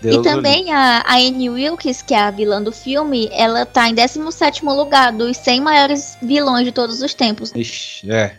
Deus 0.01 0.17
e 0.17 0.21
também 0.29 0.71
a, 0.71 1.03
a 1.05 1.15
Anne 1.15 1.49
Wilkes, 1.49 2.01
que 2.01 2.13
é 2.13 2.19
a 2.19 2.31
vilã 2.31 2.61
do 2.61 2.71
filme, 2.71 3.29
ela 3.31 3.65
tá 3.65 3.87
em 3.87 3.93
17 3.93 4.65
lugar 4.65 5.11
dos 5.11 5.37
100 5.37 5.61
maiores 5.61 6.17
vilões 6.21 6.65
de 6.65 6.71
todos 6.71 7.01
os 7.01 7.13
tempos. 7.13 7.51
Ixi, 7.55 8.11
é. 8.11 8.35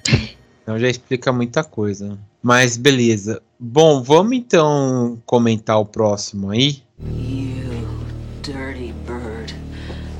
Então 0.62 0.78
já 0.78 0.88
explica 0.88 1.32
muita 1.32 1.64
coisa. 1.64 2.18
Mas 2.42 2.76
beleza. 2.76 3.42
Bom, 3.58 4.02
vamos 4.02 4.36
então 4.36 5.20
comentar 5.26 5.78
o 5.78 5.84
próximo 5.84 6.50
aí. 6.50 6.82
You 7.00 7.98
dirty 8.42 8.92
bird. 9.06 9.54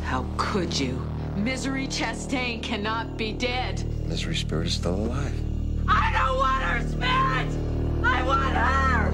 How 0.09 0.25
could 0.37 0.83
you? 0.83 1.01
Misery 1.37 1.89
Chastain 1.91 2.61
cannot 2.61 3.17
be 3.17 3.33
dead. 3.33 3.85
Misery 4.09 4.37
Spirit 4.37 4.69
is 4.69 4.75
still 4.75 4.95
alive. 4.95 5.35
I 5.89 6.13
don't 6.13 6.39
want 6.39 6.63
her 6.63 6.81
spirit! 6.89 7.49
I 8.05 8.23
want 8.23 8.55
her! 8.55 9.12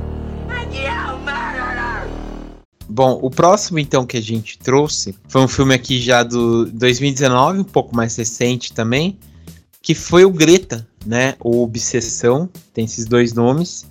Bom, 2.98 3.16
o 3.22 3.30
próximo 3.30 3.78
então 3.78 4.04
que 4.04 4.16
a 4.16 4.20
gente 4.20 4.58
trouxe 4.58 5.14
foi 5.28 5.40
um 5.40 5.46
filme 5.46 5.72
aqui 5.72 6.00
já 6.00 6.24
do 6.24 6.64
2019, 6.64 7.60
um 7.60 7.62
pouco 7.62 7.94
mais 7.94 8.16
recente 8.16 8.72
também, 8.72 9.16
que 9.80 9.94
foi 9.94 10.24
o 10.24 10.30
Greta, 10.32 10.84
né? 11.06 11.36
Ou 11.38 11.62
Obsessão, 11.62 12.48
tem 12.74 12.86
esses 12.86 13.06
dois 13.06 13.32
nomes. 13.32 13.86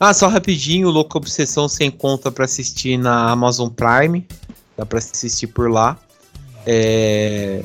Ah, 0.00 0.12
só 0.12 0.26
rapidinho, 0.26 0.88
o 0.88 0.90
Louco 0.90 1.18
Obsessão 1.18 1.68
sem 1.68 1.88
conta 1.88 2.32
para 2.32 2.46
assistir 2.46 2.98
na 2.98 3.30
Amazon 3.30 3.68
Prime, 3.68 4.26
dá 4.76 4.84
para 4.84 4.98
assistir 4.98 5.46
por 5.46 5.70
lá. 5.70 5.96
É... 6.66 7.62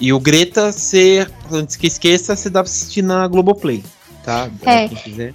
E 0.00 0.10
o 0.10 0.18
Greta, 0.18 0.72
você, 0.72 1.26
antes 1.50 1.76
que 1.76 1.86
esqueça, 1.86 2.34
você 2.34 2.48
dá 2.48 2.62
pra 2.62 2.72
assistir 2.72 3.02
na 3.02 3.28
Globoplay. 3.28 3.84
tá? 4.24 4.50
É. 4.64 4.88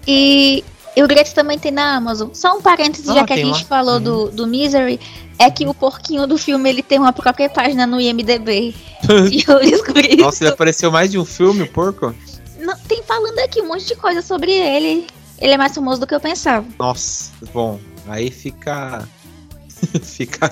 E, 0.08 0.64
e 0.98 1.04
o 1.04 1.08
Greta 1.08 1.30
também 1.30 1.60
tem 1.60 1.72
na 1.72 1.96
Amazon. 1.96 2.30
Só 2.34 2.58
um 2.58 2.62
parênteses, 2.62 3.08
ah, 3.10 3.14
já 3.14 3.24
que 3.24 3.32
a 3.32 3.38
gente 3.38 3.66
falou 3.66 3.98
uhum. 3.98 4.02
do, 4.02 4.32
do 4.32 4.48
Misery, 4.48 5.00
é 5.38 5.48
que 5.52 5.64
o 5.68 5.72
porquinho 5.72 6.26
do 6.26 6.40
filme 6.40 6.68
ele 6.68 6.82
tem 6.82 6.98
uma 6.98 7.14
própria 7.14 7.48
página 7.48 7.86
no 7.86 8.02
IMDB. 8.02 8.74
e 9.32 9.44
eu 9.48 9.60
descobri 9.60 10.16
Nossa, 10.16 10.44
ele 10.44 10.54
apareceu 10.54 10.92
mais 10.92 11.12
de 11.12 11.20
um 11.20 11.24
filme, 11.24 11.62
o 11.62 11.68
porco? 11.68 12.16
Não, 12.60 12.76
tem 12.80 13.04
falando 13.04 13.38
aqui 13.38 13.62
um 13.62 13.68
monte 13.68 13.86
de 13.86 13.96
coisa 13.96 14.24
sobre 14.24 14.52
ele. 14.52 15.06
Ele 15.38 15.54
é 15.54 15.58
mais 15.58 15.76
famoso 15.76 16.00
do 16.00 16.08
que 16.08 16.16
eu 16.16 16.20
pensava. 16.20 16.66
Nossa, 16.80 17.32
bom, 17.54 17.80
aí 18.08 18.32
fica. 18.32 19.08
fica 20.02 20.52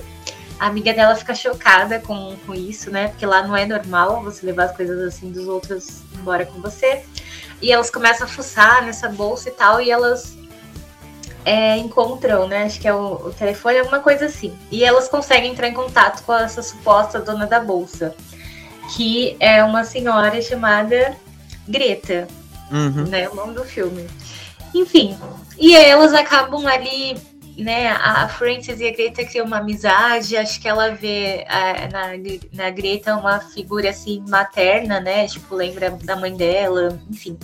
a 0.58 0.66
amiga 0.66 0.92
dela 0.92 1.14
fica 1.14 1.34
chocada 1.34 2.00
com, 2.00 2.36
com 2.44 2.54
isso, 2.54 2.90
né? 2.90 3.08
Porque 3.08 3.24
lá 3.24 3.46
não 3.46 3.56
é 3.56 3.64
normal 3.64 4.22
você 4.22 4.44
levar 4.44 4.64
as 4.64 4.76
coisas 4.76 4.98
assim 5.00 5.30
dos 5.30 5.46
outros 5.46 6.02
embora 6.14 6.44
com 6.44 6.60
você. 6.60 7.04
E 7.62 7.72
elas 7.72 7.90
começam 7.90 8.26
a 8.26 8.30
fuçar 8.30 8.84
nessa 8.84 9.08
bolsa 9.08 9.48
e 9.48 9.52
tal, 9.52 9.80
e 9.80 9.90
elas 9.90 10.36
é, 11.44 11.76
encontram, 11.76 12.46
né? 12.48 12.64
Acho 12.64 12.80
que 12.80 12.88
é 12.88 12.94
o, 12.94 13.28
o, 13.28 13.32
telefone, 13.32 13.78
alguma 13.78 14.00
coisa 14.00 14.26
assim. 14.26 14.56
E 14.70 14.84
elas 14.84 15.08
conseguem 15.08 15.52
entrar 15.52 15.68
em 15.68 15.74
contato 15.74 16.22
com 16.24 16.34
essa 16.34 16.62
suposta 16.62 17.20
dona 17.20 17.46
da 17.46 17.60
bolsa, 17.60 18.14
que 18.94 19.36
é 19.40 19.62
uma 19.62 19.84
senhora 19.84 20.40
chamada 20.42 21.16
Greta, 21.66 22.28
uhum. 22.70 23.04
né? 23.06 23.28
O 23.28 23.34
nome 23.34 23.54
do 23.54 23.64
filme. 23.64 24.08
Enfim, 24.74 25.16
e 25.58 25.74
elas 25.74 26.12
acabam 26.12 26.66
ali 26.66 27.16
né, 27.58 27.90
a 27.90 28.28
Frances 28.28 28.78
e 28.78 28.86
a 28.86 28.92
Greta 28.92 29.24
criam 29.24 29.44
uma 29.44 29.58
amizade, 29.58 30.36
acho 30.36 30.60
que 30.60 30.68
ela 30.68 30.90
vê 30.90 31.44
a, 31.48 31.88
na, 31.88 32.08
na 32.52 32.70
Greta 32.70 33.16
uma 33.16 33.40
figura 33.40 33.90
assim 33.90 34.22
materna, 34.28 35.00
né, 35.00 35.26
tipo, 35.26 35.54
lembra 35.54 35.90
da 35.90 36.14
mãe 36.14 36.36
dela, 36.36 37.00
enfim. 37.10 37.36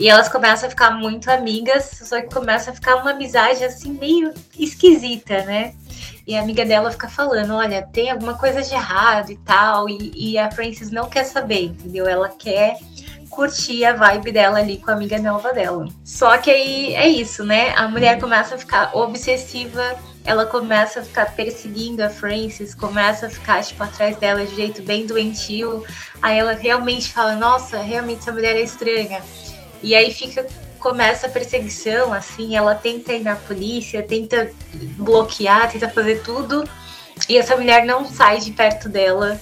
E 0.00 0.08
elas 0.08 0.30
começam 0.30 0.66
a 0.66 0.70
ficar 0.70 0.92
muito 0.92 1.30
amigas, 1.30 1.90
só 2.02 2.22
que 2.22 2.32
começa 2.32 2.70
a 2.70 2.74
ficar 2.74 2.96
uma 2.96 3.10
amizade 3.10 3.62
assim 3.62 3.92
meio 3.92 4.32
esquisita, 4.58 5.44
né? 5.44 5.74
E 6.26 6.34
a 6.34 6.40
amiga 6.40 6.64
dela 6.64 6.90
fica 6.90 7.06
falando, 7.06 7.54
olha, 7.54 7.82
tem 7.82 8.10
alguma 8.10 8.32
coisa 8.32 8.62
de 8.62 8.72
errado 8.72 9.30
e 9.30 9.36
tal, 9.36 9.90
e, 9.90 10.10
e 10.14 10.38
a 10.38 10.50
Frances 10.50 10.90
não 10.90 11.10
quer 11.10 11.24
saber, 11.24 11.64
entendeu? 11.64 12.06
Ela 12.06 12.30
quer 12.30 12.78
curtir 13.28 13.84
a 13.84 13.92
vibe 13.92 14.32
dela 14.32 14.58
ali 14.60 14.78
com 14.78 14.90
a 14.90 14.94
amiga 14.94 15.18
nova 15.18 15.52
dela. 15.52 15.86
Só 16.02 16.38
que 16.38 16.50
aí 16.50 16.94
é 16.94 17.06
isso, 17.06 17.44
né? 17.44 17.74
A 17.76 17.86
mulher 17.86 18.18
começa 18.18 18.54
a 18.54 18.58
ficar 18.58 18.96
obsessiva, 18.96 19.96
ela 20.24 20.46
começa 20.46 21.00
a 21.00 21.02
ficar 21.02 21.34
perseguindo 21.34 22.02
a 22.02 22.08
Frances, 22.08 22.74
começa 22.74 23.26
a 23.26 23.30
ficar, 23.30 23.62
tipo, 23.62 23.82
atrás 23.82 24.16
dela 24.16 24.46
de 24.46 24.56
jeito 24.56 24.82
bem 24.82 25.04
doentio. 25.04 25.84
Aí 26.22 26.38
ela 26.38 26.54
realmente 26.54 27.12
fala, 27.12 27.34
nossa, 27.34 27.82
realmente 27.82 28.20
essa 28.20 28.32
mulher 28.32 28.56
é 28.56 28.62
estranha. 28.62 29.20
E 29.82 29.94
aí 29.94 30.12
fica 30.12 30.46
começa 30.80 31.26
a 31.26 31.30
perseguição, 31.30 32.12
assim, 32.12 32.56
ela 32.56 32.74
tenta 32.74 33.12
ir 33.12 33.22
na 33.22 33.36
polícia, 33.36 34.02
tenta 34.02 34.50
bloquear, 34.96 35.70
tenta 35.70 35.88
fazer 35.88 36.22
tudo, 36.22 36.68
e 37.28 37.36
essa 37.36 37.54
mulher 37.54 37.84
não 37.84 38.06
sai 38.06 38.40
de 38.40 38.50
perto 38.50 38.88
dela. 38.88 39.38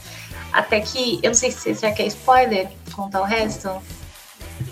Até 0.52 0.80
que, 0.80 1.20
eu 1.22 1.28
não 1.28 1.34
sei 1.34 1.52
se 1.52 1.72
já 1.74 1.92
quer 1.92 2.06
spoiler, 2.06 2.68
contar 2.92 3.20
o 3.20 3.24
resto. 3.24 3.70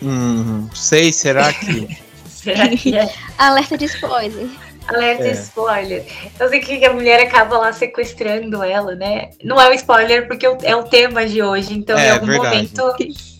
Hum, 0.03 0.69
sei, 0.75 1.13
será 1.13 1.53
que. 1.53 1.97
será 2.29 2.69
que 2.69 2.97
é? 2.97 3.09
Alerta 3.39 3.79
de 3.79 3.85
spoiler. 3.85 4.49
Alerta 4.89 5.25
é. 5.25 5.33
de 5.33 5.39
spoiler. 5.39 6.05
Eu 6.39 6.49
sei 6.49 6.61
que 6.61 6.85
a 6.85 6.93
mulher 6.93 7.21
acaba 7.21 7.59
lá 7.59 7.73
sequestrando 7.73 8.63
ela, 8.63 8.95
né? 8.95 9.31
Não 9.45 9.61
é 9.61 9.69
um 9.69 9.73
spoiler 9.75 10.27
porque 10.27 10.47
é 10.47 10.75
o 10.75 10.85
tema 10.85 11.27
de 11.27 11.43
hoje, 11.43 11.75
então 11.75 11.97
é, 11.99 12.09
em 12.09 12.11
algum 12.11 12.27
verdade. 12.27 12.57
momento 12.57 12.97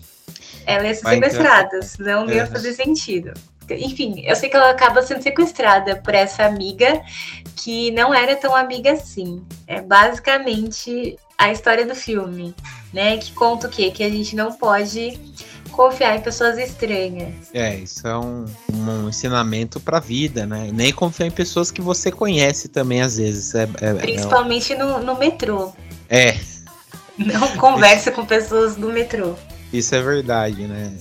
ela 0.67 0.85
ia 0.85 0.93
ser 0.93 1.07
sequestrada, 1.07 1.81
senão 1.81 2.25
não 2.25 2.33
ia 2.33 2.45
fazer 2.45 2.73
sentido. 2.73 3.33
Enfim, 3.69 4.21
eu 4.25 4.35
sei 4.35 4.49
que 4.49 4.55
ela 4.55 4.69
acaba 4.69 5.01
sendo 5.01 5.23
sequestrada 5.23 5.95
por 5.97 6.13
essa 6.13 6.43
amiga 6.45 7.01
que 7.55 7.91
não 7.91 8.13
era 8.13 8.35
tão 8.35 8.55
amiga 8.55 8.91
assim. 8.91 9.41
É 9.65 9.81
basicamente 9.81 11.17
a 11.37 11.51
história 11.51 11.85
do 11.85 11.95
filme, 11.95 12.53
né? 12.93 13.17
Que 13.17 13.33
conta 13.33 13.67
o 13.67 13.69
quê? 13.69 13.91
Que 13.91 14.03
a 14.03 14.09
gente 14.09 14.35
não 14.35 14.53
pode 14.53 15.19
confiar 15.71 16.15
em 16.15 16.21
pessoas 16.21 16.57
estranhas. 16.57 17.33
É, 17.53 17.75
isso 17.75 18.07
é 18.07 18.17
um, 18.17 18.45
um 18.73 19.09
ensinamento 19.09 19.79
pra 19.79 19.99
vida, 19.99 20.45
né? 20.45 20.69
Nem 20.73 20.93
confiar 20.93 21.27
em 21.27 21.31
pessoas 21.31 21.71
que 21.71 21.81
você 21.81 22.11
conhece 22.11 22.69
também, 22.69 23.01
às 23.01 23.17
vezes. 23.17 23.53
É, 23.53 23.63
é, 23.81 23.89
é 23.89 23.93
Principalmente 23.93 24.73
é... 24.73 24.77
no, 24.77 24.99
no 24.99 25.17
metrô. 25.17 25.73
É. 26.09 26.37
Não 27.17 27.55
converse 27.57 28.11
com 28.11 28.25
pessoas 28.25 28.75
do 28.75 28.87
metrô. 28.87 29.35
Isso 29.71 29.93
é 29.93 30.01
verdade, 30.01 30.63
né? 30.63 30.93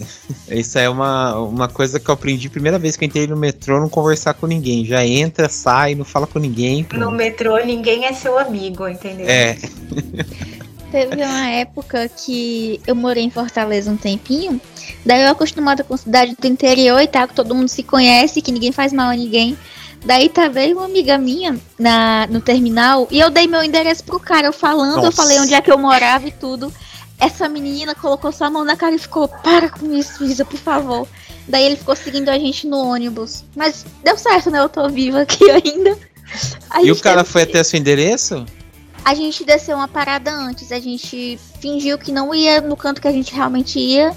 Isso 0.49 0.79
é 0.79 0.89
uma, 0.89 1.39
uma 1.39 1.69
coisa 1.69 2.01
que 2.01 2.09
eu 2.09 2.15
aprendi 2.15 2.49
primeira 2.49 2.79
vez 2.79 2.97
que 2.97 3.05
eu 3.05 3.07
entrei 3.07 3.27
no 3.27 3.37
metrô, 3.37 3.79
não 3.79 3.89
conversar 3.89 4.35
com 4.35 4.47
ninguém. 4.47 4.85
Já 4.85 5.05
entra, 5.07 5.49
sai, 5.49 5.95
não 5.95 6.05
fala 6.05 6.27
com 6.27 6.39
ninguém. 6.39 6.83
Pronto. 6.83 7.05
No 7.05 7.11
metrô 7.13 7.57
ninguém 7.65 8.07
é 8.07 8.13
seu 8.13 8.39
amigo, 8.39 8.89
entendeu? 8.89 9.29
É. 9.29 9.57
Teve 10.91 11.17
uma 11.17 11.51
época 11.51 12.09
que 12.09 12.81
eu 12.87 12.95
morei 12.95 13.25
em 13.25 13.31
Fortaleza 13.31 13.91
um 13.91 13.97
tempinho, 13.97 14.61
daí 15.05 15.23
eu 15.23 15.31
acostumada 15.31 15.83
com 15.83 15.97
cidade 15.97 16.37
do 16.41 16.47
interior 16.47 17.01
e 17.01 17.09
tal, 17.09 17.27
que 17.27 17.35
todo 17.35 17.55
mundo 17.55 17.69
se 17.69 17.83
conhece, 17.83 18.41
que 18.41 18.53
ninguém 18.53 18.73
faz 18.73 18.93
mal 18.93 19.11
a 19.11 19.17
ninguém. 19.17 19.59
Daí 20.05 20.29
tá 20.29 20.49
veio 20.49 20.77
uma 20.77 20.87
amiga 20.87 21.19
minha 21.19 21.59
na, 21.79 22.29
no 22.31 22.41
terminal 22.41 23.09
e 23.11 23.19
eu 23.19 23.29
dei 23.29 23.49
meu 23.49 23.63
endereço 23.65 24.05
pro 24.05 24.21
cara, 24.21 24.47
eu 24.47 24.53
falando, 24.53 24.97
Nossa. 24.97 25.09
eu 25.09 25.13
falei 25.13 25.41
onde 25.41 25.55
é 25.55 25.61
que 25.61 25.71
eu 25.71 25.79
morava 25.79 26.29
e 26.29 26.31
tudo. 26.31 26.73
Essa 27.19 27.49
menina 27.49 27.95
colocou 27.95 28.31
sua 28.31 28.51
mão 28.51 28.65
na 28.65 28.77
cara 28.77 28.95
e 28.95 28.99
ficou: 28.99 29.29
Para 29.29 29.69
com 29.69 29.93
isso, 29.93 30.25
Isa, 30.25 30.45
por 30.45 30.59
favor. 30.59 31.09
Daí 31.49 31.65
ele 31.65 31.77
ficou 31.77 31.95
seguindo 31.95 32.29
a 32.29 32.39
gente 32.39 32.67
no 32.67 32.79
ônibus. 32.79 33.45
Mas 33.55 33.85
deu 34.03 34.19
certo, 34.19 34.51
né? 34.51 34.59
Eu 34.59 34.69
tô 34.69 34.89
viva 34.89 35.23
aqui 35.23 35.45
ainda. 35.51 35.97
A 36.71 36.83
e 36.83 36.91
o 36.91 37.01
cara 37.01 37.25
foi 37.25 37.43
até 37.43 37.63
seu 37.63 37.79
endereço? 37.79 38.45
A 39.05 39.15
gente 39.15 39.45
desceu 39.45 39.77
uma 39.77 39.87
parada 39.87 40.33
antes. 40.33 40.73
A 40.73 40.81
gente 40.81 41.39
fingiu 41.61 41.97
que 41.97 42.11
não 42.11 42.35
ia 42.35 42.61
no 42.61 42.77
canto 42.77 43.01
que 43.01 43.09
a 43.09 43.13
gente 43.13 43.33
realmente 43.33 43.79
ia. 43.79 44.15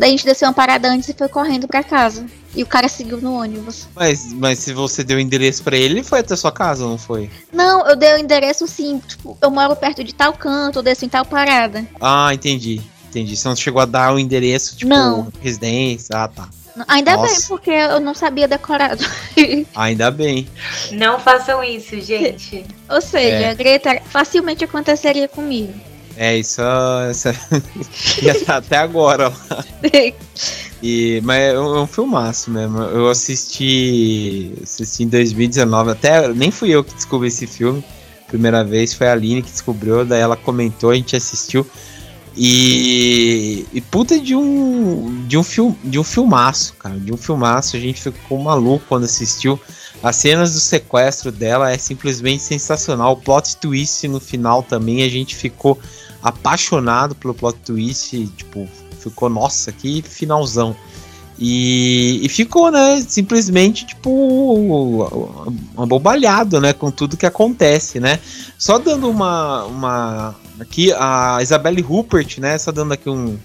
Daí 0.00 0.08
a 0.08 0.12
gente 0.12 0.24
desceu 0.24 0.48
uma 0.48 0.54
parada 0.54 0.88
antes 0.88 1.10
e 1.10 1.12
foi 1.12 1.28
correndo 1.28 1.68
pra 1.68 1.84
casa. 1.84 2.24
E 2.56 2.62
o 2.62 2.66
cara 2.66 2.88
seguiu 2.88 3.20
no 3.20 3.34
ônibus. 3.34 3.86
Mas, 3.94 4.32
mas 4.32 4.58
se 4.58 4.72
você 4.72 5.04
deu 5.04 5.18
o 5.18 5.20
endereço 5.20 5.62
para 5.62 5.76
ele, 5.76 5.96
ele 5.96 6.02
foi 6.02 6.20
até 6.20 6.34
sua 6.34 6.50
casa, 6.50 6.86
não 6.86 6.96
foi? 6.96 7.28
Não, 7.52 7.86
eu 7.86 7.94
dei 7.94 8.14
o 8.14 8.18
endereço 8.18 8.66
sim. 8.66 8.98
Tipo, 9.06 9.36
eu 9.42 9.50
moro 9.50 9.76
perto 9.76 10.02
de 10.02 10.14
tal 10.14 10.32
canto, 10.32 10.78
eu 10.78 10.82
desço 10.82 11.04
em 11.04 11.08
tal 11.10 11.26
parada. 11.26 11.86
Ah, 12.00 12.32
entendi. 12.32 12.80
Entendi. 13.10 13.36
Você 13.36 13.46
não 13.46 13.54
chegou 13.54 13.82
a 13.82 13.84
dar 13.84 14.14
o 14.14 14.18
endereço, 14.18 14.74
tipo, 14.74 14.88
não. 14.88 15.30
residência. 15.38 16.16
Ah, 16.16 16.28
tá. 16.28 16.48
Ainda 16.88 17.16
Nossa. 17.18 17.34
bem, 17.34 17.48
porque 17.48 17.70
eu 17.70 18.00
não 18.00 18.14
sabia 18.14 18.48
decorado. 18.48 19.04
Ainda 19.76 20.10
bem. 20.10 20.48
Não 20.92 21.20
façam 21.20 21.62
isso, 21.62 22.00
gente. 22.00 22.64
Ou 22.88 23.02
seja, 23.02 23.48
é. 23.48 23.54
Greta 23.54 24.00
facilmente 24.06 24.64
aconteceria 24.64 25.28
comigo. 25.28 25.74
É, 26.22 26.36
isso, 26.36 26.60
isso 27.10 27.28
já 28.20 28.44
tá 28.44 28.56
até 28.58 28.76
agora. 28.76 29.32
e, 30.82 31.18
mas 31.24 31.40
é 31.40 31.58
um, 31.58 31.76
é 31.76 31.80
um 31.80 31.86
filmaço 31.86 32.50
mesmo. 32.50 32.78
Eu 32.82 33.08
assisti, 33.08 34.52
assisti 34.62 35.04
em 35.04 35.08
2019, 35.08 35.92
até 35.92 36.28
nem 36.28 36.50
fui 36.50 36.68
eu 36.68 36.84
que 36.84 36.92
descobri 36.92 37.28
esse 37.28 37.46
filme. 37.46 37.82
Primeira 38.28 38.62
vez 38.62 38.92
foi 38.92 39.08
a 39.08 39.12
Aline 39.12 39.40
que 39.40 39.50
descobriu, 39.50 40.04
daí 40.04 40.20
ela 40.20 40.36
comentou, 40.36 40.90
a 40.90 40.94
gente 40.94 41.16
assistiu. 41.16 41.66
E, 42.36 43.64
e 43.72 43.80
puta 43.80 44.20
de 44.20 44.36
um 44.36 45.24
de 45.26 45.38
um 45.38 45.42
filme 45.42 45.74
de 45.82 45.98
um 45.98 46.04
filmaço, 46.04 46.74
cara, 46.74 47.00
de 47.00 47.14
um 47.14 47.16
filmaço, 47.16 47.76
a 47.76 47.80
gente 47.80 47.98
ficou 48.02 48.38
maluco 48.38 48.84
quando 48.86 49.04
assistiu. 49.04 49.58
As 50.02 50.16
cenas 50.16 50.52
do 50.52 50.60
sequestro 50.60 51.32
dela 51.32 51.72
é 51.72 51.78
simplesmente 51.78 52.42
sensacional. 52.42 53.12
O 53.12 53.16
plot 53.16 53.56
twist 53.56 54.06
no 54.06 54.20
final 54.20 54.62
também, 54.62 55.02
a 55.02 55.08
gente 55.08 55.34
ficou 55.34 55.78
apaixonado 56.22 57.14
pelo 57.14 57.34
plot 57.34 57.58
twist, 57.64 58.26
tipo, 58.36 58.68
ficou, 58.98 59.28
nossa, 59.28 59.72
que 59.72 60.02
finalzão. 60.02 60.76
E, 61.38 62.20
e 62.22 62.28
ficou, 62.28 62.70
né, 62.70 63.02
simplesmente, 63.08 63.86
tipo, 63.86 65.50
abobalhado, 65.76 66.60
né, 66.60 66.74
com 66.74 66.90
tudo 66.90 67.16
que 67.16 67.24
acontece, 67.24 67.98
né. 67.98 68.20
Só 68.58 68.78
dando 68.78 69.08
uma, 69.08 69.64
uma 69.64 70.36
aqui, 70.60 70.92
a 70.92 71.38
Isabelle 71.40 71.80
Rupert, 71.80 72.38
né, 72.38 72.58
só 72.58 72.70
dando 72.70 72.92
aqui 72.92 73.08
um, 73.08 73.38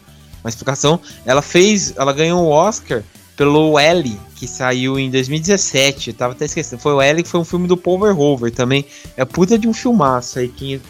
uma 0.44 0.50
explicação, 0.50 1.00
ela 1.26 1.42
fez, 1.42 1.94
ela 1.96 2.12
ganhou 2.12 2.44
o 2.44 2.50
Oscar 2.50 3.02
pelo 3.38 3.80
L, 3.80 4.18
que 4.36 4.48
saiu 4.48 5.00
em 5.00 5.10
2017, 5.10 6.14
tava 6.14 6.34
até 6.34 6.46
esquecendo, 6.46 6.82
foi 6.82 6.94
o 6.94 7.02
L, 7.02 7.24
que 7.24 7.30
foi 7.30 7.40
um 7.40 7.46
filme 7.46 7.68
do 7.68 7.78
Paul 7.78 8.00
Verhoeven 8.00 8.52
também, 8.52 8.86
é 9.16 9.24
puta 9.24 9.58
de 9.58 9.68
um 9.68 9.74
filmaço 9.74 10.40
aí, 10.40 10.50
quem, 10.50 10.82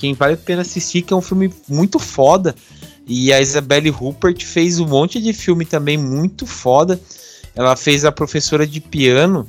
quem 0.00 0.14
vale 0.14 0.32
a 0.32 0.36
pena 0.38 0.62
assistir, 0.62 1.02
que 1.02 1.12
é 1.12 1.16
um 1.16 1.20
filme 1.20 1.52
muito 1.68 1.98
foda, 1.98 2.54
e 3.06 3.30
a 3.34 3.40
Isabelle 3.40 3.90
Rupert 3.90 4.42
fez 4.46 4.80
um 4.80 4.86
monte 4.86 5.20
de 5.20 5.34
filme 5.34 5.66
também 5.66 5.98
muito 5.98 6.46
foda. 6.46 6.98
Ela 7.54 7.76
fez 7.76 8.06
a 8.06 8.10
professora 8.10 8.66
de 8.66 8.80
piano, 8.80 9.46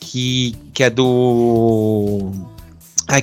que, 0.00 0.56
que 0.74 0.82
é 0.82 0.90
do. 0.90 2.32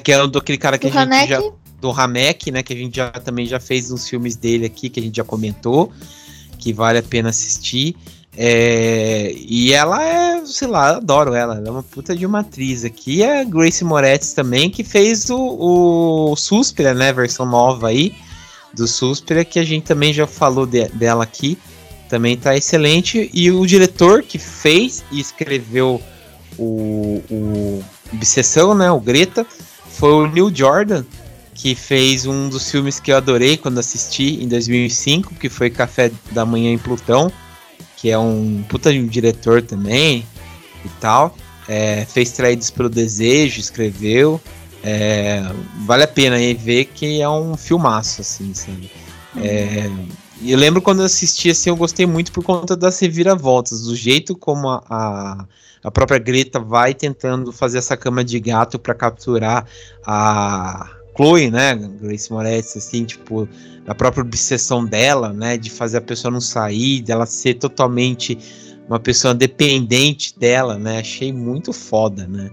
Que 0.03 0.13
é 0.13 0.25
do 0.25 0.39
aquele 0.39 0.57
cara 0.57 0.77
que 0.77 0.89
do 0.89 0.97
a 0.97 1.05
gente 1.05 1.27
já. 1.27 1.41
Do 1.81 1.91
Ramek, 1.91 2.49
né? 2.49 2.63
Que 2.63 2.73
a 2.73 2.75
gente 2.77 2.95
já 2.95 3.11
também 3.11 3.45
já 3.45 3.59
fez 3.59 3.91
uns 3.91 4.07
filmes 4.07 4.37
dele 4.37 4.65
aqui, 4.65 4.89
que 4.89 5.01
a 5.01 5.03
gente 5.03 5.17
já 5.17 5.23
comentou. 5.23 5.91
Que 6.57 6.71
vale 6.71 6.99
a 6.99 7.03
pena 7.03 7.29
assistir. 7.29 7.97
É, 8.37 9.33
e 9.35 9.73
ela 9.73 10.03
é, 10.03 10.45
sei 10.45 10.67
lá, 10.67 10.97
adoro 10.97 11.33
ela. 11.33 11.55
Ela 11.57 11.67
é 11.67 11.71
uma 11.71 11.83
puta 11.83 12.15
de 12.15 12.25
uma 12.25 12.39
atriz 12.39 12.85
aqui. 12.85 13.23
A 13.23 13.43
Grace 13.43 13.83
Moretz 13.83 14.33
também, 14.33 14.69
que 14.69 14.83
fez 14.83 15.29
o, 15.29 15.37
o 16.31 16.35
Suspira, 16.35 16.93
né? 16.93 17.11
Versão 17.11 17.45
nova 17.45 17.89
aí 17.89 18.15
do 18.73 18.87
Suspira, 18.87 19.43
que 19.43 19.59
a 19.59 19.63
gente 19.63 19.83
também 19.83 20.13
já 20.13 20.27
falou 20.27 20.65
de, 20.65 20.87
dela 20.89 21.23
aqui, 21.23 21.57
também 22.07 22.37
tá 22.37 22.55
excelente. 22.55 23.29
E 23.33 23.51
o 23.51 23.65
diretor 23.65 24.23
que 24.23 24.37
fez 24.37 25.03
e 25.11 25.19
escreveu 25.19 26.01
o, 26.57 27.23
o 27.29 27.83
Obsessão, 28.13 28.73
né, 28.73 28.89
o 28.91 28.99
Greta, 28.99 29.45
foi 29.91 30.13
o 30.13 30.27
Neil 30.27 30.51
Jordan, 30.53 31.03
que 31.53 31.75
fez 31.75 32.25
um 32.25 32.49
dos 32.49 32.69
filmes 32.69 32.99
que 32.99 33.11
eu 33.11 33.17
adorei 33.17 33.57
quando 33.57 33.79
assisti 33.79 34.41
em 34.43 34.47
2005, 34.47 35.35
que 35.35 35.49
foi 35.49 35.69
Café 35.69 36.11
da 36.31 36.45
Manhã 36.45 36.71
em 36.71 36.77
Plutão, 36.77 37.31
que 37.99 38.09
é 38.09 38.17
um 38.17 38.63
puta 38.69 38.91
de 38.91 38.99
um 38.99 39.07
diretor 39.07 39.61
também 39.61 40.25
e 40.85 40.89
tal. 41.01 41.35
É, 41.67 42.05
fez 42.05 42.31
Traídos 42.31 42.69
pelo 42.69 42.89
Desejo, 42.89 43.59
escreveu. 43.59 44.41
É, 44.83 45.43
vale 45.85 46.03
a 46.03 46.07
pena 46.07 46.37
aí 46.37 46.53
ver 46.53 46.85
que 46.85 47.21
é 47.21 47.29
um 47.29 47.57
filmaço, 47.57 48.21
assim, 48.21 48.53
sabe? 48.53 48.89
É, 49.37 49.89
eu 50.41 50.57
lembro 50.57 50.81
quando 50.81 50.99
eu 50.99 51.05
assisti, 51.05 51.49
assim, 51.49 51.69
eu 51.69 51.75
gostei 51.75 52.05
muito 52.05 52.31
por 52.31 52.43
conta 52.43 52.75
das 52.75 52.97
reviravoltas, 52.99 53.81
do 53.81 53.95
jeito 53.95 54.35
como 54.35 54.69
a, 54.69 54.83
a, 54.89 55.45
a 55.83 55.91
própria 55.91 56.17
Greta 56.17 56.59
vai 56.59 56.93
tentando 56.93 57.51
fazer 57.51 57.79
essa 57.79 57.97
cama 57.97 58.23
de 58.23 58.39
gato 58.39 58.79
para 58.79 58.93
capturar 58.93 59.65
a 60.05 60.89
Chloe, 61.15 61.51
né, 61.51 61.75
Grace 62.01 62.31
Moretz, 62.31 62.77
assim, 62.77 63.03
tipo, 63.03 63.47
a 63.89 63.95
própria 63.95 64.21
obsessão 64.21 64.85
dela, 64.85 65.33
né, 65.33 65.57
de 65.57 65.69
fazer 65.69 65.97
a 65.97 66.01
pessoa 66.01 66.31
não 66.31 66.39
sair, 66.39 67.01
dela 67.01 67.25
ser 67.25 67.55
totalmente 67.55 68.37
uma 68.87 68.99
pessoa 68.99 69.33
dependente 69.33 70.37
dela, 70.37 70.77
né, 70.77 70.99
achei 70.99 71.33
muito 71.33 71.73
foda, 71.73 72.27
né. 72.27 72.49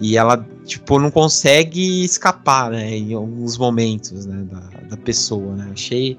E 0.00 0.16
ela, 0.16 0.46
tipo, 0.64 0.98
não 0.98 1.10
consegue 1.10 2.04
escapar, 2.04 2.70
né? 2.70 2.96
Em 2.96 3.14
alguns 3.14 3.56
momentos, 3.56 4.26
né? 4.26 4.44
Da, 4.44 4.60
da 4.90 4.96
pessoa, 4.96 5.54
né? 5.54 5.70
Achei 5.72 6.18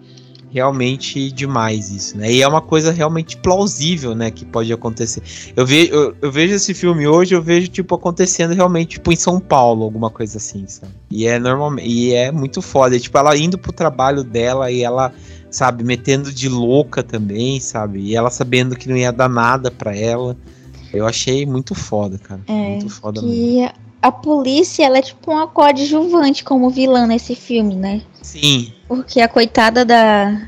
realmente 0.50 1.32
demais 1.32 1.90
isso, 1.90 2.18
né? 2.18 2.32
E 2.32 2.42
é 2.42 2.48
uma 2.48 2.62
coisa 2.62 2.92
realmente 2.92 3.38
plausível, 3.38 4.16
né? 4.16 4.32
Que 4.32 4.46
pode 4.46 4.72
acontecer. 4.72 5.22
Eu, 5.56 5.66
ve, 5.66 5.90
eu, 5.90 6.16
eu, 6.22 6.32
vejo 6.32 6.54
esse 6.54 6.74
filme 6.74 7.08
hoje, 7.08 7.36
eu 7.36 7.42
vejo, 7.42 7.68
tipo, 7.68 7.94
acontecendo 7.96 8.54
realmente, 8.54 8.92
tipo, 8.92 9.12
em 9.12 9.16
São 9.16 9.40
Paulo, 9.40 9.84
alguma 9.84 10.10
coisa 10.10 10.38
assim, 10.38 10.66
sabe? 10.68 10.94
E 11.10 11.28
é 11.28 11.38
normalmente. 11.38 11.88
E 11.88 12.14
é 12.14 12.32
muito 12.32 12.62
foda. 12.62 12.96
E, 12.96 13.00
tipo, 13.00 13.18
ela 13.18 13.36
indo 13.38 13.58
pro 13.58 13.74
trabalho 13.74 14.24
dela 14.24 14.72
e 14.72 14.84
ela, 14.84 15.14
sabe, 15.50 15.84
metendo 15.84 16.32
de 16.32 16.48
louca 16.48 17.04
também, 17.04 17.60
sabe? 17.60 18.00
E 18.00 18.16
ela 18.16 18.30
sabendo 18.30 18.76
que 18.76 18.88
não 18.88 18.98
ia 18.98 19.12
dar 19.12 19.30
nada 19.30 19.70
para 19.70 19.96
ela. 19.96 20.36
Eu 20.94 21.06
achei 21.06 21.46
muito 21.46 21.76
foda, 21.76 22.18
cara. 22.18 22.42
É, 22.48 22.70
muito 22.78 22.90
foda 22.90 23.20
que 23.20 23.26
mesmo. 23.26 23.87
A 24.08 24.12
polícia, 24.12 24.86
ela 24.86 25.00
é 25.00 25.02
tipo 25.02 25.30
uma 25.30 25.48
coadjuvante 25.48 26.42
como 26.42 26.70
vilã 26.70 27.06
nesse 27.06 27.36
filme, 27.36 27.76
né? 27.76 28.02
Sim. 28.22 28.72
Porque 28.88 29.20
a 29.20 29.28
coitada 29.28 29.84
da, 29.84 30.48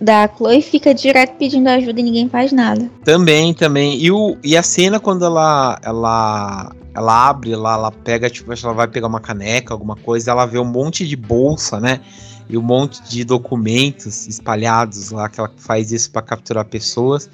da 0.00 0.26
Chloe 0.26 0.62
fica 0.62 0.94
direto 0.94 1.36
pedindo 1.36 1.68
ajuda 1.68 2.00
e 2.00 2.02
ninguém 2.02 2.30
faz 2.30 2.50
nada. 2.50 2.90
Também, 3.04 3.52
também. 3.52 3.98
E, 4.00 4.10
o, 4.10 4.38
e 4.42 4.56
a 4.56 4.62
cena 4.62 4.98
quando 4.98 5.22
ela 5.22 5.78
ela 5.82 6.72
ela 6.94 7.28
abre 7.28 7.54
lá, 7.54 7.74
ela 7.74 7.92
pega, 7.92 8.30
tipo, 8.30 8.50
ela 8.50 8.72
vai 8.72 8.88
pegar 8.88 9.06
uma 9.06 9.20
caneca, 9.20 9.74
alguma 9.74 9.94
coisa, 9.94 10.30
ela 10.30 10.46
vê 10.46 10.58
um 10.58 10.64
monte 10.64 11.06
de 11.06 11.14
bolsa, 11.14 11.78
né? 11.78 12.00
E 12.48 12.56
um 12.56 12.62
monte 12.62 13.02
de 13.02 13.22
documentos 13.22 14.26
espalhados 14.26 15.10
lá 15.10 15.28
que 15.28 15.38
ela 15.38 15.52
faz 15.58 15.92
isso 15.92 16.10
para 16.10 16.22
capturar 16.22 16.64
pessoas. 16.64 17.28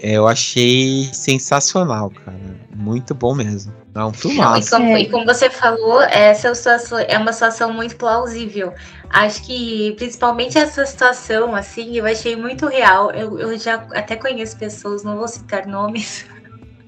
É, 0.00 0.12
eu 0.12 0.28
achei 0.28 1.08
sensacional, 1.12 2.10
cara. 2.10 2.38
Muito 2.74 3.14
bom 3.14 3.34
mesmo. 3.34 3.72
É 3.94 4.04
um 4.04 4.12
filmaço. 4.12 4.68
E 4.68 4.70
como, 4.70 4.98
e 4.98 5.08
como 5.08 5.24
você 5.24 5.50
falou, 5.50 6.00
essa 6.02 6.54
situação 6.54 6.98
é 6.98 7.18
uma 7.18 7.32
situação 7.32 7.72
muito 7.72 7.96
plausível. 7.96 8.72
Acho 9.08 9.42
que, 9.44 9.92
principalmente 9.96 10.56
essa 10.56 10.86
situação, 10.86 11.54
assim, 11.54 11.96
eu 11.96 12.06
achei 12.06 12.36
muito 12.36 12.66
real. 12.66 13.10
Eu, 13.10 13.38
eu 13.38 13.58
já 13.58 13.86
até 13.92 14.16
conheço 14.16 14.56
pessoas, 14.56 15.02
não 15.02 15.16
vou 15.16 15.26
citar 15.26 15.66
nomes, 15.66 16.24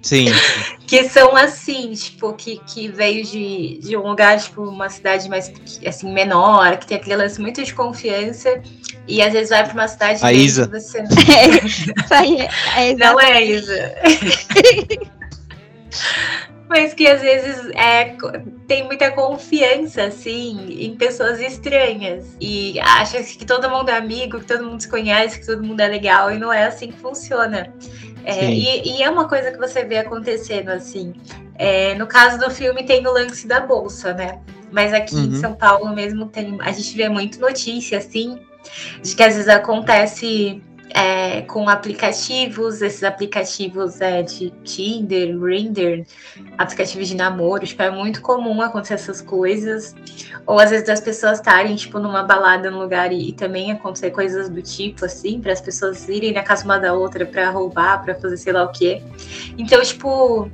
Sim. 0.02 0.26
que 0.86 1.08
são 1.08 1.36
assim, 1.36 1.92
tipo, 1.92 2.32
que, 2.34 2.60
que 2.66 2.88
veio 2.88 3.24
de, 3.24 3.78
de 3.78 3.96
um 3.96 4.08
lugar, 4.08 4.38
tipo, 4.38 4.62
uma 4.62 4.88
cidade 4.88 5.28
mais 5.28 5.50
assim, 5.86 6.12
menor, 6.12 6.76
que 6.76 6.86
tem 6.88 6.96
aquele 6.96 7.16
lance 7.16 7.40
muito 7.40 7.62
de 7.62 7.72
confiança, 7.72 8.60
e 9.06 9.22
às 9.22 9.32
vezes 9.32 9.50
vai 9.50 9.64
para 9.64 9.72
uma 9.72 9.88
cidade 9.88 10.24
a 10.24 10.32
Isa. 10.32 10.66
você 10.66 10.98
é, 12.76 12.90
é 12.90 12.94
não 12.96 13.18
é 13.18 13.44
Isa. 13.44 13.94
Mas 16.72 16.94
que 16.94 17.06
às 17.06 17.20
vezes 17.20 17.68
é, 17.74 18.16
tem 18.66 18.82
muita 18.84 19.10
confiança, 19.10 20.04
assim, 20.04 20.68
em 20.70 20.96
pessoas 20.96 21.38
estranhas. 21.38 22.34
E 22.40 22.80
acha 22.80 23.22
que 23.22 23.44
todo 23.44 23.68
mundo 23.68 23.90
é 23.90 23.96
amigo, 23.98 24.40
que 24.40 24.46
todo 24.46 24.64
mundo 24.64 24.80
se 24.80 24.88
conhece, 24.88 25.38
que 25.38 25.44
todo 25.44 25.62
mundo 25.62 25.78
é 25.80 25.86
legal, 25.86 26.32
e 26.32 26.38
não 26.38 26.50
é 26.50 26.64
assim 26.64 26.90
que 26.90 26.98
funciona. 26.98 27.70
É, 28.24 28.50
e, 28.50 28.88
e, 28.88 29.02
é 29.02 29.10
uma 29.10 29.28
coisa 29.28 29.52
que 29.52 29.58
você 29.58 29.84
vê 29.84 29.98
acontecendo 29.98 30.70
assim. 30.70 31.12
É, 31.56 31.94
no 31.94 32.06
caso 32.06 32.38
do 32.38 32.50
filme 32.50 32.84
tem 32.84 33.06
o 33.06 33.12
lance 33.12 33.46
da 33.46 33.60
bolsa, 33.60 34.14
né? 34.14 34.40
Mas 34.70 34.94
aqui 34.94 35.14
uhum. 35.14 35.24
em 35.24 35.34
São 35.34 35.52
Paulo 35.52 35.94
mesmo 35.94 36.24
tem, 36.24 36.56
a 36.62 36.72
gente 36.72 36.96
vê 36.96 37.06
muito 37.10 37.38
notícia 37.38 37.98
assim, 37.98 38.38
de 39.02 39.14
que 39.14 39.22
às 39.22 39.34
vezes 39.34 39.48
acontece 39.50 40.62
é, 40.94 41.42
com 41.42 41.68
aplicativos, 41.68 42.82
esses 42.82 43.02
aplicativos 43.02 44.00
é, 44.00 44.22
de 44.22 44.50
Tinder, 44.64 45.36
Grindr, 45.38 46.06
aplicativos 46.58 47.08
de 47.08 47.16
namoro, 47.16 47.66
tipo, 47.66 47.82
é 47.82 47.90
muito 47.90 48.20
comum 48.20 48.60
acontecer 48.62 48.94
essas 48.94 49.20
coisas. 49.20 49.94
Ou 50.46 50.58
às 50.58 50.70
vezes 50.70 50.88
as 50.88 51.00
pessoas 51.00 51.38
estarem, 51.38 51.74
tipo, 51.76 51.98
numa 51.98 52.22
balada 52.22 52.70
num 52.70 52.80
lugar 52.80 53.12
e, 53.12 53.30
e 53.30 53.32
também 53.32 53.72
acontecer 53.72 54.10
coisas 54.10 54.48
do 54.48 54.62
tipo, 54.62 55.04
assim, 55.04 55.40
para 55.40 55.52
as 55.52 55.60
pessoas 55.60 56.08
irem 56.08 56.32
na 56.32 56.42
casa 56.42 56.64
uma 56.64 56.78
da 56.78 56.92
outra 56.92 57.24
para 57.24 57.50
roubar, 57.50 58.02
para 58.04 58.14
fazer 58.14 58.36
sei 58.36 58.52
lá 58.52 58.64
o 58.64 58.72
quê. 58.72 59.02
Então, 59.56 59.80
tipo, 59.82 60.50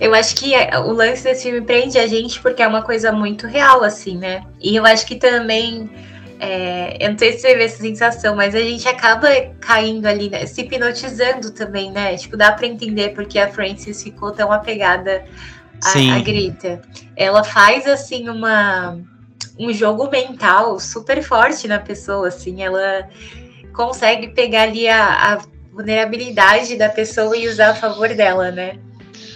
eu 0.00 0.14
acho 0.14 0.36
que 0.36 0.54
é, 0.54 0.78
o 0.78 0.92
lance 0.92 1.24
desse 1.24 1.44
filme 1.44 1.62
prende 1.62 1.98
a 1.98 2.06
gente 2.06 2.40
porque 2.40 2.62
é 2.62 2.68
uma 2.68 2.82
coisa 2.82 3.12
muito 3.12 3.46
real, 3.46 3.82
assim, 3.82 4.16
né? 4.18 4.44
E 4.60 4.76
eu 4.76 4.84
acho 4.84 5.06
que 5.06 5.16
também 5.16 5.90
é, 6.38 6.96
eu 7.00 7.10
não 7.10 7.18
sei 7.18 7.32
se 7.32 7.40
você 7.40 7.56
vê 7.56 7.64
essa 7.64 7.82
sensação, 7.82 8.36
mas 8.36 8.54
a 8.54 8.60
gente 8.60 8.86
acaba 8.86 9.28
caindo 9.60 10.06
ali, 10.06 10.28
né, 10.28 10.46
se 10.46 10.60
hipnotizando 10.60 11.50
também, 11.50 11.90
né? 11.90 12.16
Tipo, 12.16 12.36
dá 12.36 12.52
para 12.52 12.66
entender 12.66 13.10
porque 13.14 13.38
a 13.38 13.48
Frances 13.48 14.02
ficou 14.02 14.32
tão 14.32 14.52
apegada 14.52 15.24
à, 15.82 16.16
à 16.16 16.20
Greta. 16.20 16.82
Ela 17.16 17.42
faz, 17.42 17.86
assim, 17.86 18.28
uma, 18.28 18.98
um 19.58 19.72
jogo 19.72 20.10
mental 20.10 20.78
super 20.78 21.22
forte 21.22 21.66
na 21.66 21.78
pessoa, 21.78 22.28
assim. 22.28 22.62
Ela 22.62 23.08
consegue 23.72 24.28
pegar 24.28 24.62
ali 24.62 24.88
a, 24.88 25.34
a 25.34 25.38
vulnerabilidade 25.72 26.76
da 26.76 26.88
pessoa 26.88 27.36
e 27.36 27.48
usar 27.48 27.70
a 27.70 27.74
favor 27.74 28.08
dela, 28.14 28.50
né? 28.50 28.78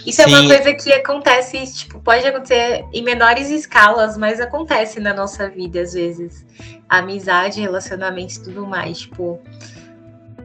Isso 0.05 0.21
Sim. 0.23 0.33
é 0.33 0.39
uma 0.39 0.47
coisa 0.47 0.73
que 0.73 0.91
acontece, 0.93 1.73
tipo, 1.73 1.99
pode 1.99 2.25
acontecer 2.25 2.85
em 2.91 3.03
menores 3.03 3.49
escalas, 3.49 4.17
mas 4.17 4.39
acontece 4.39 4.99
na 4.99 5.13
nossa 5.13 5.49
vida 5.49 5.81
às 5.81 5.93
vezes. 5.93 6.45
Amizade, 6.89 7.61
relacionamento 7.61 8.35
e 8.35 8.39
tudo 8.39 8.65
mais, 8.65 8.99
tipo, 8.99 9.39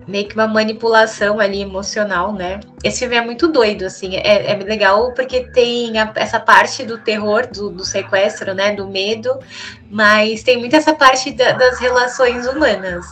meio 0.07 0.29
que 0.29 0.35
uma 0.35 0.47
manipulação 0.47 1.41
ali 1.41 1.61
emocional, 1.61 2.33
né? 2.33 2.61
Esse 2.85 3.01
filme 3.01 3.17
é 3.17 3.21
muito 3.21 3.49
doido, 3.49 3.85
assim, 3.85 4.17
é, 4.17 4.53
é 4.53 4.57
legal 4.57 5.13
porque 5.13 5.45
tem 5.51 5.99
a, 5.99 6.13
essa 6.15 6.39
parte 6.39 6.85
do 6.85 6.99
terror, 6.99 7.47
do, 7.47 7.71
do, 7.71 7.85
sequestro, 7.85 8.55
né? 8.55 8.75
Do 8.75 8.87
medo, 8.87 9.39
mas 9.91 10.43
tem 10.43 10.59
muito 10.59 10.77
essa 10.77 10.95
parte 10.95 11.33
da, 11.33 11.53
das 11.53 11.79
relações 11.79 12.47
humanas. 12.47 13.05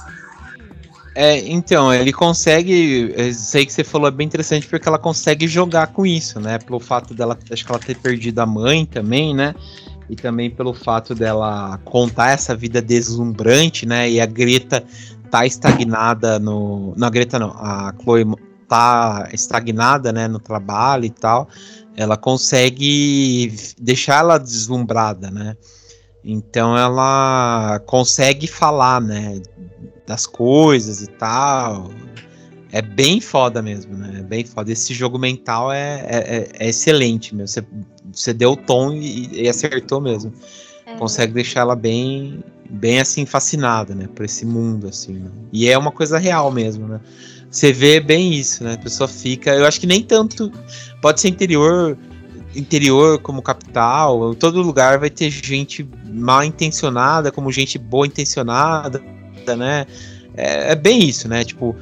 É, 1.14 1.38
então, 1.48 1.94
ele 1.94 2.12
consegue. 2.12 3.14
Sei 3.32 3.64
que 3.64 3.72
você 3.72 3.84
falou 3.84 4.08
é 4.08 4.10
bem 4.10 4.26
interessante 4.26 4.66
porque 4.66 4.88
ela 4.88 4.98
consegue 4.98 5.46
jogar 5.46 5.88
com 5.88 6.04
isso, 6.04 6.40
né? 6.40 6.58
Pelo 6.58 6.80
fato 6.80 7.14
dela, 7.14 7.38
acho 7.50 7.64
que 7.64 7.70
ela 7.70 7.78
ter 7.78 7.96
perdido 7.96 8.40
a 8.40 8.46
mãe 8.46 8.84
também, 8.84 9.32
né? 9.32 9.54
E 10.10 10.16
também 10.16 10.50
pelo 10.50 10.74
fato 10.74 11.14
dela 11.14 11.78
contar 11.84 12.32
essa 12.32 12.54
vida 12.54 12.82
deslumbrante, 12.82 13.86
né? 13.86 14.10
E 14.10 14.20
a 14.20 14.26
Greta 14.26 14.84
tá 15.30 15.46
estagnada 15.46 16.38
no. 16.40 16.94
Não, 16.96 17.06
a 17.06 17.10
Greta 17.10 17.38
não, 17.38 17.50
a 17.50 17.94
Chloe 18.02 18.24
tá 18.68 19.28
estagnada, 19.32 20.12
né? 20.12 20.26
No 20.26 20.40
trabalho 20.40 21.04
e 21.04 21.10
tal. 21.10 21.48
Ela 21.96 22.16
consegue 22.16 23.54
deixar 23.78 24.18
ela 24.18 24.36
deslumbrada, 24.36 25.30
né? 25.30 25.56
Então 26.24 26.76
ela 26.76 27.80
consegue 27.86 28.46
falar, 28.46 29.00
né? 29.00 29.40
das 30.06 30.26
coisas 30.26 31.02
e 31.02 31.06
tal. 31.06 31.90
É 32.72 32.82
bem 32.82 33.20
foda 33.20 33.62
mesmo, 33.62 33.96
né? 33.96 34.16
É 34.18 34.22
bem 34.22 34.44
foda. 34.44 34.72
Esse 34.72 34.92
jogo 34.92 35.18
mental 35.18 35.72
é, 35.72 36.00
é, 36.06 36.16
é, 36.16 36.48
é 36.66 36.68
excelente, 36.68 37.34
meu. 37.34 37.46
Você, 37.46 37.62
você 38.12 38.32
deu 38.32 38.52
o 38.52 38.56
tom 38.56 38.92
e, 38.92 39.42
e 39.42 39.48
acertou 39.48 40.00
mesmo. 40.00 40.32
É. 40.84 40.96
Consegue 40.96 41.32
deixar 41.32 41.60
ela 41.60 41.76
bem, 41.76 42.42
bem 42.68 42.98
assim, 42.98 43.24
fascinada, 43.24 43.94
né? 43.94 44.08
Por 44.12 44.24
esse 44.24 44.44
mundo, 44.44 44.88
assim. 44.88 45.14
Né? 45.14 45.30
E 45.52 45.68
é 45.68 45.78
uma 45.78 45.92
coisa 45.92 46.18
real 46.18 46.50
mesmo, 46.50 46.88
né? 46.88 47.00
Você 47.48 47.72
vê 47.72 48.00
bem 48.00 48.34
isso, 48.34 48.64
né? 48.64 48.74
A 48.74 48.78
pessoa 48.78 49.06
fica. 49.06 49.54
Eu 49.54 49.66
acho 49.66 49.78
que 49.78 49.86
nem 49.86 50.02
tanto. 50.02 50.50
Pode 51.00 51.20
ser 51.20 51.28
interior 51.28 51.96
interior 52.56 53.18
como 53.18 53.42
capital, 53.42 54.32
em 54.32 54.34
todo 54.34 54.62
lugar 54.62 54.98
vai 54.98 55.10
ter 55.10 55.30
gente 55.30 55.88
mal 56.06 56.44
intencionada 56.44 57.30
como 57.30 57.50
gente 57.50 57.78
boa 57.78 58.06
intencionada, 58.06 59.02
né? 59.56 59.86
É, 60.36 60.72
é, 60.72 60.74
bem 60.74 61.04
isso, 61.04 61.28
né? 61.28 61.44
Tipo, 61.44 61.76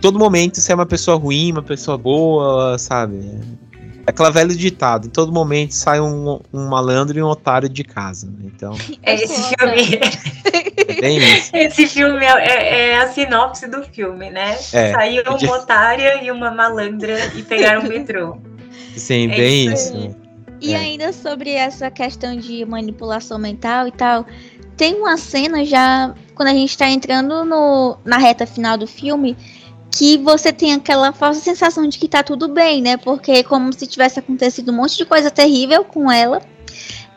todo 0.00 0.18
momento 0.18 0.60
você 0.60 0.72
é 0.72 0.74
uma 0.74 0.86
pessoa 0.86 1.16
ruim, 1.16 1.52
uma 1.52 1.62
pessoa 1.62 1.98
boa, 1.98 2.78
sabe? 2.78 3.18
É 3.18 4.10
aquela 4.10 4.30
velha 4.30 4.54
ditado, 4.54 5.06
em 5.06 5.10
todo 5.10 5.30
momento 5.30 5.72
sai 5.72 6.00
um, 6.00 6.40
um 6.50 6.66
malandro 6.66 7.18
e 7.18 7.22
um 7.22 7.26
otário 7.26 7.68
de 7.68 7.84
casa. 7.84 8.26
Né? 8.26 8.44
Então. 8.44 8.74
É 9.02 9.14
esse 9.14 9.54
filme. 9.54 10.00
É 10.88 11.00
bem 11.00 11.18
isso. 11.18 11.50
Esse 11.56 11.86
filme 11.86 12.24
é, 12.24 12.30
é, 12.30 12.88
é, 12.90 12.98
a 12.98 13.08
sinopse 13.08 13.66
do 13.68 13.82
filme, 13.82 14.30
né? 14.30 14.56
É. 14.72 14.92
Saiu 14.92 15.22
uma 15.22 15.56
otária 15.56 16.22
e 16.22 16.30
uma 16.30 16.50
malandra 16.50 17.32
e 17.34 17.42
pegaram 17.42 17.82
o 17.82 17.88
metrô. 17.88 18.38
Sim, 18.96 19.30
é 19.30 19.36
bem 19.36 19.72
isso. 19.72 19.96
isso. 19.96 20.16
E 20.60 20.74
é. 20.74 20.76
ainda 20.76 21.12
sobre 21.12 21.50
essa 21.50 21.90
questão 21.90 22.36
de 22.36 22.64
manipulação 22.64 23.38
mental 23.38 23.86
e 23.86 23.92
tal, 23.92 24.26
tem 24.76 24.94
uma 24.94 25.16
cena 25.16 25.64
já 25.64 26.14
quando 26.34 26.48
a 26.48 26.52
gente 26.52 26.70
está 26.70 26.88
entrando 26.88 27.44
no, 27.44 27.96
na 28.04 28.18
reta 28.18 28.46
final 28.46 28.76
do 28.76 28.86
filme 28.86 29.36
que 29.90 30.18
você 30.18 30.52
tem 30.52 30.74
aquela 30.74 31.12
falsa 31.12 31.40
sensação 31.40 31.88
de 31.88 31.98
que 31.98 32.08
tá 32.08 32.22
tudo 32.22 32.48
bem, 32.48 32.82
né? 32.82 32.96
Porque 32.96 33.32
é 33.32 33.42
como 33.42 33.72
se 33.72 33.86
tivesse 33.86 34.18
acontecido 34.18 34.70
um 34.70 34.76
monte 34.76 34.96
de 34.96 35.04
coisa 35.04 35.30
terrível 35.30 35.84
com 35.84 36.10
ela. 36.10 36.40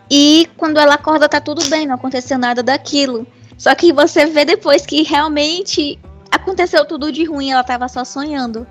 E 0.10 0.50
quando 0.58 0.80
ela 0.80 0.96
acorda 0.96 1.30
tá 1.30 1.40
tudo 1.40 1.64
bem, 1.70 1.86
não 1.86 1.96
aconteceu 1.96 2.38
nada 2.38 2.64
daquilo. 2.64 3.28
Só 3.58 3.76
que 3.76 3.94
você 3.94 4.26
vê 4.26 4.46
depois 4.46 4.86
que 4.86 5.04
realmente 5.04 6.00
aconteceu 6.32 6.86
tudo 6.86 7.12
de 7.12 7.24
ruim, 7.24 7.52
ela 7.52 7.64
tava 7.64 7.88
só 7.88 8.04
sonhando. 8.04 8.66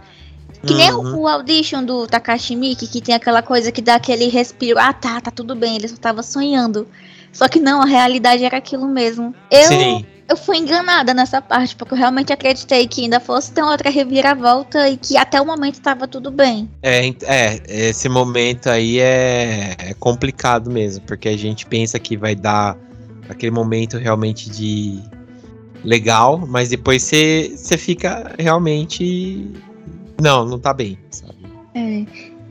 Que 0.65 0.73
uhum. 0.73 0.79
nem 0.79 0.93
o, 0.93 1.21
o, 1.21 1.29
audition 1.29 1.83
do 1.83 2.07
Takashi 2.07 2.55
Miki, 2.55 2.87
que 2.87 3.01
tem 3.01 3.15
aquela 3.15 3.43
coisa 3.43 3.73
que 3.73 3.81
dá 3.81 3.95
aquele 3.95 4.29
respiro. 4.29 4.79
Ah, 4.79 4.93
tá, 4.93 5.21
tá 5.21 5.31
tudo 5.31 5.55
bem, 5.55 5.77
ele 5.77 5.89
só 5.89 5.97
tava 5.97 6.23
sonhando. 6.23 6.87
Só 7.33 7.49
que 7.49 7.61
não, 7.61 7.81
a 7.81 7.87
realidade 7.87 8.45
era 8.45 8.59
aquilo 8.59 8.87
mesmo. 8.87 9.35
Eu, 9.51 9.69
Sim. 9.69 10.05
eu 10.29 10.37
fui 10.37 10.59
enganada 10.59 11.15
nessa 11.15 11.41
parte, 11.41 11.75
porque 11.77 11.95
eu 11.95 11.99
realmente 11.99 12.33
acreditei 12.33 12.87
que 12.87 13.03
ainda 13.03 13.21
fosse 13.21 13.53
ter 13.53 13.63
outra 13.63 13.89
reviravolta 13.89 14.89
e 14.89 14.97
que 14.97 15.17
até 15.17 15.41
o 15.41 15.47
momento 15.47 15.75
estava 15.75 16.07
tudo 16.07 16.31
bem. 16.31 16.69
É, 16.83 17.09
é, 17.23 17.61
esse 17.89 18.09
momento 18.09 18.69
aí 18.69 18.99
é, 18.99 19.77
é 19.79 19.95
complicado 19.95 20.71
mesmo, 20.71 21.03
porque 21.07 21.29
a 21.29 21.37
gente 21.37 21.65
pensa 21.67 21.99
que 21.99 22.17
vai 22.17 22.35
dar 22.35 22.77
aquele 23.29 23.53
momento 23.53 23.97
realmente 23.97 24.51
de 24.51 25.01
legal, 25.85 26.39
mas 26.47 26.69
depois 26.69 27.03
você 27.03 27.79
fica 27.79 28.35
realmente. 28.39 29.49
Não, 30.21 30.45
não 30.45 30.59
tá 30.59 30.73
bem, 30.73 30.99
sabe? 31.11 31.37
É. 31.75 32.05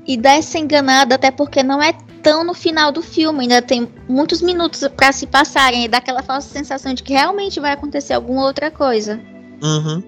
E 0.07 0.17
dá 0.17 0.33
essa 0.33 0.57
enganada, 0.57 1.15
até 1.15 1.29
porque 1.29 1.61
não 1.61 1.81
é 1.81 1.93
tão 2.23 2.43
no 2.43 2.53
final 2.53 2.91
do 2.91 3.01
filme, 3.01 3.41
ainda 3.41 3.61
tem 3.61 3.87
muitos 4.07 4.41
minutos 4.41 4.87
para 4.95 5.11
se 5.11 5.27
passarem 5.27 5.85
e 5.85 5.87
dá 5.87 5.97
aquela 5.97 6.23
falsa 6.23 6.49
sensação 6.49 6.93
de 6.93 7.03
que 7.03 7.13
realmente 7.13 7.59
vai 7.59 7.71
acontecer 7.71 8.13
alguma 8.13 8.43
outra 8.43 8.71
coisa. 8.71 9.19
Uhum. 9.61 10.03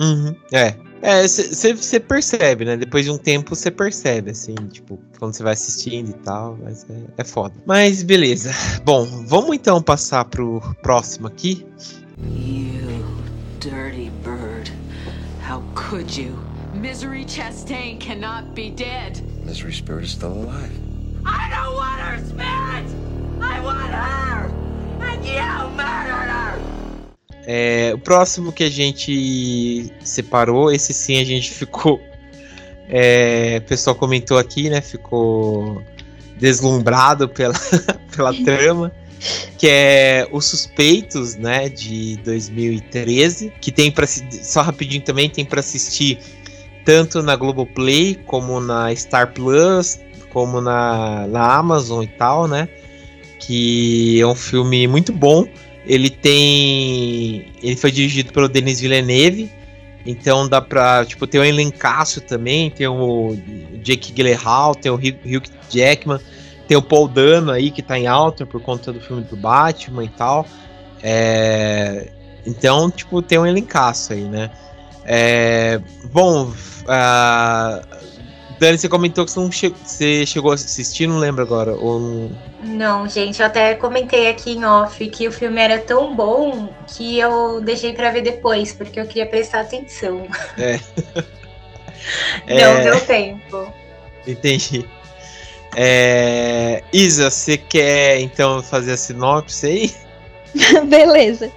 Uhum. 0.00 0.36
É. 0.52 0.74
É, 1.02 1.22
você 1.28 2.00
percebe, 2.00 2.64
né? 2.64 2.76
Depois 2.76 3.04
de 3.04 3.10
um 3.10 3.18
tempo 3.18 3.54
você 3.54 3.70
percebe, 3.70 4.30
assim, 4.30 4.54
tipo, 4.72 4.98
quando 5.18 5.34
você 5.34 5.42
vai 5.42 5.52
assistindo 5.52 6.10
e 6.10 6.14
tal, 6.14 6.58
mas 6.62 6.86
é, 6.88 6.94
é 7.18 7.24
foda. 7.24 7.54
Mas 7.66 8.02
beleza. 8.02 8.50
Bom, 8.82 9.04
vamos 9.26 9.54
então 9.54 9.80
passar 9.82 10.24
pro 10.24 10.60
próximo 10.82 11.26
aqui. 11.26 11.66
You 12.18 13.04
dirty 13.60 14.10
bird. 14.24 14.72
How 15.48 15.62
could 15.74 16.20
you? 16.20 16.55
Misery 16.86 17.24
Chastain 17.24 17.98
cannot 17.98 18.54
be 18.54 18.70
dead. 18.70 19.20
Misery 19.44 19.72
Spirit 19.72 20.04
is 20.04 20.12
still 20.12 20.32
alive. 20.32 20.70
I 21.26 21.50
don't 21.50 21.74
want 21.74 22.00
her, 22.00 22.16
Spirit! 22.24 22.86
I 23.42 23.60
want 23.60 23.90
her! 23.90 24.46
And 25.00 25.26
you 25.26 25.42
murdered 25.74 26.30
her! 26.30 26.60
É, 27.44 27.90
o 27.92 27.98
próximo 27.98 28.52
que 28.52 28.62
a 28.62 28.70
gente 28.70 29.92
separou, 30.04 30.70
esse 30.70 30.94
sim 30.94 31.20
a 31.20 31.24
gente 31.24 31.50
ficou. 31.50 32.00
É, 32.88 33.60
o 33.64 33.68
pessoal 33.68 33.96
comentou 33.96 34.38
aqui, 34.38 34.70
né? 34.70 34.80
Ficou 34.80 35.82
deslumbrado 36.38 37.28
pela, 37.28 37.54
pela 38.14 38.32
trama. 38.44 38.92
Que 39.58 39.66
é 39.68 40.28
Os 40.30 40.44
Suspeitos, 40.44 41.34
né? 41.34 41.68
De 41.68 42.16
2013. 42.18 43.52
Que 43.60 43.72
tem 43.72 43.90
para 43.90 44.06
Só 44.06 44.62
rapidinho 44.62 45.02
também, 45.02 45.28
tem 45.28 45.44
para 45.44 45.58
assistir 45.58 46.20
tanto 46.86 47.20
na 47.20 47.34
Globoplay 47.34 48.14
como 48.26 48.60
na 48.60 48.94
Star 48.94 49.32
Plus, 49.32 49.98
como 50.30 50.60
na, 50.60 51.26
na 51.26 51.56
Amazon 51.56 52.04
e 52.04 52.06
tal, 52.06 52.46
né? 52.46 52.68
Que 53.40 54.20
é 54.20 54.26
um 54.26 54.36
filme 54.36 54.86
muito 54.86 55.12
bom. 55.12 55.46
Ele 55.84 56.08
tem. 56.08 57.52
Ele 57.60 57.76
foi 57.76 57.90
dirigido 57.90 58.32
pelo 58.32 58.48
Denis 58.48 58.80
Villeneuve. 58.80 59.50
Então 60.06 60.48
dá 60.48 60.60
pra. 60.60 61.04
Tipo, 61.04 61.26
tem 61.26 61.40
o 61.40 61.44
elencaço 61.44 62.20
também. 62.20 62.70
Tem 62.70 62.86
o 62.86 63.36
Jake 63.82 64.12
Gyllenhaal, 64.12 64.74
tem 64.74 64.90
o 64.90 64.94
Hugh 64.94 65.42
Jackman. 65.68 66.20
Tem 66.68 66.76
o 66.76 66.82
Paul 66.82 67.08
Dano 67.08 67.50
aí 67.50 67.70
que 67.70 67.82
tá 67.82 67.98
em 67.98 68.06
alta 68.06 68.46
por 68.46 68.60
conta 68.60 68.92
do 68.92 69.00
filme 69.00 69.22
do 69.22 69.36
Batman 69.36 70.04
e 70.04 70.08
tal. 70.08 70.46
É, 71.02 72.10
então, 72.46 72.90
tipo, 72.90 73.20
tem 73.22 73.38
um 73.38 73.46
elencaço 73.46 74.12
aí, 74.12 74.24
né? 74.24 74.50
É, 75.08 75.80
bom, 76.12 76.46
uh, 76.48 77.96
Dani, 78.58 78.78
você 78.78 78.88
comentou 78.88 79.24
que 79.24 79.30
você, 79.30 79.40
não 79.40 79.52
che 79.52 79.68
você 79.68 80.26
chegou 80.26 80.50
a 80.50 80.54
assistir, 80.54 81.06
não 81.06 81.18
lembro 81.18 81.42
agora. 81.42 81.74
Ou 81.74 82.00
não... 82.00 82.30
não, 82.62 83.08
gente, 83.08 83.40
eu 83.40 83.46
até 83.46 83.74
comentei 83.74 84.28
aqui 84.28 84.52
em 84.52 84.64
off 84.64 85.06
que 85.08 85.28
o 85.28 85.32
filme 85.32 85.60
era 85.60 85.78
tão 85.78 86.14
bom 86.16 86.68
que 86.88 87.18
eu 87.18 87.60
deixei 87.60 87.92
para 87.92 88.10
ver 88.10 88.22
depois, 88.22 88.72
porque 88.72 88.98
eu 88.98 89.06
queria 89.06 89.26
prestar 89.26 89.60
atenção. 89.60 90.26
É. 90.58 90.80
não 92.48 92.78
é... 92.78 92.82
deu 92.82 93.00
tempo. 93.00 93.72
Entendi. 94.26 94.84
É... 95.76 96.82
Isa, 96.92 97.30
você 97.30 97.56
quer 97.58 98.20
então 98.20 98.62
fazer 98.62 98.92
a 98.92 98.96
sinopse 98.96 99.66
aí? 99.66 99.94
Beleza. 100.88 101.52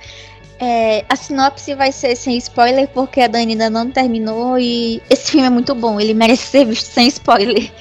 É, 0.62 1.05
a 1.07 1.16
sinopse 1.16 1.74
vai 1.74 1.91
ser 1.91 2.16
sem 2.16 2.38
spoiler, 2.38 2.88
porque 2.89 3.22
a 3.22 3.28
Dani 3.28 3.53
ainda 3.53 3.70
não 3.70 3.89
terminou 3.89 4.60
e 4.60 5.01
esse 5.10 5.32
filme 5.32 5.47
é 5.47 5.49
muito 5.49 5.74
bom, 5.74 5.99
ele 5.99 6.14
merece 6.14 6.47
ser 6.47 6.66
visto 6.66 6.88
sem 6.88 7.07
spoiler. 7.07 7.72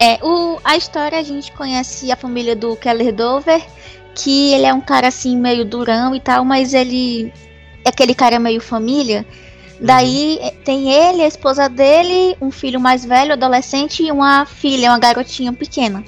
É, 0.00 0.18
o, 0.20 0.58
a 0.64 0.76
história 0.76 1.16
a 1.16 1.22
gente 1.22 1.52
conhece 1.52 2.10
a 2.10 2.16
família 2.16 2.56
do 2.56 2.74
Keller 2.74 3.14
Dover, 3.14 3.62
que 4.16 4.52
ele 4.52 4.66
é 4.66 4.74
um 4.74 4.80
cara 4.80 5.06
assim 5.06 5.36
meio 5.36 5.64
durão 5.64 6.12
e 6.12 6.18
tal, 6.20 6.44
mas 6.44 6.74
ele 6.74 7.32
é 7.84 7.88
aquele 7.88 8.14
cara 8.14 8.40
meio 8.40 8.60
família. 8.60 9.24
Daí 9.80 10.38
uhum. 10.42 10.50
tem 10.64 10.92
ele, 10.92 11.22
a 11.22 11.26
esposa 11.28 11.68
dele, 11.68 12.36
um 12.40 12.50
filho 12.50 12.80
mais 12.80 13.04
velho, 13.04 13.32
adolescente, 13.32 14.02
e 14.02 14.10
uma 14.10 14.44
filha, 14.44 14.90
uma 14.90 14.98
garotinha 14.98 15.52
pequena. 15.52 16.04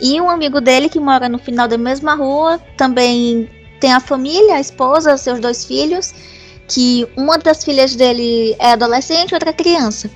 E 0.00 0.20
um 0.20 0.28
amigo 0.28 0.60
dele 0.60 0.88
que 0.88 1.00
mora 1.00 1.28
no 1.28 1.38
final 1.38 1.66
da 1.66 1.78
mesma 1.78 2.14
rua, 2.14 2.60
também 2.76 3.48
tem 3.80 3.92
a 3.92 4.00
família, 4.00 4.56
a 4.56 4.60
esposa, 4.60 5.16
seus 5.16 5.40
dois 5.40 5.64
filhos, 5.64 6.14
que 6.68 7.06
uma 7.16 7.38
das 7.38 7.64
filhas 7.64 7.94
dele 7.94 8.56
é 8.58 8.72
adolescente, 8.72 9.34
outra 9.34 9.52
criança. 9.52 10.10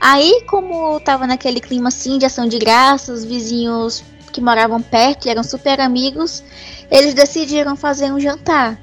Aí, 0.00 0.42
como 0.46 1.00
tava 1.00 1.26
naquele 1.26 1.60
clima 1.60 1.88
assim 1.88 2.18
de 2.18 2.26
ação 2.26 2.46
de 2.46 2.58
graças, 2.58 3.24
vizinhos 3.24 4.04
que 4.32 4.40
moravam 4.40 4.80
perto 4.80 5.26
e 5.26 5.30
eram 5.30 5.42
super 5.42 5.80
amigos, 5.80 6.44
eles 6.90 7.14
decidiram 7.14 7.74
fazer 7.74 8.12
um 8.12 8.20
jantar. 8.20 8.78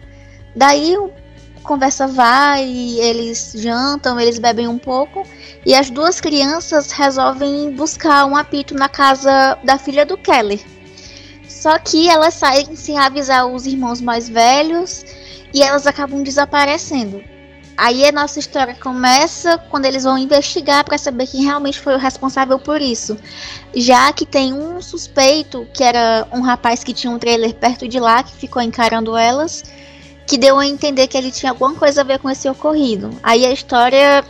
Daí 0.55 0.97
conversa 1.63 2.07
vai, 2.07 2.63
eles 2.63 3.53
jantam, 3.55 4.19
eles 4.19 4.38
bebem 4.38 4.67
um 4.67 4.78
pouco 4.78 5.23
e 5.65 5.73
as 5.73 5.89
duas 5.89 6.21
crianças 6.21 6.91
resolvem 6.91 7.71
buscar 7.71 8.26
um 8.26 8.36
apito 8.36 8.76
na 8.76 8.88
casa 8.88 9.57
da 9.63 9.78
filha 9.78 10.05
do 10.05 10.17
Keller. 10.17 10.59
Só 11.66 11.80
que 11.80 12.07
elas 12.07 12.36
saem 12.36 12.76
sem 12.76 12.95
avisar 12.95 13.47
os 13.47 13.66
irmãos 13.66 13.99
mais 13.99 14.30
velhos 14.30 15.03
e 15.51 15.63
elas 15.63 15.88
acabam 15.88 16.22
desaparecendo. 16.22 17.24
Aí 17.76 18.05
a 18.05 18.11
nossa 18.11 18.38
história 18.38 18.76
começa 18.76 19.57
quando 19.72 19.86
eles 19.86 20.03
vão 20.03 20.16
investigar 20.16 20.84
para 20.86 20.95
saber 20.95 21.26
quem 21.26 21.43
realmente 21.43 21.80
foi 21.80 21.95
o 21.95 21.97
responsável 21.97 22.59
por 22.59 22.80
isso. 22.80 23.18
Já 23.74 24.13
que 24.13 24.28
tem 24.28 24.53
um 24.53 24.80
suspeito, 24.80 25.68
que 25.74 25.84
era 25.84 26.28
um 26.32 26.41
rapaz 26.41 26.84
que 26.84 26.93
tinha 26.93 27.09
um 27.09 27.18
trailer 27.18 27.55
perto 27.55 27.88
de 27.88 27.99
lá, 27.99 28.22
que 28.22 28.34
ficou 28.34 28.61
encarando 28.61 29.18
elas, 29.18 29.63
que 30.28 30.38
deu 30.38 30.59
a 30.59 30.68
entender 30.68 31.07
que 31.07 31.18
ele 31.18 31.32
tinha 31.32 31.51
alguma 31.51 31.74
coisa 31.74 32.01
a 32.01 32.03
ver 32.03 32.20
com 32.20 32.30
esse 32.30 32.47
ocorrido. 32.47 33.09
Aí 33.24 33.43
a 33.43 33.51
história, 33.51 34.24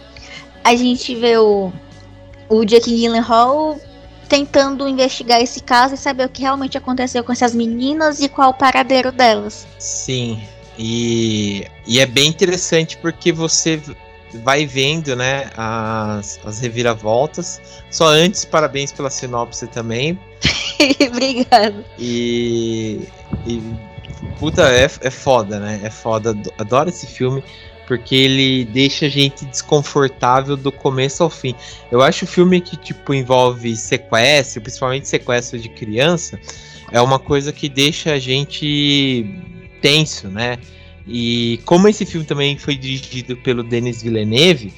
a 0.64 0.74
gente 0.74 1.14
vê 1.14 1.38
o, 1.38 1.70
o 2.48 2.64
Jake 2.64 2.96
Gyllenhaal 2.96 3.78
tentando 4.36 4.86
investigar 4.86 5.42
esse 5.42 5.62
caso 5.62 5.94
e 5.94 5.98
saber 5.98 6.26
o 6.26 6.30
que 6.30 6.42
realmente 6.42 6.78
aconteceu 6.78 7.24
com 7.24 7.32
essas 7.32 7.56
meninas 7.56 8.20
e 8.20 8.28
qual 8.28 8.50
o 8.50 8.54
paradeiro 8.54 9.10
delas. 9.10 9.66
Sim, 9.80 10.44
e, 10.78 11.66
e 11.88 12.02
é 12.02 12.06
bem 12.06 12.28
interessante 12.28 12.98
porque 12.98 13.32
você 13.32 13.82
vai 14.44 14.66
vendo, 14.66 15.16
né, 15.16 15.50
as, 15.56 16.38
as 16.44 16.60
reviravoltas. 16.60 17.62
Só 17.90 18.08
antes, 18.08 18.44
parabéns 18.44 18.92
pela 18.92 19.10
sinopse 19.10 19.68
também. 19.68 20.20
Obrigado. 21.08 21.86
E, 21.98 23.08
e 23.48 23.62
puta, 24.38 24.70
é, 24.70 24.84
é 24.84 25.10
foda, 25.10 25.60
né? 25.60 25.80
É 25.82 25.90
foda. 25.90 26.36
Adoro 26.58 26.90
esse 26.90 27.08
filme 27.08 27.42
porque 27.88 28.16
ele 28.16 28.66
deixa 28.66 29.06
a 29.06 29.10
gente 29.10 29.46
desconfortável 29.46 30.58
do 30.58 30.72
começo 30.72 31.24
ao 31.24 31.30
fim. 31.30 31.56
Eu 31.92 32.02
acho 32.02 32.26
o 32.26 32.28
filme 32.28 32.60
que 32.62 32.76
tipo 32.76 33.14
envolve 33.14 33.76
sequestro, 33.76 34.62
principalmente 34.62 35.08
sequestro 35.08 35.60
de 35.60 35.70
criança, 35.70 36.40
é 36.92 37.02
uma 37.02 37.20
coisa 37.20 37.52
que 37.52 37.70
deixa 37.70 38.14
a 38.14 38.20
gente 38.20 39.26
tenso, 39.82 40.28
né? 40.28 40.58
E 41.08 41.60
como 41.66 41.88
esse 41.88 42.06
filme 42.06 42.26
também 42.26 42.58
foi 42.58 42.76
dirigido 42.76 43.38
pelo 43.38 43.64
Denis 43.64 44.02
Villeneuve, 44.02 44.74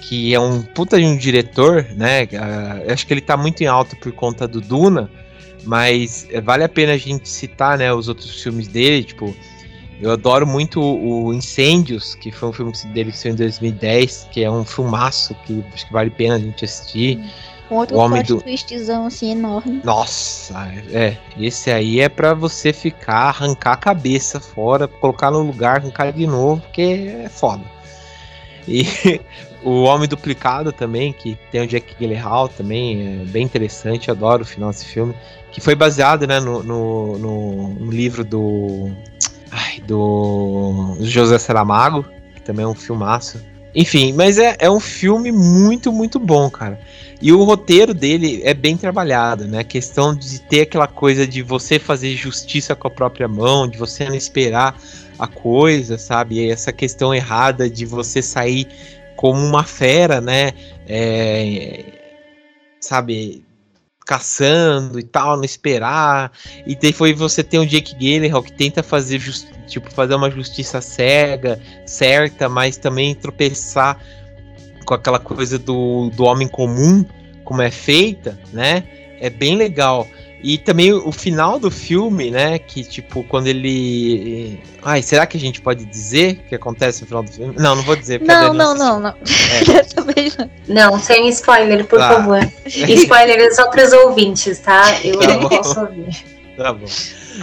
que 0.00 0.34
é 0.34 0.40
um 0.40 0.62
puta 0.62 0.98
de 0.98 1.04
um 1.04 1.16
diretor, 1.16 1.86
né? 1.94 2.24
Uh, 2.24 2.92
acho 2.92 3.06
que 3.06 3.12
ele 3.12 3.20
tá 3.20 3.36
muito 3.36 3.62
em 3.62 3.66
alta 3.66 3.94
por 3.96 4.12
conta 4.12 4.48
do 4.48 4.60
Duna, 4.60 5.10
mas 5.64 6.26
vale 6.44 6.64
a 6.64 6.68
pena 6.68 6.92
a 6.92 6.96
gente 6.96 7.28
citar, 7.28 7.76
né, 7.76 7.92
os 7.92 8.08
outros 8.08 8.40
filmes 8.42 8.68
dele, 8.68 9.04
tipo 9.04 9.34
eu 10.00 10.10
adoro 10.10 10.46
muito 10.46 10.80
o 10.80 11.32
Incêndios, 11.32 12.14
que 12.14 12.30
foi 12.30 12.50
um 12.50 12.52
filme 12.52 12.72
dele 12.92 13.12
que 13.12 13.18
saiu 13.18 13.32
em 13.32 13.36
2010, 13.36 14.28
que 14.30 14.44
é 14.44 14.50
um 14.50 14.64
filmaço 14.64 15.34
que 15.46 15.64
acho 15.72 15.86
que 15.86 15.92
vale 15.92 16.10
a 16.10 16.12
pena 16.12 16.34
a 16.34 16.38
gente 16.38 16.64
assistir. 16.64 17.18
Um 17.70 17.76
outro 17.76 17.96
o 17.96 18.00
homem 18.00 18.22
do... 18.22 18.40
twistzão 18.40 19.06
assim 19.06 19.32
enorme. 19.32 19.80
Nossa, 19.82 20.54
é. 20.92 21.16
Esse 21.38 21.70
aí 21.70 22.00
é 22.00 22.08
para 22.08 22.34
você 22.34 22.72
ficar, 22.72 23.28
arrancar 23.28 23.72
a 23.72 23.76
cabeça 23.76 24.38
fora, 24.38 24.86
colocar 24.86 25.30
no 25.30 25.40
lugar, 25.40 25.78
arrancar 25.78 26.12
de 26.12 26.26
novo, 26.26 26.60
porque 26.60 27.14
é 27.24 27.28
foda. 27.28 27.64
E 28.68 28.84
o 29.64 29.82
Homem 29.82 30.08
Duplicado 30.08 30.72
também, 30.72 31.12
que 31.12 31.38
tem 31.50 31.62
o 31.62 31.66
Jack 31.66 31.94
Gyllenhaal 31.98 32.48
também, 32.48 33.22
é 33.22 33.24
bem 33.24 33.44
interessante, 33.44 34.10
adoro 34.10 34.42
o 34.42 34.46
final 34.46 34.70
desse 34.70 34.84
filme. 34.84 35.14
Que 35.50 35.60
foi 35.60 35.74
baseado 35.74 36.26
né, 36.26 36.38
no, 36.38 36.62
no, 36.62 37.18
no, 37.18 37.68
no 37.70 37.90
livro 37.90 38.22
do 38.22 38.90
ai, 39.56 39.80
do 39.80 40.96
José 41.00 41.38
Saramago, 41.38 42.04
que 42.34 42.42
também 42.42 42.64
é 42.64 42.68
um 42.68 42.74
filmaço. 42.74 43.42
Enfim, 43.74 44.12
mas 44.12 44.38
é, 44.38 44.56
é 44.58 44.70
um 44.70 44.80
filme 44.80 45.32
muito, 45.32 45.90
muito 45.90 46.18
bom, 46.18 46.50
cara. 46.50 46.78
E 47.20 47.32
o 47.32 47.42
roteiro 47.42 47.94
dele 47.94 48.42
é 48.44 48.52
bem 48.52 48.76
trabalhado, 48.76 49.46
né? 49.46 49.60
A 49.60 49.64
questão 49.64 50.14
de 50.14 50.40
ter 50.42 50.62
aquela 50.62 50.86
coisa 50.86 51.26
de 51.26 51.40
você 51.40 51.78
fazer 51.78 52.14
justiça 52.14 52.74
com 52.74 52.88
a 52.88 52.90
própria 52.90 53.26
mão, 53.26 53.66
de 53.66 53.78
você 53.78 54.06
não 54.06 54.14
esperar 54.14 54.78
a 55.18 55.26
coisa, 55.26 55.96
sabe? 55.96 56.36
E 56.36 56.50
essa 56.50 56.72
questão 56.72 57.14
errada 57.14 57.70
de 57.70 57.86
você 57.86 58.20
sair 58.20 58.68
como 59.16 59.40
uma 59.40 59.64
fera, 59.64 60.20
né? 60.20 60.52
É, 60.86 61.84
sabe? 62.78 63.45
Caçando 64.06 65.00
e 65.00 65.02
tal, 65.02 65.36
não 65.36 65.44
esperar. 65.44 66.32
E 66.64 66.76
depois 66.76 67.18
você 67.18 67.42
tem 67.42 67.58
o 67.58 67.66
Jake 67.66 67.96
Gyllenhaal 67.96 68.42
que 68.42 68.52
tenta 68.52 68.82
fazer 68.82 69.20
tipo 69.66 69.92
fazer 69.92 70.14
uma 70.14 70.30
justiça 70.30 70.80
cega, 70.80 71.60
certa, 71.84 72.48
mas 72.48 72.76
também 72.76 73.14
tropeçar 73.14 74.00
com 74.86 74.94
aquela 74.94 75.18
coisa 75.18 75.58
do, 75.58 76.10
do 76.10 76.24
homem 76.24 76.46
comum, 76.46 77.04
como 77.44 77.60
é 77.60 77.70
feita, 77.70 78.38
né? 78.52 78.84
É 79.20 79.28
bem 79.28 79.56
legal. 79.56 80.06
E 80.48 80.56
também 80.58 80.92
o 80.92 81.10
final 81.10 81.58
do 81.58 81.72
filme, 81.72 82.30
né? 82.30 82.56
Que 82.56 82.84
tipo, 82.84 83.24
quando 83.24 83.48
ele. 83.48 84.60
Ai, 84.80 85.02
será 85.02 85.26
que 85.26 85.36
a 85.36 85.40
gente 85.40 85.60
pode 85.60 85.84
dizer 85.84 86.34
o 86.34 86.48
que 86.48 86.54
acontece 86.54 87.00
no 87.00 87.08
final 87.08 87.24
do 87.24 87.32
filme? 87.32 87.54
Não, 87.58 87.74
não 87.74 87.82
vou 87.82 87.96
dizer. 87.96 88.20
Não, 88.20 88.54
não, 88.54 88.72
não, 88.72 89.00
não. 89.00 89.08
É. 89.10 90.46
não, 90.72 91.00
sem 91.00 91.28
spoiler, 91.30 91.84
por 91.86 92.00
ah. 92.00 92.12
favor. 92.12 92.38
spoiler 92.64 93.52
só 93.56 93.68
para 93.68 93.86
os 93.86 93.92
ouvintes, 93.92 94.60
tá? 94.60 94.84
Eu 95.02 95.18
tá 95.18 95.36
não 95.36 95.48
posso 95.48 95.80
ouvir. 95.80 96.16
Tá 96.56 96.72
bom. 96.72 96.86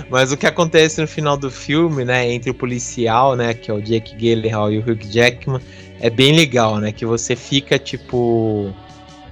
Mas 0.10 0.32
o 0.32 0.38
que 0.38 0.48
acontece 0.48 1.02
no 1.02 1.08
final 1.08 1.36
do 1.36 1.52
filme, 1.52 2.06
né, 2.06 2.32
entre 2.32 2.52
o 2.52 2.54
policial, 2.54 3.36
né, 3.36 3.54
que 3.54 3.70
é 3.70 3.74
o 3.74 3.82
Jake 3.82 4.16
Gyllenhaal 4.16 4.72
e 4.72 4.80
o 4.80 4.82
Hugh 4.82 5.12
Jackman, 5.12 5.60
é 6.00 6.10
bem 6.10 6.34
legal, 6.34 6.78
né, 6.78 6.94
que 6.94 7.06
você 7.06 7.36
fica 7.36 7.78
tipo 7.78 8.74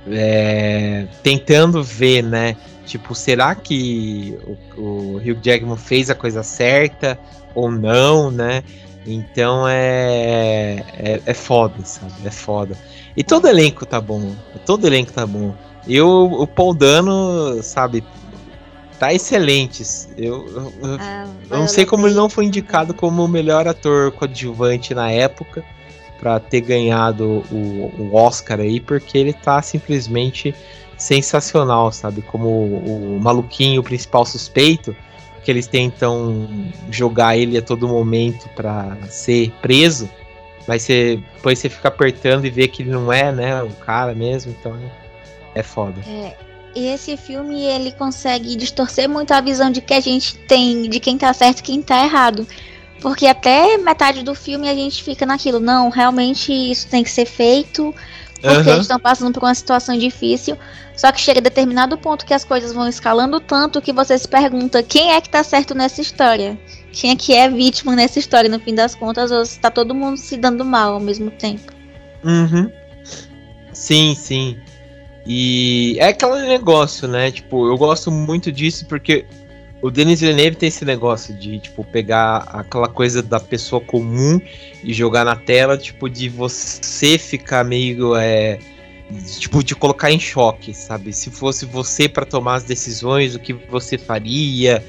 é, 0.10 1.08
tentando 1.24 1.82
ver, 1.82 2.22
né, 2.22 2.56
Tipo, 2.86 3.14
será 3.14 3.54
que 3.56 4.38
o, 4.76 4.82
o 4.82 5.18
Hugh 5.18 5.40
Jackman 5.42 5.78
fez 5.78 6.10
a 6.10 6.16
coisa 6.16 6.44
certa 6.44 7.20
ou 7.54 7.72
não, 7.72 8.32
né? 8.32 8.64
Então 9.06 9.68
é, 9.68 10.84
é, 10.94 11.22
é 11.26 11.34
foda, 11.34 11.84
sabe? 11.84 12.14
É 12.26 12.32
foda. 12.32 12.78
E 13.16 13.24
todo 13.24 13.48
elenco 13.48 13.86
tá 13.86 14.00
bom. 14.00 14.36
Todo 14.66 14.86
elenco 14.86 15.12
tá 15.12 15.26
bom. 15.26 15.56
E 15.88 16.00
o, 16.00 16.26
o 16.26 16.48
Paul 16.48 16.74
Dano, 16.74 17.62
sabe, 17.64 18.04
tá 19.00 19.12
excelente. 19.14 19.84
Eu, 20.18 20.48
eu, 20.48 20.98
ah, 21.00 21.26
eu 21.50 21.58
não 21.58 21.68
sei 21.68 21.86
como 21.86 22.08
ele 22.08 22.16
não 22.16 22.30
foi 22.30 22.46
indicado 22.46 22.94
como 22.94 23.26
o 23.26 23.28
melhor 23.28 23.68
ator 23.68 24.12
coadjuvante 24.12 24.94
na 24.94 25.10
época 25.12 25.64
para 26.20 26.40
ter 26.40 26.62
ganhado 26.62 27.44
o, 27.52 27.92
o 27.98 28.16
Oscar 28.16 28.60
aí, 28.60 28.80
porque 28.80 29.18
ele 29.18 29.34
tá 29.34 29.60
simplesmente 29.64 30.54
sensacional, 31.02 31.92
sabe? 31.92 32.22
Como 32.22 32.48
o, 32.48 33.18
o 33.18 33.20
maluquinho, 33.20 33.82
o 33.82 33.84
principal 33.84 34.26
suspeito, 34.26 34.96
que 35.44 35.50
eles 35.50 35.66
tentam 35.66 36.48
jogar 36.92 37.36
ele 37.36 37.58
a 37.58 37.62
todo 37.62 37.88
momento 37.88 38.48
para 38.50 38.96
ser 39.10 39.52
preso, 39.62 40.08
Mas 40.68 40.84
você, 40.84 41.20
depois 41.36 41.58
você 41.58 41.70
fica 41.70 41.88
apertando 41.88 42.46
e 42.46 42.52
vê 42.52 42.68
que 42.68 42.84
ele 42.84 42.92
não 42.92 43.12
é, 43.12 43.32
né, 43.32 43.64
o 43.64 43.72
cara 43.72 44.14
mesmo, 44.14 44.56
então 44.58 44.78
é 45.56 45.64
foda. 45.64 46.00
É, 46.08 46.38
e 46.76 46.86
esse 46.88 47.18
filme, 47.18 47.64
ele 47.64 47.92
consegue 47.92 48.56
distorcer 48.56 49.10
muito 49.10 49.32
a 49.32 49.42
visão 49.42 49.72
de 49.72 49.82
que 49.82 49.96
a 49.96 50.00
gente 50.00 50.38
tem 50.38 50.88
de 50.88 51.00
quem 51.00 51.18
tá 51.18 51.34
certo 51.34 51.60
e 51.60 51.64
quem 51.64 51.82
tá 51.82 52.04
errado. 52.04 52.48
Porque 53.02 53.26
até 53.26 53.80
metade 53.80 54.22
do 54.22 54.36
filme 54.36 54.70
a 54.70 54.76
gente 54.76 55.04
fica 55.04 55.26
naquilo, 55.26 55.60
não, 55.60 55.90
realmente 55.90 56.54
isso 56.54 56.88
tem 56.88 57.04
que 57.04 57.10
ser 57.10 57.26
feito, 57.26 57.94
porque 58.42 58.70
uhum. 58.70 58.76
eles 58.76 58.82
estão 58.82 59.00
passando 59.00 59.34
por 59.34 59.44
uma 59.44 59.54
situação 59.54 59.98
difícil. 59.98 60.58
Só 60.96 61.12
que 61.12 61.22
chega 61.22 61.40
a 61.40 61.44
determinado 61.44 61.98
ponto 61.98 62.26
que 62.26 62.34
as 62.34 62.44
coisas 62.44 62.74
vão 62.74 62.88
escalando 62.88 63.40
tanto 63.40 63.82
que 63.82 63.94
você 63.94 64.18
se 64.18 64.28
pergunta 64.28 64.84
quem 64.84 65.14
é 65.14 65.22
que 65.22 65.30
tá 65.30 65.44
certo 65.44 65.74
nessa 65.74 66.02
história? 66.02 66.60
Quem 66.92 67.12
é 67.12 67.16
que 67.16 67.34
é 67.34 67.50
vítima 67.50 67.96
nessa 67.96 68.20
história, 68.20 68.50
no 68.50 68.60
fim 68.60 68.76
das 68.76 68.96
contas, 68.96 69.32
ou 69.32 69.46
se 69.46 69.60
tá 69.60 69.72
todo 69.72 69.96
mundo 69.96 70.18
se 70.18 70.38
dando 70.38 70.66
mal 70.66 70.94
ao 70.94 71.00
mesmo 71.00 71.32
tempo. 71.32 71.72
Uhum. 72.24 72.72
Sim, 73.72 74.16
sim. 74.16 74.58
E 75.26 75.98
é 76.00 76.08
aquele 76.08 76.48
negócio, 76.48 77.08
né? 77.08 77.32
Tipo, 77.32 77.68
eu 77.68 77.78
gosto 77.78 78.12
muito 78.12 78.52
disso 78.52 78.86
porque 78.88 79.26
o 79.82 79.90
Denis 79.90 80.22
Villeneuve 80.22 80.56
tem 80.56 80.70
esse 80.70 80.86
negócio 80.86 81.34
de, 81.34 81.60
tipo, 81.60 81.84
pegar 81.84 82.38
aquela 82.54 82.88
coisa 82.88 83.24
da 83.24 83.40
pessoa 83.40 83.82
comum 83.82 84.40
e 84.84 84.94
jogar 84.94 85.26
na 85.26 85.36
tela, 85.36 85.78
tipo, 85.78 86.08
de 86.08 86.30
você 86.30 87.18
ficar 87.18 87.64
meio. 87.64 88.16
É, 88.16 88.60
tipo, 89.40 89.64
de 89.64 89.76
colocar 89.76 90.12
em 90.12 90.20
choque, 90.20 90.74
sabe? 90.74 91.12
Se 91.12 91.32
fosse 91.32 91.66
você 91.66 92.08
para 92.08 92.26
tomar 92.26 92.56
as 92.56 92.64
decisões, 92.64 93.34
o 93.34 93.40
que 93.40 93.54
você 93.54 93.98
faria, 93.98 94.86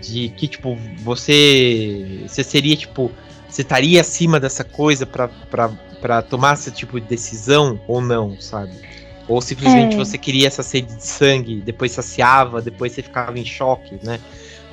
de 0.00 0.28
que, 0.28 0.46
tipo, 0.46 0.76
você. 0.98 2.22
Você 2.28 2.44
seria, 2.44 2.76
tipo. 2.76 3.10
Você 3.48 3.62
estaria 3.62 4.00
acima 4.00 4.40
dessa 4.40 4.64
coisa 4.64 5.06
para 5.06 6.22
tomar 6.22 6.54
esse 6.54 6.72
tipo 6.72 7.00
de 7.00 7.06
decisão 7.06 7.80
ou 7.86 8.00
não, 8.02 8.38
sabe? 8.40 8.72
Ou 9.26 9.40
simplesmente 9.40 9.94
é. 9.94 9.98
você 9.98 10.18
queria 10.18 10.46
essa 10.46 10.62
sede 10.62 10.94
de 10.94 11.02
sangue, 11.04 11.60
depois 11.60 11.92
saciava, 11.92 12.60
depois 12.60 12.92
você 12.92 13.02
ficava 13.02 13.38
em 13.38 13.44
choque, 13.44 13.98
né? 14.02 14.20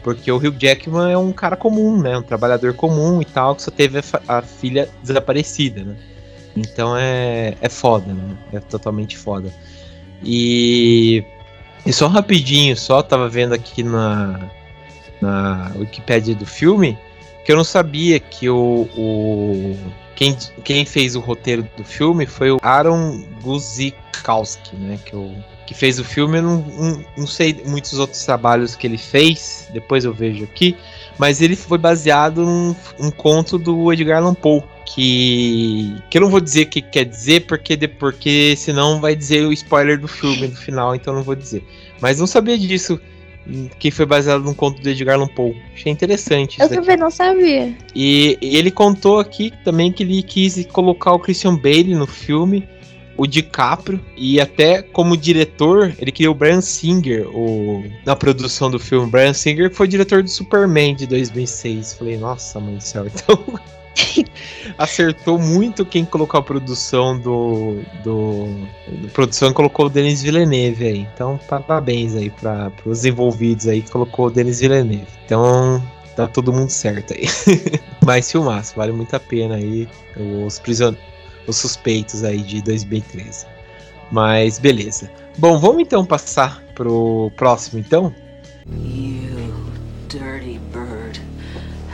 Porque 0.04 0.32
o 0.32 0.38
Hugh 0.38 0.56
Jackman 0.58 1.12
é 1.12 1.18
um 1.18 1.32
cara 1.32 1.56
comum, 1.56 2.02
né? 2.02 2.18
Um 2.18 2.24
trabalhador 2.24 2.74
comum 2.74 3.22
e 3.22 3.26
tal, 3.26 3.56
que 3.56 3.62
só 3.62 3.72
teve 3.72 4.00
a, 4.00 4.38
a 4.38 4.42
filha 4.42 4.90
desaparecida, 5.02 5.84
né? 5.84 5.96
Então 6.56 6.98
é, 6.98 7.56
é 7.62 7.70
foda, 7.70 8.12
né? 8.12 8.38
É 8.52 8.60
totalmente 8.60 9.18
foda. 9.18 9.54
E, 10.24 11.24
e 11.86 11.94
só 11.94 12.08
rapidinho, 12.08 12.76
só 12.76 13.02
tava 13.02 13.30
vendo 13.30 13.54
aqui 13.54 13.84
na, 13.84 14.50
na 15.22 15.72
Wikipedia 15.76 16.36
do 16.36 16.46
filme 16.46 16.98
que 17.44 17.52
eu 17.52 17.56
não 17.56 17.64
sabia 17.64 18.20
que 18.20 18.50
o, 18.50 18.88
o 18.96 19.78
quem, 20.22 20.38
quem 20.64 20.86
fez 20.86 21.16
o 21.16 21.20
roteiro 21.20 21.68
do 21.76 21.84
filme 21.84 22.28
foi 22.28 22.52
o 22.52 22.60
Aaron 22.62 23.24
Guzikowski, 23.42 24.76
né? 24.76 25.00
Que, 25.04 25.14
eu, 25.14 25.34
que 25.66 25.74
fez 25.74 25.98
o 25.98 26.04
filme. 26.04 26.38
Eu 26.38 26.44
não, 26.44 27.06
não, 27.18 27.26
sei 27.26 27.60
muitos 27.66 27.98
outros 27.98 28.24
trabalhos 28.24 28.76
que 28.76 28.86
ele 28.86 29.00
fez, 29.00 29.68
depois 29.74 30.06
eu 30.06 30.14
vejo 30.14 30.44
aqui. 30.44 30.78
Mas 31.18 31.42
ele 31.42 31.56
foi 31.56 31.80
baseado 31.80 32.46
num 32.46 32.76
um 33.00 33.10
conto 33.10 33.58
do 33.58 33.92
Edgar 33.92 34.20
Allan 34.20 34.36
Poe. 34.36 34.62
Que, 34.86 35.96
que 36.08 36.18
eu 36.18 36.22
não 36.22 36.30
vou 36.30 36.42
dizer 36.42 36.64
o 36.64 36.70
que 36.70 36.82
quer 36.82 37.06
dizer, 37.06 37.48
porque, 37.48 37.88
porque 37.88 38.56
senão 38.58 39.02
vai 39.02 39.16
dizer 39.16 39.48
o 39.48 39.54
spoiler 39.54 39.98
do 39.98 40.08
filme 40.08 40.50
no 40.50 40.56
final, 40.56 40.94
então 40.94 41.16
não 41.16 41.24
vou 41.24 41.34
dizer. 41.34 41.64
Mas 42.00 42.20
não 42.20 42.28
sabia 42.28 42.58
disso 42.60 43.00
que 43.80 43.92
foi 43.92 44.06
baseado 44.06 44.44
num 44.44 44.54
conto 44.54 44.82
do 44.82 44.90
Edgar 44.90 45.16
Allan 45.16 45.28
Poe. 45.28 45.56
Achei 45.74 45.92
interessante. 45.92 46.60
Eu 46.62 46.70
também 46.70 46.98
não 46.98 47.10
sabia. 47.10 47.76
E 47.96 48.38
ele 48.42 48.72
contou 48.72 49.20
aqui 49.20 49.52
também 49.64 49.92
que 49.92 50.04
ele 50.04 50.22
quis 50.24 50.66
colocar 50.68 51.14
o 51.14 51.20
Christian 51.20 51.56
Bale 51.56 51.96
no 51.96 52.08
filme, 52.08 52.68
o 53.18 53.28
DiCaprio, 53.28 54.00
e 54.16 54.40
até 54.40 54.82
como 54.82 55.18
diretor, 55.18 55.94
ele 56.00 56.12
queria 56.12 56.32
o 56.32 56.36
Brian 56.36 56.62
Singer 56.62 57.28
o, 57.36 57.84
na 58.06 58.16
produção 58.16 58.70
do 58.70 58.80
filme. 58.80 59.10
Brian 59.10 59.34
Singer 59.34 59.74
foi 59.74 59.88
diretor 59.88 60.24
do 60.24 60.30
Superman 60.30 60.96
de 60.96 61.06
2006. 61.08 61.96
Falei, 61.96 62.18
nossa, 62.18 62.60
mãe 62.60 62.76
do 62.76 62.84
céu, 62.84 63.06
então. 63.14 63.60
acertou 64.78 65.38
muito 65.38 65.86
quem 65.86 66.06
colocou 66.06 66.40
a 66.40 66.44
produção 66.44 67.18
do, 67.20 67.82
do, 68.04 68.48
do 68.88 69.10
produção 69.14 69.54
colocou 69.54 69.88
o 69.88 69.90
Denis 69.90 70.22
Villeneuve 70.22 70.86
aí. 70.86 71.08
Então, 71.14 71.40
parabéns 71.48 72.16
aí 72.16 72.30
para 72.30 72.72
os 72.86 73.06
envolvidos 73.06 73.68
aí 73.68 73.82
que 73.82 73.92
colocou 73.92 74.28
o 74.28 74.32
Denis 74.32 74.60
Villeneuve. 74.60 75.08
Então, 75.26 75.82
tá 76.16 76.28
todo 76.28 76.54
mundo 76.54 76.70
certo 76.70 77.14
aí. 77.14 77.26
Mas 78.06 78.32
filmaço, 78.32 78.76
vale 78.76 78.92
muito 78.92 79.16
a 79.16 79.20
pena 79.20 79.56
aí 79.56 79.88
os 80.46 80.60
prisioneiros, 80.60 81.06
os 81.48 81.58
suspeitos 81.58 82.24
aí 82.24 82.42
de 82.42 82.62
2013. 82.62 83.46
Mas 84.12 84.60
beleza. 84.60 85.10
Bom, 85.38 85.58
vamos 85.60 85.82
então 85.82 86.06
passar 86.06 86.62
pro 86.76 87.32
próximo 87.38 87.80
então. 87.80 88.14
You 88.68 89.54
dirty 90.10 90.60
bird. 90.74 91.22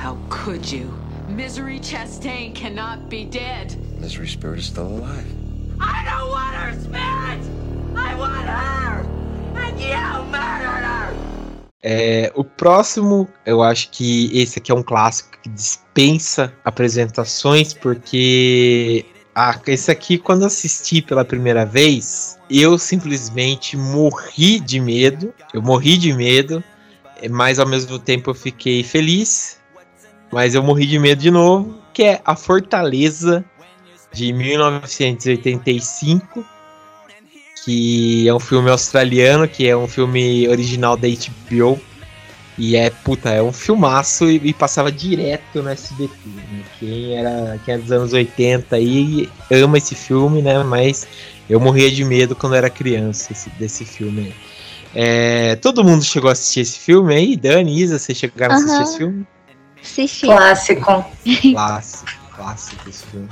How 0.04 0.18
could 0.30 0.76
you? 0.76 1.07
Misery 1.38 1.80
Chastain 1.80 2.56
cannot 2.56 3.10
be 3.10 3.24
dead. 3.24 3.78
Misery 4.02 4.28
Spirit 4.28 4.58
is 4.58 4.66
still 4.66 4.88
alive. 4.88 5.24
I 5.80 6.04
don't 6.10 6.32
want 6.32 6.56
her 6.56 6.74
spirit! 6.82 7.40
I 7.96 8.16
want 8.16 8.48
her! 8.48 9.06
And 9.56 9.80
you 9.80 10.24
murdered 10.32 10.84
her! 10.84 11.14
É, 11.84 12.32
o 12.34 12.44
próximo, 12.44 13.28
eu 13.46 13.62
acho 13.62 13.92
que 13.92 14.32
esse 14.36 14.58
aqui 14.58 14.72
é 14.72 14.76
um 14.76 14.82
clássico 14.82 15.38
que 15.44 15.50
dispensa 15.50 16.52
apresentações, 16.66 17.72
porque 17.72 19.06
ah, 19.36 19.62
esse 19.68 19.92
aqui, 19.92 20.18
quando 20.18 20.44
assisti 20.44 21.04
pela 21.04 21.24
primeira 21.24 21.68
vez, 21.68 22.40
eu 22.50 22.80
simplesmente 22.80 23.78
morri 23.78 24.60
de 24.60 24.80
medo. 24.80 25.32
Eu 25.54 25.62
morri 25.62 26.00
de 26.00 26.12
medo, 26.14 26.64
mas 27.30 27.60
ao 27.60 27.68
mesmo 27.68 28.00
tempo 28.00 28.32
eu 28.32 28.34
fiquei 28.34 28.84
feliz 28.84 29.57
mas 30.32 30.56
eu 30.56 30.64
morri 30.64 30.86
de 30.86 30.98
medo 31.00 31.22
de 31.22 31.32
novo, 31.32 31.76
que 31.94 32.04
é 32.04 32.22
A 32.26 32.36
Fortaleza 32.36 33.46
de 34.12 34.34
1985, 34.34 36.46
que 37.64 38.28
é 38.28 38.34
um 38.34 38.40
filme 38.40 38.70
australiano, 38.70 39.48
que 39.48 39.68
é 39.68 39.76
um 39.76 39.88
filme 39.88 40.48
original 40.48 40.96
da 40.98 41.08
HBO. 41.08 41.80
E 42.58 42.76
é, 42.76 42.90
puta, 42.90 43.30
é 43.30 43.44
um 43.44 43.54
filmaço 43.54 44.30
e, 44.30 44.42
e 44.44 44.54
passava 44.54 44.92
direto 44.92 45.62
no 45.62 45.70
SBT. 45.70 46.14
Né? 46.26 46.64
Quem, 46.80 47.16
era, 47.16 47.60
quem 47.64 47.76
é 47.76 47.78
dos 47.78 47.92
anos 47.92 48.14
80 48.14 48.76
aí 48.76 49.30
ama 49.52 49.78
esse 49.78 49.94
filme, 49.94 50.42
né? 50.42 50.64
Mas 50.64 51.08
eu 51.48 51.60
morria 51.60 51.92
de 51.92 52.04
medo 52.04 52.36
quando 52.36 52.56
era 52.56 52.68
criança 52.70 53.32
esse, 53.32 53.52
desse 53.52 53.86
filme. 53.86 54.34
É, 54.96 55.56
todo 55.58 55.84
mundo 55.84 56.04
chegou 56.04 56.30
a 56.30 56.34
assistir 56.34 56.62
esse 56.62 56.80
filme 56.80 57.14
aí? 57.14 57.38
Dani, 57.38 57.80
Isa, 57.80 58.00
vocês 58.00 58.18
chegaram 58.18 58.56
uhum. 58.56 58.62
a 58.62 58.66
assistir 58.66 58.84
esse 58.84 58.98
filme? 58.98 59.28
Assisti. 59.88 60.26
Clássico. 60.26 61.06
Clássico, 61.54 62.12
clássico 62.36 62.90
esse 62.90 63.06
filme. 63.06 63.30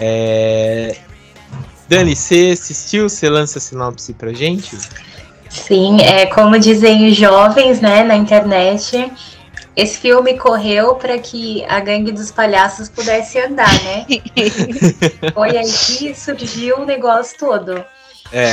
É... 0.00 0.96
Dani, 1.88 2.16
você 2.16 2.50
assistiu? 2.52 3.08
Você 3.08 3.30
lança 3.30 3.58
a 3.58 3.60
sinopse 3.60 4.12
pra 4.12 4.32
gente? 4.32 4.76
Sim, 5.48 6.00
é 6.00 6.26
como 6.26 6.58
dizem 6.58 7.08
os 7.08 7.16
jovens, 7.16 7.80
né, 7.80 8.02
na 8.02 8.16
internet. 8.16 9.12
Esse 9.76 9.98
filme 9.98 10.38
correu 10.38 10.96
para 10.96 11.18
que 11.18 11.64
a 11.66 11.80
gangue 11.80 12.12
dos 12.12 12.30
palhaços 12.30 12.88
pudesse 12.88 13.38
andar, 13.38 13.72
né? 13.84 14.06
Foi 15.32 15.56
aí 15.56 15.70
que 15.70 16.14
surgiu 16.14 16.78
o 16.78 16.84
negócio 16.84 17.38
todo. 17.38 17.84
É. 18.32 18.52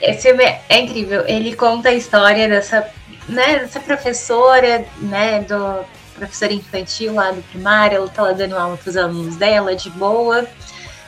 Esse 0.00 0.28
filme 0.28 0.44
é 0.68 0.80
incrível. 0.80 1.24
Ele 1.26 1.54
conta 1.54 1.90
a 1.90 1.94
história 1.94 2.48
dessa, 2.48 2.86
né, 3.28 3.60
dessa 3.60 3.80
professora, 3.80 4.84
né, 5.00 5.40
do 5.40 5.84
professora 6.12 6.52
infantil 6.52 7.14
lá 7.14 7.30
do 7.30 7.42
primário, 7.42 7.96
ela 7.96 8.08
tá 8.08 8.22
lá 8.22 8.32
dando 8.32 8.56
aula 8.56 8.76
pros 8.76 8.96
alunos 8.96 9.36
dela, 9.36 9.74
de 9.74 9.90
boa. 9.90 10.46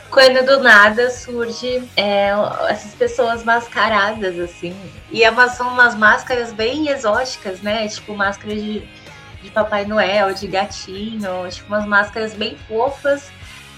Quando 0.09 0.45
do 0.45 0.61
nada 0.61 1.09
surge 1.09 1.83
é, 1.97 2.29
essas 2.69 2.93
pessoas 2.93 3.43
mascaradas, 3.43 4.39
assim. 4.39 4.75
E 5.11 5.23
é 5.23 5.29
uma, 5.29 5.49
são 5.49 5.67
umas 5.67 5.95
máscaras 5.95 6.53
bem 6.53 6.89
exóticas, 6.89 7.61
né? 7.61 7.87
Tipo, 7.87 8.15
máscaras 8.15 8.61
de, 8.61 8.87
de 9.41 9.51
Papai 9.51 9.85
Noel, 9.85 10.33
de 10.33 10.47
gatinho, 10.47 11.49
tipo, 11.49 11.67
umas 11.67 11.85
máscaras 11.85 12.33
bem 12.33 12.57
fofas. 12.67 13.31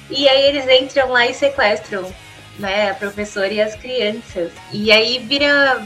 E 0.09 0.27
aí 0.27 0.43
eles 0.43 0.67
entram 0.67 1.09
lá 1.09 1.25
e 1.27 1.33
sequestram, 1.33 2.13
né, 2.59 2.91
a 2.91 2.93
professora 2.93 3.51
e 3.51 3.61
as 3.61 3.75
crianças. 3.75 4.51
E 4.71 4.91
aí 4.91 5.19
vira 5.19 5.85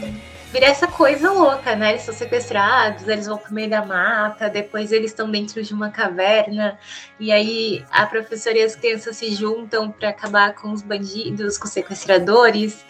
vira 0.51 0.65
essa 0.65 0.87
coisa 0.87 1.31
louca, 1.31 1.75
né? 1.75 1.91
Eles 1.91 2.01
são 2.03 2.13
sequestrados, 2.13 3.07
eles 3.07 3.25
vão 3.25 3.37
pro 3.37 3.53
meio 3.53 3.69
da 3.69 3.85
mata, 3.85 4.49
depois 4.49 4.91
eles 4.91 5.11
estão 5.11 5.31
dentro 5.31 5.63
de 5.63 5.73
uma 5.73 5.89
caverna, 5.89 6.77
e 7.19 7.31
aí 7.31 7.85
a 7.89 8.05
professora 8.05 8.57
e 8.57 8.63
as 8.63 8.75
crianças 8.75 9.15
se 9.17 9.33
juntam 9.33 9.89
para 9.91 10.09
acabar 10.09 10.53
com 10.53 10.71
os 10.71 10.81
bandidos, 10.81 11.57
com 11.57 11.65
os 11.65 11.71
sequestradores, 11.71 12.85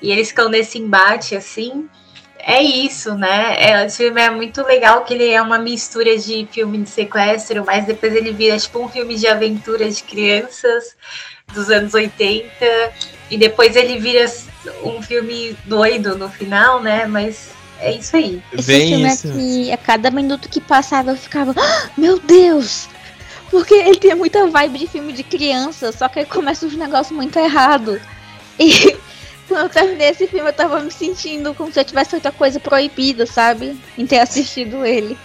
e 0.00 0.10
eles 0.10 0.28
ficam 0.30 0.48
nesse 0.48 0.78
embate 0.78 1.36
assim. 1.36 1.88
é 2.38 2.60
isso, 2.62 3.14
né? 3.14 3.54
É, 3.58 3.86
esse 3.86 3.98
filme 3.98 4.20
é 4.20 4.30
muito 4.30 4.62
legal, 4.64 5.04
que 5.04 5.14
ele 5.14 5.28
é 5.28 5.40
uma 5.40 5.58
mistura 5.58 6.16
de 6.18 6.46
filme 6.50 6.78
de 6.78 6.88
sequestro, 6.90 7.64
mas 7.64 7.86
depois 7.86 8.14
ele 8.14 8.32
vira 8.32 8.58
tipo 8.58 8.80
um 8.80 8.88
filme 8.88 9.14
de 9.16 9.26
aventura 9.28 9.88
de 9.88 10.02
crianças 10.02 10.96
dos 11.52 11.70
anos 11.70 11.94
80, 11.94 12.50
e 13.30 13.36
depois 13.36 13.76
ele 13.76 13.98
vira 13.98 14.30
um 14.84 15.02
filme 15.02 15.56
doido 15.64 16.16
no 16.16 16.28
final, 16.28 16.82
né? 16.82 17.06
Mas 17.06 17.50
é 17.78 17.92
isso 17.92 18.16
aí. 18.16 18.42
Esse 18.52 18.66
Bem 18.66 18.88
filme 18.88 19.12
isso. 19.12 19.28
aqui, 19.28 19.72
a 19.72 19.76
cada 19.76 20.10
minuto 20.10 20.48
que 20.48 20.60
passava 20.60 21.10
eu 21.10 21.16
ficava, 21.16 21.54
ah, 21.56 21.90
meu 21.96 22.18
Deus! 22.18 22.88
Porque 23.50 23.74
ele 23.74 23.98
tem 23.98 24.14
muita 24.14 24.46
vibe 24.46 24.78
de 24.78 24.86
filme 24.86 25.12
de 25.12 25.22
criança, 25.22 25.92
só 25.92 26.08
que 26.08 26.20
aí 26.20 26.24
começa 26.24 26.64
os 26.64 26.74
negócios 26.74 27.14
muito 27.14 27.38
errado. 27.38 28.00
E 28.58 28.96
quando 29.46 29.64
eu 29.64 29.68
terminei 29.68 30.08
esse 30.08 30.26
filme, 30.26 30.48
eu 30.48 30.54
tava 30.54 30.80
me 30.80 30.90
sentindo 30.90 31.52
como 31.52 31.70
se 31.70 31.78
eu 31.78 31.84
tivesse 31.84 32.12
feito 32.12 32.26
a 32.26 32.32
coisa 32.32 32.58
proibida, 32.58 33.26
sabe? 33.26 33.76
Em 33.98 34.06
ter 34.06 34.20
assistido 34.20 34.86
ele. 34.86 35.18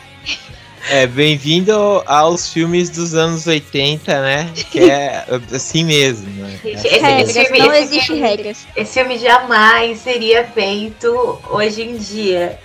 É, 0.89 1.05
bem-vindo 1.05 1.73
aos 2.05 2.51
filmes 2.51 2.89
dos 2.89 3.13
anos 3.13 3.45
80, 3.45 4.21
né? 4.21 4.51
Que 4.71 4.89
é 4.89 5.25
assim 5.51 5.83
mesmo, 5.83 6.29
né? 6.29 6.59
Esse, 6.63 6.87
regras, 6.87 7.33
filme, 7.33 7.59
não 7.59 7.73
existe 7.73 8.07
filme, 8.07 8.21
regras. 8.21 8.67
Esse 8.75 8.93
filme 8.93 9.17
jamais 9.17 9.99
seria 9.99 10.45
feito 10.45 11.39
hoje 11.49 11.81
em 11.81 11.97
dia. 11.97 12.57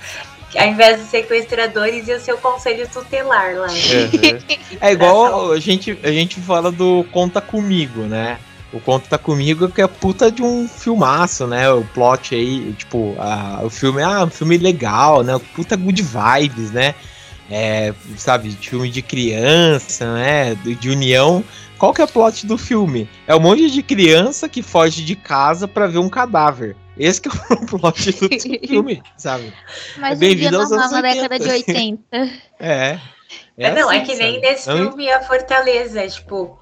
Ao 0.57 0.68
invés 0.68 1.01
dos 1.01 1.09
sequestradores 1.09 2.07
e 2.07 2.12
o 2.12 2.20
seu 2.20 2.37
conselho 2.39 2.89
tutelar 2.93 3.57
lá. 3.57 3.66
Uhum. 3.66 4.39
É 4.81 4.93
igual 4.93 5.51
a 5.51 5.59
gente, 5.59 5.99
a 6.03 6.12
gente 6.12 6.39
fala 6.41 6.70
do 6.70 7.05
Conta 7.11 7.41
Comigo, 7.41 8.03
né? 8.03 8.39
O 8.73 8.81
Conto 8.81 9.09
Tá 9.09 9.18
Comigo, 9.18 9.68
que 9.68 9.83
é 9.83 9.87
puta 9.87 10.31
de 10.31 10.43
um 10.43 10.66
filmaço, 10.66 11.47
né? 11.47 11.70
O 11.70 11.85
plot 11.85 12.35
aí, 12.35 12.73
tipo, 12.73 13.14
a, 13.18 13.61
o 13.62 13.68
filme 13.68 14.01
é 14.01 14.05
ah, 14.05 14.25
um 14.25 14.31
filme 14.31 14.57
legal, 14.57 15.23
né? 15.23 15.39
Puta 15.55 15.77
good 15.77 16.03
vibes, 16.03 16.70
né? 16.70 16.95
É, 17.51 17.93
sabe, 18.16 18.51
filme 18.53 18.90
de 18.90 19.03
criança, 19.03 20.14
né? 20.14 20.55
De, 20.55 20.88
união. 20.88 21.45
Qual 21.78 21.93
que 21.93 22.01
é 22.01 22.05
o 22.05 22.09
plot 22.09 22.47
do 22.47 22.57
filme? 22.57 23.09
É 23.26 23.34
um 23.34 23.40
monte 23.40 23.70
de 23.70 23.82
criança 23.82 24.49
que 24.49 24.62
foge 24.62 25.05
de 25.05 25.16
casa 25.16 25.66
para 25.66 25.86
ver 25.86 25.99
um 25.99 26.09
cadáver. 26.09 26.76
Esse 26.97 27.20
que 27.20 27.28
é 27.28 27.32
o 27.55 27.66
plot 27.66 28.12
do 28.12 28.28
filme, 28.66 29.03
sabe? 29.16 29.53
Mas 29.99 30.12
é 30.12 30.16
bem-vindo 30.16 30.59
aos 30.59 30.70
anos 30.70 30.93
na 30.93 31.01
década 31.01 31.38
de 31.38 31.49
80. 31.49 32.03
é. 32.61 32.99
É 33.57 33.70
não, 33.74 33.88
assim, 33.90 33.99
é 33.99 34.05
que 34.05 34.14
nem 34.16 34.40
nesse 34.40 34.70
filme 34.70 35.11
a 35.11 35.22
Fortaleza, 35.22 36.09
tipo, 36.09 36.59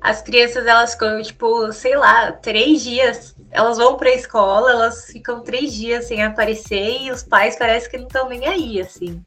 as 0.00 0.22
crianças, 0.22 0.66
elas 0.66 0.92
ficam, 0.92 1.20
tipo, 1.22 1.72
sei 1.72 1.96
lá, 1.96 2.32
três 2.32 2.82
dias. 2.82 3.36
Elas 3.50 3.78
vão 3.78 3.96
pra 3.96 4.10
escola, 4.10 4.70
elas 4.70 5.06
ficam 5.06 5.42
três 5.42 5.74
dias 5.74 6.06
sem 6.06 6.22
aparecer 6.22 7.02
e 7.02 7.10
os 7.10 7.22
pais 7.22 7.56
parece 7.56 7.90
que 7.90 7.98
não 7.98 8.06
estão 8.06 8.28
nem 8.28 8.46
aí, 8.46 8.80
assim. 8.80 9.22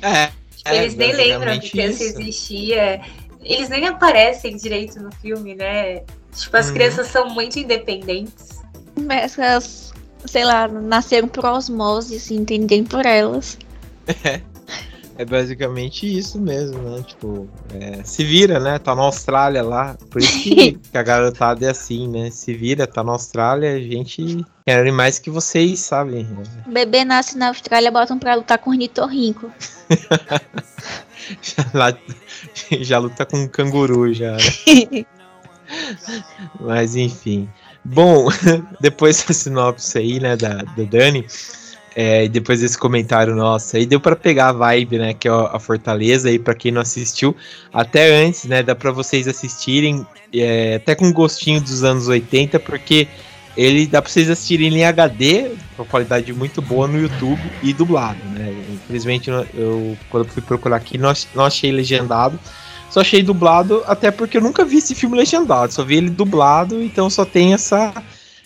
É. 0.00 0.30
Tipo, 0.64 0.76
eles 0.76 0.94
é, 0.94 0.96
nem 0.96 1.12
lembram 1.12 1.60
que 1.60 1.70
criança 1.70 2.02
existia. 2.04 3.00
Eles 3.42 3.68
nem 3.68 3.86
aparecem 3.86 4.56
direito 4.56 4.98
no 4.98 5.12
filme, 5.12 5.54
né? 5.54 6.02
Tipo, 6.34 6.56
as 6.56 6.68
uhum. 6.68 6.74
crianças 6.74 7.08
são 7.08 7.28
muito 7.28 7.58
independentes. 7.58 8.62
Essas, 9.08 9.92
sei 10.24 10.44
lá, 10.44 10.66
nasceram 10.66 11.28
por 11.28 11.44
osmose, 11.44 12.16
assim, 12.16 12.36
entendem 12.36 12.84
por 12.84 13.04
elas. 13.04 13.58
É. 14.22 14.53
É 15.16 15.24
basicamente 15.24 16.06
isso 16.06 16.40
mesmo, 16.40 16.78
né? 16.78 17.02
Tipo, 17.06 17.48
é, 17.72 18.02
se 18.02 18.24
vira, 18.24 18.58
né? 18.58 18.78
Tá 18.78 18.94
na 18.94 19.02
Austrália 19.02 19.62
lá. 19.62 19.96
Por 20.10 20.20
isso 20.20 20.42
que, 20.42 20.72
que, 20.90 20.98
a 20.98 21.02
garotada 21.02 21.64
é 21.64 21.70
assim, 21.70 22.08
né? 22.08 22.30
Se 22.30 22.52
vira, 22.52 22.86
tá 22.86 23.04
na 23.04 23.12
Austrália, 23.12 23.74
a 23.74 23.80
gente 23.80 24.44
quer 24.66 24.90
mais 24.90 25.20
que 25.20 25.30
vocês, 25.30 25.78
sabem. 25.80 26.26
O 26.66 26.70
bebê 26.70 27.04
nasce 27.04 27.38
na 27.38 27.48
Austrália, 27.48 27.92
botam 27.92 28.18
pra 28.18 28.34
lutar 28.34 28.58
com 28.58 28.70
ornitorrinco. 28.70 29.50
já, 31.40 31.66
lá, 31.72 31.96
já 32.80 32.98
luta 32.98 33.24
com 33.24 33.36
um 33.36 33.48
canguru, 33.48 34.12
já. 34.12 34.32
Né? 34.32 35.06
Mas 36.60 36.96
enfim. 36.96 37.48
Bom, 37.84 38.28
depois 38.80 39.22
da 39.22 39.34
sinopse 39.34 39.98
aí, 39.98 40.18
né, 40.18 40.36
da, 40.36 40.62
da 40.62 40.82
Dani. 40.90 41.26
É, 41.96 42.26
depois 42.26 42.60
desse 42.60 42.76
comentário 42.76 43.36
nosso 43.36 43.76
aí, 43.76 43.86
deu 43.86 44.00
para 44.00 44.16
pegar 44.16 44.48
a 44.48 44.52
vibe, 44.52 44.98
né? 44.98 45.14
Que 45.14 45.28
é 45.28 45.30
a 45.30 45.58
Fortaleza 45.60 46.28
aí, 46.28 46.38
para 46.38 46.54
quem 46.54 46.72
não 46.72 46.80
assistiu. 46.80 47.36
Até 47.72 48.24
antes, 48.24 48.44
né? 48.44 48.62
Dá 48.62 48.74
para 48.74 48.90
vocês 48.90 49.28
assistirem, 49.28 50.04
é, 50.32 50.76
até 50.76 50.94
com 50.94 51.12
gostinho 51.12 51.60
dos 51.60 51.84
anos 51.84 52.08
80, 52.08 52.58
porque 52.58 53.06
ele 53.56 53.86
dá 53.86 54.02
para 54.02 54.10
vocês 54.10 54.28
assistirem 54.28 54.74
em 54.74 54.84
HD, 54.84 55.52
com 55.76 55.84
qualidade 55.84 56.32
muito 56.32 56.60
boa 56.60 56.88
no 56.88 56.98
YouTube 56.98 57.40
e 57.62 57.72
dublado, 57.72 58.18
né? 58.30 58.52
Infelizmente, 58.72 59.30
eu, 59.30 59.96
quando 60.10 60.26
fui 60.26 60.42
procurar 60.42 60.76
aqui, 60.76 60.98
não, 60.98 61.12
não 61.34 61.44
achei 61.44 61.70
legendado. 61.70 62.38
Só 62.90 63.00
achei 63.00 63.22
dublado, 63.22 63.82
até 63.86 64.10
porque 64.10 64.36
eu 64.36 64.40
nunca 64.40 64.64
vi 64.64 64.78
esse 64.78 64.94
filme 64.94 65.16
legendado, 65.16 65.72
só 65.72 65.82
vi 65.82 65.96
ele 65.96 66.10
dublado, 66.10 66.80
então 66.80 67.10
só 67.10 67.24
tem 67.24 67.52
essa 67.52 67.92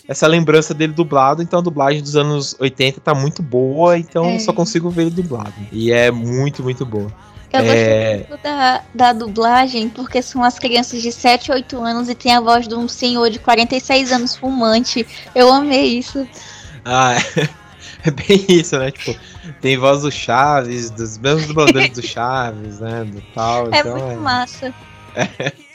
essa 0.08 0.26
lembrança 0.26 0.72
dele 0.72 0.94
dublado, 0.94 1.42
então 1.42 1.58
a 1.58 1.62
dublagem 1.62 2.00
dos 2.00 2.16
anos 2.16 2.56
80 2.58 2.98
tá 3.00 3.14
muito 3.14 3.42
boa, 3.42 3.98
então 3.98 4.24
é. 4.24 4.38
só 4.38 4.54
consigo 4.54 4.88
ver 4.88 5.02
ele 5.02 5.10
dublado. 5.10 5.52
E 5.70 5.92
é 5.92 6.10
muito, 6.10 6.62
muito 6.62 6.86
boa. 6.86 7.12
Eu 7.52 7.60
é... 7.60 8.16
gosto 8.16 8.28
muito 8.30 8.42
da, 8.42 8.82
da 8.94 9.12
dublagem, 9.12 9.90
porque 9.90 10.22
são 10.22 10.42
as 10.42 10.58
crianças 10.58 11.02
de 11.02 11.12
7, 11.12 11.52
8 11.52 11.78
anos 11.82 12.08
e 12.08 12.14
tem 12.14 12.34
a 12.34 12.40
voz 12.40 12.66
de 12.66 12.74
um 12.74 12.88
senhor 12.88 13.28
de 13.28 13.38
46 13.38 14.10
anos 14.10 14.34
fumante. 14.34 15.06
Eu 15.34 15.52
amei 15.52 15.98
isso. 15.98 16.26
Ah, 16.86 17.14
é, 17.14 17.48
é 18.08 18.10
bem 18.10 18.46
isso, 18.48 18.78
né? 18.78 18.90
Tipo, 18.90 19.14
tem 19.60 19.76
voz 19.76 20.02
do 20.02 20.10
Chaves, 20.10 20.90
dos 20.90 21.18
mesmos 21.18 21.46
dubladores 21.46 21.90
do 21.90 22.00
Chaves, 22.06 22.80
né? 22.80 23.04
Do 23.04 23.20
tal. 23.34 23.66
É 23.72 23.80
então, 23.80 23.92
muito 23.92 24.12
é... 24.12 24.16
massa. 24.16 24.74
É. 25.14 25.67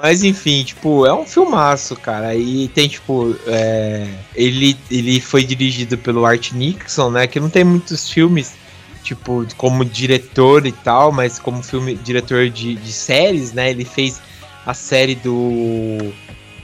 Mas 0.00 0.22
enfim, 0.22 0.62
tipo, 0.62 1.04
é 1.04 1.12
um 1.12 1.26
filmaço, 1.26 1.96
cara. 1.96 2.34
E 2.36 2.68
tem, 2.68 2.88
tipo, 2.88 3.36
é, 3.48 4.06
ele, 4.32 4.76
ele 4.88 5.20
foi 5.20 5.44
dirigido 5.44 5.98
pelo 5.98 6.24
Art 6.24 6.52
Nixon, 6.52 7.10
né? 7.10 7.26
Que 7.26 7.40
não 7.40 7.50
tem 7.50 7.64
muitos 7.64 8.08
filmes, 8.08 8.54
tipo, 9.02 9.44
como 9.56 9.84
diretor 9.84 10.64
e 10.66 10.72
tal, 10.72 11.10
mas 11.10 11.40
como 11.40 11.64
filme, 11.64 11.96
diretor 11.96 12.48
de, 12.48 12.76
de 12.76 12.92
séries, 12.92 13.52
né? 13.52 13.70
Ele 13.70 13.84
fez 13.84 14.22
a 14.64 14.72
série 14.72 15.16
do, 15.16 16.12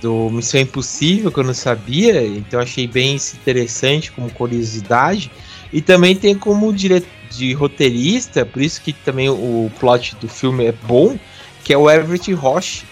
do 0.01 0.31
Missão 0.31 0.61
Impossível, 0.61 1.33
que 1.33 1.41
eu 1.41 1.45
não 1.45 1.55
sabia, 1.55 2.25
então 2.25 2.61
achei 2.61 2.87
bem 2.87 3.17
interessante 3.17 4.13
como 4.13 4.31
curiosidade. 4.31 5.29
E 5.73 5.83
também 5.83 6.15
tem 6.15 6.37
como 6.37 6.73
diretor 6.73 7.09
de 7.31 7.53
roteirista, 7.53 8.47
por 8.47 8.63
isso 8.63 8.81
que 8.81 8.93
também 8.93 9.29
o 9.29 9.69
plot 9.81 10.15
do 10.21 10.29
filme 10.29 10.67
é 10.67 10.73
bom, 10.73 11.19
que 11.65 11.73
é 11.73 11.77
o 11.77 11.91
Everett 11.91 12.33
Roche, 12.33 12.85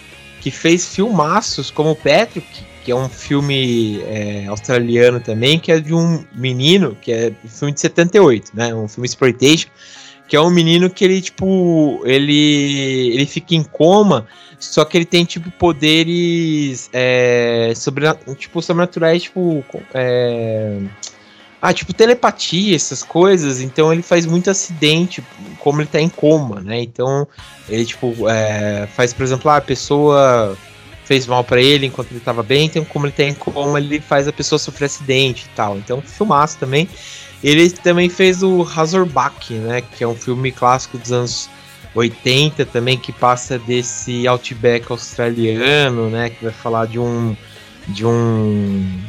que 0.42 0.50
fez 0.50 0.92
filmaços 0.92 1.70
como 1.70 1.94
Patrick, 1.94 2.64
que 2.84 2.90
é 2.90 2.96
um 2.96 3.08
filme 3.08 4.00
é, 4.02 4.46
australiano 4.48 5.20
também, 5.20 5.56
que 5.56 5.70
é 5.70 5.78
de 5.78 5.94
um 5.94 6.24
menino, 6.34 6.96
que 7.00 7.12
é 7.12 7.32
um 7.44 7.48
filme 7.48 7.72
de 7.72 7.80
78, 7.80 8.50
né? 8.52 8.74
Um 8.74 8.88
filme 8.88 9.06
exploitation, 9.06 9.68
que 10.26 10.34
é 10.34 10.40
um 10.40 10.50
menino 10.50 10.90
que 10.90 11.04
ele, 11.04 11.20
tipo, 11.20 12.02
ele, 12.04 13.12
ele 13.14 13.24
fica 13.24 13.54
em 13.54 13.62
coma, 13.62 14.26
só 14.58 14.84
que 14.84 14.98
ele 14.98 15.04
tem, 15.04 15.24
tipo, 15.24 15.48
poderes 15.52 16.90
é, 16.92 17.72
sobre, 17.76 18.06
tipo, 18.34 18.60
sobrenaturais, 18.60 19.22
tipo, 19.22 19.64
é, 19.94 20.80
ah, 21.62 21.72
tipo, 21.72 21.94
telepatia, 21.94 22.74
essas 22.74 23.04
coisas. 23.04 23.60
Então 23.60 23.92
ele 23.92 24.02
faz 24.02 24.26
muito 24.26 24.50
acidente, 24.50 25.22
como 25.60 25.80
ele 25.80 25.88
tá 25.88 26.00
em 26.00 26.08
coma, 26.08 26.60
né? 26.60 26.82
Então 26.82 27.28
ele, 27.68 27.86
tipo, 27.86 28.28
é, 28.28 28.88
faz, 28.88 29.12
por 29.12 29.22
exemplo, 29.22 29.48
ah, 29.48 29.58
a 29.58 29.60
pessoa 29.60 30.58
fez 31.04 31.24
mal 31.24 31.44
para 31.44 31.62
ele 31.62 31.86
enquanto 31.86 32.10
ele 32.10 32.20
tava 32.20 32.42
bem, 32.42 32.66
então 32.66 32.84
como 32.84 33.06
ele 33.06 33.12
tá 33.12 33.22
em 33.22 33.34
coma, 33.34 33.78
ele 33.78 34.00
faz 34.00 34.26
a 34.26 34.32
pessoa 34.32 34.58
sofrer 34.58 34.86
acidente 34.86 35.46
e 35.46 35.56
tal. 35.56 35.78
Então, 35.78 36.02
filmaço 36.02 36.58
também. 36.58 36.88
Ele 37.44 37.70
também 37.70 38.08
fez 38.08 38.42
o 38.42 38.62
Razorback, 38.62 39.54
né? 39.54 39.82
Que 39.82 40.02
é 40.02 40.08
um 40.08 40.16
filme 40.16 40.50
clássico 40.50 40.98
dos 40.98 41.12
anos 41.12 41.48
80 41.94 42.66
também, 42.66 42.98
que 42.98 43.12
passa 43.12 43.58
desse 43.58 44.26
outback 44.26 44.90
australiano, 44.90 46.10
né? 46.10 46.30
Que 46.30 46.44
vai 46.44 46.52
falar 46.52 46.86
de 46.86 46.98
um. 46.98 47.36
De 47.88 48.06
um 48.06 49.00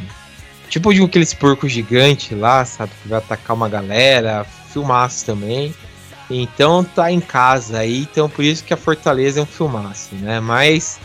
Tipo 0.73 0.91
de 0.91 1.03
aqueles 1.03 1.35
porcos 1.35 1.71
gigantes 1.71 2.35
lá, 2.35 2.65
sabe? 2.65 2.91
Que 3.03 3.07
vai 3.07 3.19
atacar 3.19 3.55
uma 3.55 3.69
galera. 3.69 4.43
Filmaço 4.71 5.23
também. 5.23 5.71
Então 6.27 6.83
tá 6.83 7.11
em 7.11 7.19
casa 7.19 7.77
aí. 7.77 7.99
Então 7.99 8.27
por 8.27 8.43
isso 8.43 8.63
que 8.63 8.73
a 8.73 8.77
Fortaleza 8.77 9.39
é 9.39 9.43
um 9.43 9.45
filmaço, 9.45 10.15
né? 10.15 10.39
Mas 10.39 10.99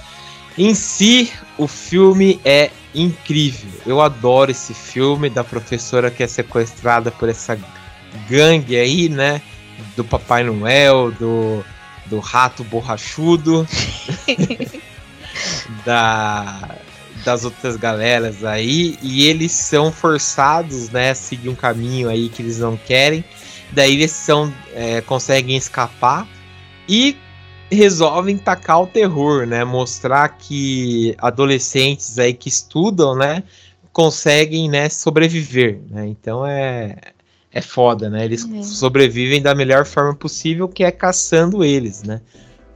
em 0.57 0.73
si, 0.73 1.31
o 1.59 1.69
filme 1.69 2.41
é 2.47 2.71
incrível. 2.95 3.69
Eu 3.85 4.01
adoro 4.01 4.51
esse 4.51 4.73
filme 4.73 5.29
da 5.29 5.45
professora 5.45 6.11
que 6.11 6.23
é 6.23 6.27
sequestrada 6.27 7.11
por 7.11 7.29
essa 7.29 7.61
gangue 8.27 8.75
aí, 8.75 9.11
né? 9.11 9.43
Do 9.95 10.03
Papai 10.03 10.45
Noel, 10.45 11.13
do, 11.13 11.63
do 12.07 12.21
rato 12.21 12.65
borrachudo, 12.65 13.69
da 15.85 16.79
das 17.25 17.45
outras 17.45 17.77
galeras 17.77 18.45
aí 18.45 18.99
e 19.03 19.27
eles 19.27 19.53
são 19.53 19.93
forçados, 19.93 20.91
né, 20.91 21.11
a 21.11 21.15
seguir 21.15 21.49
um 21.49 21.55
caminho 21.55 22.09
aí 22.09 22.29
que 22.29 22.43
eles 22.43 22.59
não 22.59 22.77
querem. 22.77 23.25
Daí 23.73 23.95
eles 23.95 24.13
são, 24.13 24.53
é, 24.75 25.01
conseguem 25.01 25.57
escapar 25.57 26.27
e 26.89 27.17
resolvem 27.71 28.39
tacar 28.39 28.83
o 28.83 28.87
terror, 28.87 29.47
né? 29.47 29.63
Mostrar 29.63 30.29
que 30.31 31.15
adolescentes 31.19 32.19
aí 32.19 32.33
que 32.33 32.49
estudam, 32.49 33.15
né, 33.15 33.43
conseguem, 33.93 34.71
né, 34.71 34.89
sobreviver, 34.89 35.81
né? 35.91 36.07
Então 36.07 36.47
é 36.47 36.97
é 37.51 37.63
foda, 37.63 38.11
né? 38.11 38.25
Eles 38.25 38.47
é. 38.51 38.63
sobrevivem 38.63 39.41
da 39.41 39.55
melhor 39.55 39.85
forma 39.85 40.15
possível, 40.15 40.69
que 40.69 40.85
é 40.85 40.91
caçando 40.91 41.65
eles, 41.65 42.03
né? 42.03 42.21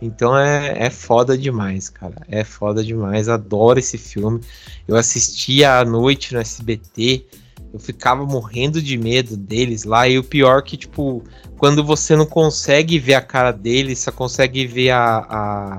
Então 0.02 0.36
é, 0.36 0.86
é 0.86 0.90
foda 0.90 1.38
demais, 1.38 1.88
cara. 1.88 2.16
É 2.28 2.42
foda 2.42 2.82
demais. 2.82 3.28
Adoro 3.28 3.78
esse 3.78 3.96
filme. 3.96 4.40
Eu 4.86 4.96
assistia 4.96 5.78
à 5.78 5.84
noite 5.84 6.34
no 6.34 6.40
SBT. 6.40 7.24
Eu 7.72 7.78
ficava 7.78 8.26
morrendo 8.26 8.82
de 8.82 8.98
medo 8.98 9.36
deles 9.36 9.84
lá. 9.84 10.08
E 10.08 10.18
o 10.18 10.24
pior 10.24 10.62
que, 10.62 10.76
tipo, 10.76 11.22
quando 11.56 11.84
você 11.84 12.16
não 12.16 12.26
consegue 12.26 12.98
ver 12.98 13.14
a 13.14 13.22
cara 13.22 13.52
deles, 13.52 14.00
só 14.00 14.10
consegue 14.10 14.66
ver 14.66 14.90
a, 14.90 15.18
a, 15.30 15.78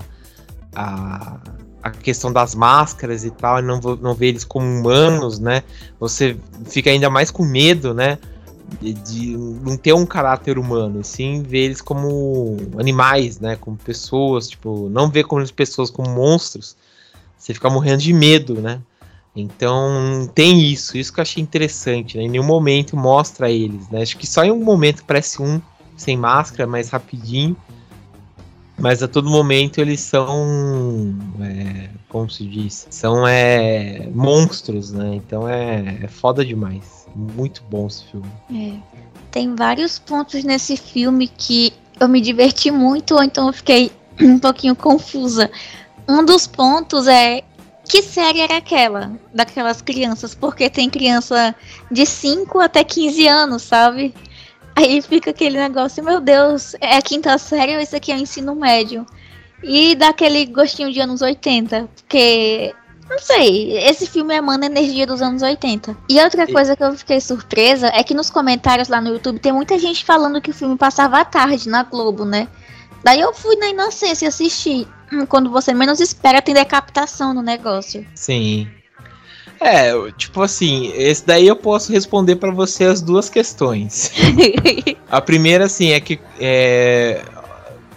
a, 0.74 1.39
a 1.84 1.91
questão 1.91 2.32
das 2.32 2.55
máscaras 2.55 3.26
e 3.26 3.30
tal, 3.30 3.59
e 3.59 3.61
não, 3.61 3.82
não 4.01 4.13
vê 4.13 4.28
eles 4.28 4.45
como 4.45 4.65
humanos, 4.65 5.38
né? 5.38 5.63
Você 5.99 6.38
fica 6.65 6.89
ainda 6.89 7.09
mais 7.09 7.30
com 7.30 7.43
medo, 7.43 7.93
né? 7.93 8.17
De, 8.82 8.93
de, 8.93 9.38
não 9.38 9.78
ter 9.78 9.93
um 9.93 10.05
caráter 10.05 10.57
humano, 10.57 11.01
e 11.01 11.03
sim 11.03 11.41
ver 11.41 11.65
eles 11.65 11.82
como 11.82 12.57
animais, 12.78 13.39
né? 13.39 13.55
Como 13.55 13.78
pessoas, 13.78 14.49
tipo, 14.49 14.89
não 14.89 15.09
ver 15.09 15.24
como 15.24 15.47
pessoas 15.53 15.89
como 15.89 16.09
monstros. 16.09 16.76
Você 17.38 17.53
fica 17.53 17.69
morrendo 17.69 18.01
de 18.01 18.13
medo, 18.13 18.61
né? 18.61 18.82
Então 19.36 20.30
tem 20.36 20.61
isso, 20.61 20.97
isso 20.97 21.11
que 21.11 21.19
eu 21.19 21.24
achei 21.24 21.41
interessante, 21.41 22.17
né? 22.17 22.24
Em 22.24 22.30
nenhum 22.30 22.45
momento 22.45 22.95
mostra 22.95 23.49
eles, 23.49 23.89
né? 23.89 24.01
Acho 24.01 24.17
que 24.17 24.28
só 24.28 24.43
em 24.43 24.51
um 24.51 24.63
momento 24.63 25.03
parece 25.05 25.41
um 25.41 25.59
sem 25.97 26.17
máscara, 26.17 26.67
mais 26.67 26.89
rapidinho. 26.89 27.55
Mas 28.84 29.01
a 29.01 29.07
todo 29.07 29.29
momento 29.29 29.79
eles 29.79 30.01
são. 30.01 31.15
É, 31.39 31.88
como 32.09 32.29
se 32.29 32.43
diz? 32.43 32.86
São 32.89 33.25
é, 33.25 34.09
monstros, 34.13 34.91
né? 34.91 35.15
Então 35.15 35.47
é, 35.47 35.99
é 36.03 36.07
foda 36.09 36.43
demais. 36.43 37.07
Muito 37.15 37.63
bom 37.69 37.88
esse 37.88 38.03
filme. 38.03 38.27
É. 38.53 38.73
Tem 39.31 39.55
vários 39.55 39.99
pontos 39.99 40.43
nesse 40.43 40.75
filme 40.75 41.29
que 41.29 41.71
eu 41.97 42.09
me 42.09 42.19
diverti 42.19 42.71
muito, 42.71 43.15
ou 43.15 43.23
então 43.23 43.47
eu 43.47 43.53
fiquei 43.53 43.89
um 44.19 44.38
pouquinho 44.38 44.75
confusa. 44.75 45.49
Um 46.05 46.25
dos 46.25 46.45
pontos 46.45 47.07
é 47.07 47.41
que 47.88 48.01
série 48.01 48.41
era 48.41 48.57
aquela 48.57 49.13
daquelas 49.34 49.81
crianças, 49.81 50.36
porque 50.36 50.69
tem 50.69 50.89
criança 50.89 51.55
de 51.89 52.05
5 52.05 52.59
até 52.59 52.84
15 52.84 53.27
anos, 53.29 53.61
sabe? 53.61 54.13
Aí 54.76 55.01
fica 55.01 55.30
aquele 55.30 55.57
negócio, 55.57 56.03
meu 56.03 56.19
Deus, 56.19 56.76
é 56.82 56.95
a 56.95 57.01
quinta 57.01 57.38
série 57.38 57.76
ou 57.76 57.82
isso 57.82 57.95
aqui 57.95 58.11
é 58.11 58.15
o 58.15 58.19
ensino 58.19 58.55
médio? 58.55 59.05
E 59.61 59.95
dá 59.95 60.09
aquele 60.09 60.45
gostinho 60.45 60.91
de 60.91 60.99
anos 60.99 61.21
80, 61.21 61.89
porque 61.95 62.74
não 63.09 63.19
sei, 63.19 63.78
esse 63.78 64.07
filme 64.07 64.34
emana 64.34 64.65
energia 64.65 65.05
dos 65.05 65.21
anos 65.21 65.41
80. 65.41 65.95
E 66.09 66.19
outra 66.19 66.47
coisa 66.47 66.76
que 66.76 66.84
eu 66.84 66.97
fiquei 66.97 67.21
surpresa 67.21 67.88
é 67.93 68.03
que 68.03 68.13
nos 68.13 68.30
comentários 68.30 68.88
lá 68.88 68.99
no 68.99 69.09
YouTube 69.09 69.39
tem 69.39 69.51
muita 69.51 69.78
gente 69.78 70.03
falando 70.03 70.41
que 70.41 70.49
o 70.49 70.53
filme 70.53 70.78
passava 70.78 71.19
à 71.19 71.26
tarde 71.26 71.69
na 71.69 71.84
Globo, 71.84 72.26
né? 72.26 72.47
Daí 73.03 73.19
eu 73.19 73.34
fui 73.34 73.55
na 73.57 73.69
inocência 73.69 74.28
assistir. 74.28 74.88
Quando 75.28 75.51
você 75.51 75.74
menos 75.74 75.99
espera, 75.99 76.41
tem 76.41 76.55
decapitação 76.55 77.34
no 77.34 77.41
negócio. 77.41 78.05
Sim. 78.15 78.67
É, 79.64 79.93
tipo 80.18 80.41
assim, 80.41 80.91
esse 80.93 81.26
daí 81.26 81.47
eu 81.47 81.55
posso 81.55 81.89
responder 81.93 82.36
para 82.36 82.51
você 82.51 82.84
as 82.84 83.01
duas 83.01 83.30
questões. 83.30 84.11
a 85.09 85.22
primeira, 85.22 85.66
assim, 85.66 85.91
é 85.91 86.01
que 86.01 86.20
é, 86.38 87.24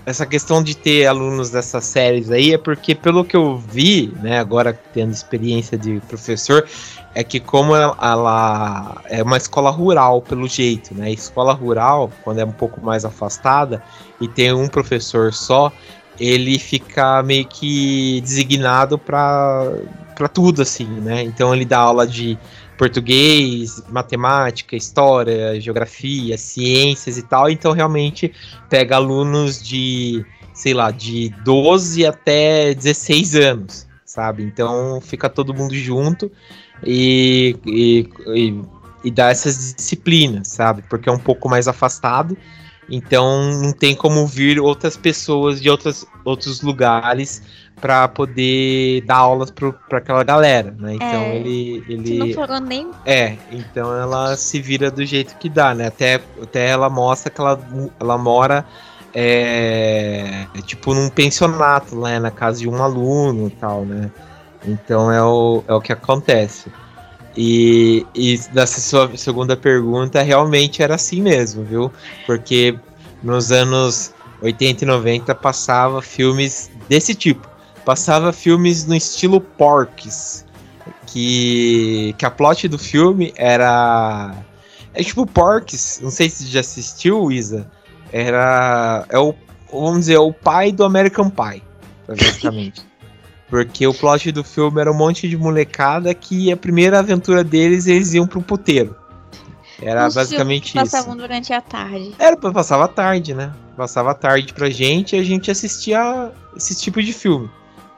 essa 0.06 0.24
questão 0.24 0.62
de 0.62 0.76
ter 0.76 1.06
alunos 1.06 1.50
dessas 1.50 1.84
séries 1.84 2.30
aí 2.30 2.54
é 2.54 2.58
porque, 2.58 2.94
pelo 2.94 3.24
que 3.24 3.36
eu 3.36 3.58
vi, 3.58 4.14
né, 4.22 4.38
agora 4.38 4.78
tendo 4.94 5.10
experiência 5.10 5.76
de 5.76 6.00
professor, 6.06 6.64
é 7.12 7.24
que 7.24 7.40
como 7.40 7.74
ela, 7.74 7.96
ela 8.00 9.02
é 9.06 9.20
uma 9.20 9.36
escola 9.36 9.68
rural, 9.70 10.22
pelo 10.22 10.46
jeito, 10.46 10.94
né? 10.94 11.10
Escola 11.10 11.52
rural, 11.52 12.12
quando 12.22 12.38
é 12.38 12.44
um 12.44 12.52
pouco 12.52 12.80
mais 12.80 13.04
afastada 13.04 13.82
e 14.20 14.28
tem 14.28 14.52
um 14.52 14.68
professor 14.68 15.32
só, 15.32 15.72
ele 16.20 16.60
fica 16.60 17.22
meio 17.24 17.44
que 17.44 18.20
designado 18.20 18.96
para 18.96 19.72
tudo, 20.28 20.62
assim, 20.62 20.86
né? 20.86 21.22
Então 21.22 21.54
ele 21.54 21.64
dá 21.64 21.78
aula 21.78 22.06
de 22.06 22.38
português, 22.76 23.82
matemática, 23.88 24.76
história, 24.76 25.60
geografia, 25.60 26.36
ciências 26.38 27.18
e 27.18 27.22
tal. 27.22 27.50
Então 27.50 27.72
realmente 27.72 28.32
pega 28.68 28.96
alunos 28.96 29.62
de, 29.62 30.24
sei 30.54 30.74
lá, 30.74 30.90
de 30.90 31.30
12 31.44 32.06
até 32.06 32.74
16 32.74 33.34
anos, 33.36 33.86
sabe? 34.04 34.42
Então 34.42 35.00
fica 35.00 35.28
todo 35.28 35.54
mundo 35.54 35.74
junto 35.74 36.30
e, 36.84 37.56
e, 37.66 38.08
e, 38.34 38.62
e 39.04 39.10
dá 39.10 39.30
essas 39.30 39.74
disciplinas, 39.74 40.48
sabe? 40.48 40.82
Porque 40.88 41.08
é 41.08 41.12
um 41.12 41.18
pouco 41.18 41.48
mais 41.48 41.68
afastado. 41.68 42.36
Então 42.88 43.52
não 43.60 43.72
tem 43.72 43.94
como 43.94 44.26
vir 44.26 44.60
outras 44.60 44.96
pessoas 44.96 45.60
de 45.60 45.68
outras, 45.68 46.06
outros 46.24 46.62
lugares 46.62 47.42
para 47.80 48.08
poder 48.08 49.02
dar 49.02 49.18
aulas 49.18 49.50
para 49.50 49.98
aquela 49.98 50.24
galera, 50.24 50.74
né? 50.78 50.94
Então 50.94 51.06
é, 51.08 51.36
ele 51.36 51.84
ele 51.88 52.18
não 52.18 52.32
foram 52.32 52.60
nem 52.60 52.90
É, 53.04 53.36
então 53.52 53.94
ela 53.94 54.36
se 54.36 54.60
vira 54.60 54.90
do 54.90 55.04
jeito 55.04 55.36
que 55.36 55.48
dá, 55.48 55.74
né? 55.74 55.86
Até 55.86 56.20
até 56.42 56.68
ela 56.68 56.88
mostra 56.88 57.30
que 57.30 57.40
ela 57.40 57.60
ela 58.00 58.16
mora 58.16 58.64
é, 59.14 60.46
tipo 60.66 60.94
num 60.94 61.08
pensionato, 61.08 61.96
né, 61.96 62.18
na 62.18 62.30
casa 62.30 62.60
de 62.60 62.68
um 62.68 62.82
aluno 62.82 63.48
e 63.48 63.50
tal, 63.50 63.84
né? 63.84 64.10
Então 64.66 65.12
é 65.12 65.22
o, 65.22 65.62
é 65.68 65.74
o 65.74 65.80
que 65.80 65.92
acontece. 65.92 66.70
E, 67.36 68.06
e 68.14 68.38
dessa 68.52 68.80
sua 68.80 69.14
segunda 69.16 69.56
pergunta, 69.56 70.22
realmente 70.22 70.82
era 70.82 70.94
assim 70.94 71.20
mesmo, 71.20 71.62
viu? 71.62 71.92
Porque 72.26 72.78
nos 73.22 73.52
anos 73.52 74.14
80 74.40 74.84
e 74.84 74.86
90 74.86 75.34
passava 75.34 76.00
filmes 76.00 76.70
desse 76.88 77.14
tipo 77.14 77.55
passava 77.86 78.32
filmes 78.32 78.84
no 78.84 78.96
estilo 78.96 79.40
Porks. 79.40 80.44
Que, 81.06 82.14
que 82.18 82.26
a 82.26 82.30
plot 82.30 82.68
do 82.68 82.78
filme 82.78 83.32
era. 83.36 84.34
É 84.92 85.02
tipo 85.02 85.24
Porks, 85.24 86.00
não 86.02 86.10
sei 86.10 86.28
se 86.28 86.46
já 86.46 86.60
assistiu, 86.60 87.30
Isa. 87.30 87.70
Era. 88.12 89.06
É 89.08 89.18
o, 89.18 89.34
vamos 89.72 90.00
dizer, 90.00 90.18
o 90.18 90.32
pai 90.32 90.72
do 90.72 90.84
American 90.84 91.30
Pie, 91.30 91.62
basicamente. 92.06 92.84
Porque 93.48 93.86
o 93.86 93.94
plot 93.94 94.32
do 94.32 94.42
filme 94.42 94.80
era 94.80 94.90
um 94.90 94.96
monte 94.96 95.28
de 95.28 95.36
molecada 95.36 96.12
que 96.12 96.50
a 96.50 96.56
primeira 96.56 96.98
aventura 96.98 97.44
deles 97.44 97.86
eles 97.86 98.12
iam 98.12 98.26
pro 98.26 98.42
puteiro. 98.42 98.96
Era 99.80 100.08
Os 100.08 100.14
basicamente 100.14 100.66
isso. 100.66 100.78
Passavam 100.78 101.16
durante 101.16 101.52
a 101.52 101.60
tarde. 101.60 102.12
Era, 102.18 102.36
passava 102.36 102.86
a 102.86 102.88
tarde, 102.88 103.34
né? 103.34 103.52
Passava 103.76 104.10
a 104.10 104.14
tarde 104.14 104.52
pra 104.52 104.68
gente 104.68 105.14
e 105.14 105.20
a 105.20 105.22
gente 105.22 105.48
assistia 105.50 106.32
esse 106.56 106.74
tipo 106.74 107.00
de 107.00 107.12
filme 107.12 107.48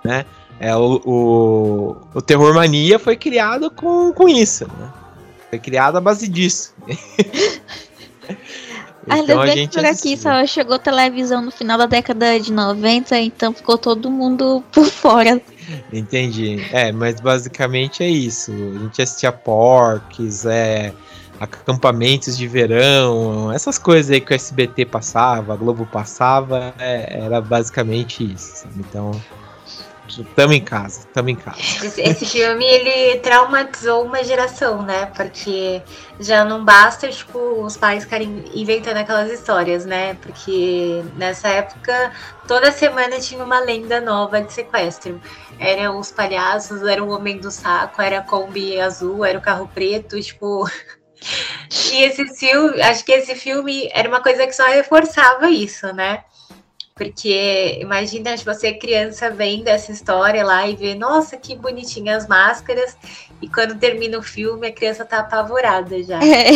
né? 0.09 0.24
É, 0.59 0.74
o, 0.74 1.00
o, 1.04 1.96
o 2.14 2.22
Terror 2.22 2.52
Mania 2.54 2.98
foi 2.98 3.16
criado 3.16 3.70
com, 3.70 4.12
com 4.12 4.28
isso, 4.28 4.66
né? 4.66 4.90
Foi 5.50 5.59
criado 5.59 5.96
à 5.96 6.00
base 6.00 6.26
disso. 6.26 6.74
então, 9.06 9.16
Ainda 9.16 9.36
bem 9.42 9.68
que 9.68 9.76
por 9.76 9.84
aqui 9.84 10.16
só 10.16 10.44
chegou 10.46 10.78
televisão 10.78 11.42
no 11.42 11.50
final 11.50 11.78
da 11.78 11.86
década 11.86 12.40
de 12.40 12.52
90, 12.52 13.18
então 13.20 13.52
ficou 13.52 13.78
todo 13.78 14.11
mundo 14.11 14.64
por 14.72 14.86
fora. 14.86 15.40
Entendi. 15.92 16.66
É, 16.72 16.90
mas 16.90 17.20
basicamente 17.20 18.02
é 18.02 18.09
isso. 18.09 18.50
A 18.50 18.78
gente 18.80 19.02
assistia 19.02 19.30
porques, 19.30 20.44
é, 20.44 20.92
acampamentos 21.38 22.36
de 22.36 22.48
verão, 22.48 23.52
essas 23.52 23.78
coisas 23.78 24.11
aí 24.11 24.20
que 24.20 24.32
o 24.32 24.34
SBT 24.34 24.86
passava, 24.86 25.52
a 25.52 25.56
Globo 25.56 25.86
passava, 25.86 26.74
é, 26.78 27.20
era 27.22 27.40
basicamente 27.40 28.24
isso. 28.24 28.62
Sabe? 28.62 28.74
Então, 28.80 29.12
Tamo 30.35 30.53
em 30.53 30.64
casa, 30.64 31.07
tamo 31.12 31.31
em 31.31 31.37
casa. 31.37 31.59
Esse 31.59 32.27
filme, 32.27 32.64
ele 32.64 33.19
traumatizou 33.21 34.05
uma 34.05 34.23
geração, 34.25 34.83
né? 34.83 35.07
Porque 35.14 35.83
já 36.19 36.45
não 36.45 36.64
basta, 36.64 37.09
tipo, 37.09 37.39
os 37.39 37.77
pais 37.77 38.05
ficarem 38.05 38.45
inventando 38.55 38.97
aquelas 38.97 39.31
histórias, 39.31 39.85
né? 39.85 40.14
Porque 40.14 41.03
nessa 41.16 41.49
época, 41.49 42.12
toda 42.47 42.73
semana 42.73 43.21
tinha 43.21 43.43
uma 43.45 43.61
lenda 43.61 44.01
nova 44.01 44.41
de 44.41 44.53
sequestro. 44.53 45.21
Eram 45.59 45.99
os 45.99 46.11
palhaços, 46.11 46.83
era 46.83 47.03
o 47.03 47.11
homem 47.11 47.39
do 47.39 47.51
saco, 47.51 48.03
era 48.03 48.19
a 48.19 48.23
Kombi 48.23 48.81
azul, 48.81 49.25
era 49.25 49.39
o 49.39 49.43
carro 49.43 49.69
preto, 49.73 50.21
tipo... 50.21 50.69
E 51.93 52.05
esse 52.05 52.25
filme, 52.37 52.81
acho 52.81 53.05
que 53.05 53.11
esse 53.11 53.35
filme 53.35 53.91
era 53.93 54.09
uma 54.09 54.23
coisa 54.23 54.47
que 54.47 54.53
só 54.53 54.64
reforçava 54.69 55.51
isso, 55.51 55.93
né? 55.93 56.23
Porque 56.99 57.78
imagina 57.80 58.36
você 58.36 58.72
criança 58.72 59.30
vendo 59.30 59.68
essa 59.68 59.92
história 59.92 60.44
lá 60.44 60.68
e 60.68 60.74
vê, 60.74 60.96
nossa, 60.96 61.36
que 61.36 61.55
bonitinhas 61.55 62.24
as 62.24 62.28
máscaras. 62.28 62.96
E 63.40 63.49
quando 63.49 63.78
termina 63.78 64.18
o 64.18 64.22
filme, 64.22 64.66
a 64.66 64.72
criança 64.72 65.05
tá 65.05 65.20
apavorada 65.20 66.03
já. 66.03 66.18
É. 66.18 66.51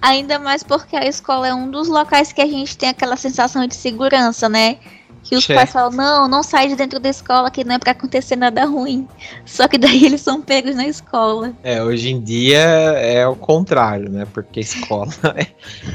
Ainda 0.00 0.38
mais 0.38 0.62
porque 0.62 0.96
a 0.96 1.06
escola 1.06 1.48
é 1.48 1.54
um 1.54 1.70
dos 1.70 1.88
locais 1.88 2.32
que 2.32 2.40
a 2.40 2.46
gente 2.46 2.76
tem 2.76 2.88
aquela 2.88 3.16
sensação 3.16 3.66
de 3.66 3.74
segurança, 3.74 4.48
né? 4.48 4.78
Que 5.22 5.36
os 5.36 5.46
pais 5.46 5.70
falam, 5.70 5.90
não, 5.92 6.28
não 6.28 6.42
sai 6.42 6.68
de 6.68 6.74
dentro 6.74 6.98
da 6.98 7.08
escola 7.08 7.50
que 7.50 7.62
não 7.64 7.76
é 7.76 7.78
para 7.78 7.92
acontecer 7.92 8.34
nada 8.34 8.64
ruim. 8.64 9.06
Só 9.46 9.68
que 9.68 9.78
daí 9.78 10.04
eles 10.06 10.20
são 10.20 10.42
pegos 10.42 10.74
na 10.74 10.86
escola. 10.86 11.52
É, 11.62 11.82
hoje 11.82 12.10
em 12.10 12.20
dia 12.20 12.58
é 12.58 13.26
o 13.26 13.36
contrário, 13.36 14.10
né? 14.10 14.26
Porque 14.32 14.60
a 14.60 14.62
escola 14.62 15.12
é, 15.36 15.46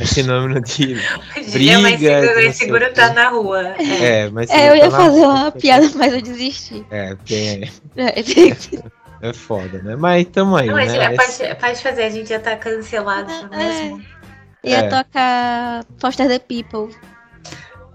é 0.02 0.06
sinônimo 0.06 0.62
de 0.62 0.98
briga. 1.52 1.74
É 1.74 1.78
mais 1.78 2.00
seguro, 2.00 2.36
mais 2.36 2.56
seguro 2.56 2.94
tá 2.94 3.14
na 3.14 3.30
rua. 3.30 3.76
É, 3.78 4.22
é 4.22 4.30
mas 4.30 4.50
é, 4.50 4.70
eu 4.70 4.76
ia 4.76 4.90
tá 4.90 4.98
fazer 4.98 5.20
uma 5.20 5.52
piada, 5.52 5.92
mas 5.96 6.14
eu 6.14 6.22
desisti. 6.22 6.86
É, 6.90 7.16
porque 7.16 7.70
é, 7.98 8.20
é 9.30 9.34
foda, 9.34 9.82
né? 9.84 9.96
Mas 9.98 10.26
tamo 10.28 10.56
aí, 10.56 10.68
não, 10.68 10.76
né? 10.76 10.86
É, 10.86 11.16
pode, 11.16 11.56
pode 11.60 11.82
fazer, 11.82 12.04
a 12.04 12.10
gente 12.10 12.30
já 12.30 12.40
tá 12.40 12.56
cancelado 12.56 13.32
é, 13.52 13.58
mesmo. 13.58 14.02
Ia 14.64 14.78
é. 14.78 14.88
tocar 14.90 15.86
Foster 16.00 16.28
the 16.28 16.40
People. 16.40 16.96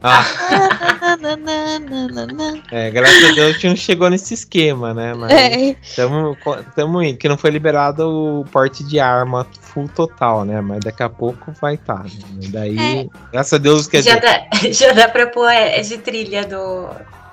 Ah. 0.02 0.24
é, 2.72 2.90
graças 2.90 3.24
a 3.24 3.32
Deus 3.32 3.48
a 3.48 3.52
gente 3.52 3.68
não 3.68 3.76
chegou 3.76 4.10
nesse 4.10 4.34
esquema, 4.34 4.92
né? 4.92 5.14
Mas 5.14 5.30
é. 5.30 5.76
tamo, 5.94 6.36
tamo 6.74 7.02
indo, 7.02 7.18
que 7.18 7.28
não 7.28 7.38
foi 7.38 7.50
liberado 7.50 8.08
o 8.08 8.44
porte 8.46 8.82
de 8.82 8.98
arma 8.98 9.46
full 9.60 9.88
total, 9.88 10.44
né? 10.44 10.60
Mas 10.60 10.80
daqui 10.80 11.02
a 11.02 11.08
pouco 11.08 11.52
vai 11.60 11.74
estar. 11.74 11.98
Tá, 11.98 12.02
né? 12.02 12.48
Daí, 12.48 12.78
é. 12.78 13.06
graças 13.32 13.52
a 13.52 13.58
Deus 13.58 13.86
que 13.86 14.02
já, 14.02 14.16
dá, 14.16 14.46
já 14.72 14.92
dá 14.92 15.08
pra 15.08 15.26
pôr 15.26 15.50
é, 15.50 15.80
de 15.80 15.98
trilha 15.98 16.44
do, 16.44 16.88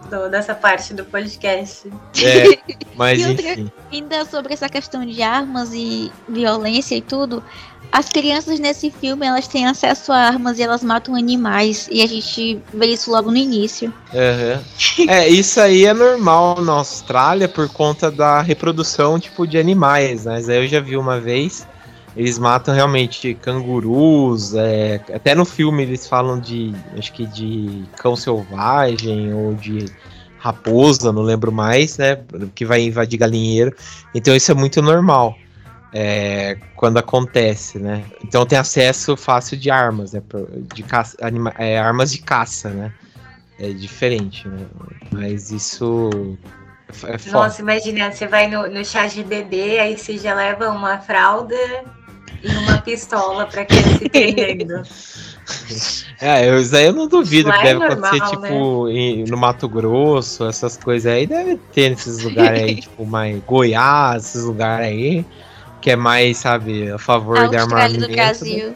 do, 0.09 0.29
dessa 0.29 0.53
parte 0.53 0.93
do 0.93 1.05
podcast. 1.05 1.89
É, 2.23 2.75
mas 2.95 3.19
enfim. 3.19 3.71
Ainda 3.91 4.25
sobre 4.25 4.53
essa 4.53 4.69
questão 4.69 5.05
de 5.05 5.21
armas 5.21 5.73
e 5.73 6.11
violência 6.27 6.95
e 6.95 7.01
tudo, 7.01 7.43
as 7.91 8.09
crianças 8.09 8.59
nesse 8.59 8.91
filme 8.91 9.25
elas 9.25 9.47
têm 9.47 9.65
acesso 9.65 10.11
a 10.11 10.17
armas 10.17 10.59
e 10.59 10.63
elas 10.63 10.83
matam 10.83 11.15
animais 11.15 11.87
e 11.91 12.01
a 12.03 12.07
gente 12.07 12.61
vê 12.73 12.87
isso 12.87 13.11
logo 13.11 13.31
no 13.31 13.37
início. 13.37 13.93
Uhum. 14.13 15.07
É, 15.07 15.27
isso 15.27 15.59
aí 15.59 15.85
é 15.85 15.93
normal 15.93 16.61
na 16.61 16.73
Austrália 16.73 17.47
por 17.47 17.67
conta 17.69 18.11
da 18.11 18.41
reprodução 18.41 19.19
tipo 19.19 19.47
de 19.47 19.57
animais, 19.57 20.25
né? 20.25 20.33
Mas 20.33 20.49
aí 20.49 20.63
eu 20.63 20.67
já 20.67 20.79
vi 20.79 20.95
uma 20.95 21.19
vez. 21.19 21.67
Eles 22.15 22.39
matam 22.39 22.73
realmente 22.73 23.33
cangurus, 23.35 24.53
é, 24.55 24.99
até 25.13 25.35
no 25.35 25.45
filme 25.45 25.83
eles 25.83 26.07
falam 26.07 26.39
de, 26.39 26.73
acho 26.97 27.13
que 27.13 27.25
de 27.25 27.83
cão 27.97 28.15
selvagem 28.15 29.33
ou 29.33 29.53
de 29.53 29.85
raposa, 30.37 31.11
não 31.11 31.21
lembro 31.21 31.51
mais, 31.51 31.97
né? 31.97 32.19
Que 32.55 32.65
vai 32.65 32.81
invadir 32.81 33.17
galinheiro. 33.17 33.75
Então 34.13 34.35
isso 34.35 34.51
é 34.51 34.55
muito 34.55 34.81
normal 34.81 35.35
é, 35.93 36.57
quando 36.75 36.97
acontece, 36.97 37.79
né? 37.79 38.03
Então 38.23 38.45
tem 38.45 38.57
acesso 38.57 39.17
fácil 39.17 39.57
de 39.57 39.71
armas, 39.71 40.13
né? 40.13 40.21
De 40.73 40.83
caça, 40.83 41.17
anima, 41.21 41.53
é, 41.57 41.79
armas 41.79 42.11
de 42.11 42.19
caça, 42.19 42.69
né? 42.69 42.93
É 43.59 43.69
diferente, 43.69 44.47
né? 44.47 44.65
Mas 45.11 45.51
isso 45.51 46.37
é 47.05 47.17
foda. 47.17 47.31
Nossa, 47.31 47.61
imagina, 47.61 48.11
você 48.11 48.27
vai 48.27 48.47
no, 48.47 48.67
no 48.69 48.85
chá 48.85 49.07
de 49.07 49.23
bebê, 49.23 49.79
aí 49.79 49.97
você 49.97 50.17
já 50.17 50.33
leva 50.33 50.69
uma 50.69 50.99
fralda 50.99 51.55
e 52.41 52.47
uma 52.49 52.77
pistola 52.81 53.45
pra 53.47 53.65
criança 53.65 54.03
ir 54.03 54.09
treinando. 54.09 54.87
É, 56.21 56.47
eu, 56.47 56.61
isso 56.61 56.75
aí 56.75 56.85
eu 56.85 56.93
não 56.93 57.07
duvido 57.07 57.51
que 57.51 57.57
é 57.57 57.63
deve 57.63 57.79
normal, 57.79 58.13
acontecer, 58.13 58.35
tipo, 58.35 58.87
né? 58.87 58.93
em, 58.93 59.23
no 59.23 59.35
Mato 59.35 59.67
Grosso, 59.67 60.45
essas 60.45 60.77
coisas 60.77 61.11
aí, 61.11 61.25
deve 61.25 61.57
ter 61.73 61.89
nesses 61.89 62.21
lugares 62.23 62.61
aí, 62.61 62.75
tipo, 62.81 63.05
mais 63.05 63.41
Goiás, 63.43 64.25
esses 64.25 64.43
lugares 64.43 64.85
aí 64.85 65.25
que 65.81 65.91
é 65.91 65.95
mais, 65.95 66.37
sabe, 66.37 66.91
a 66.91 66.97
favor 66.97 67.47
de 67.47 67.55
armamento. 67.55 68.07
do 68.07 68.09
Brasil. 68.09 68.73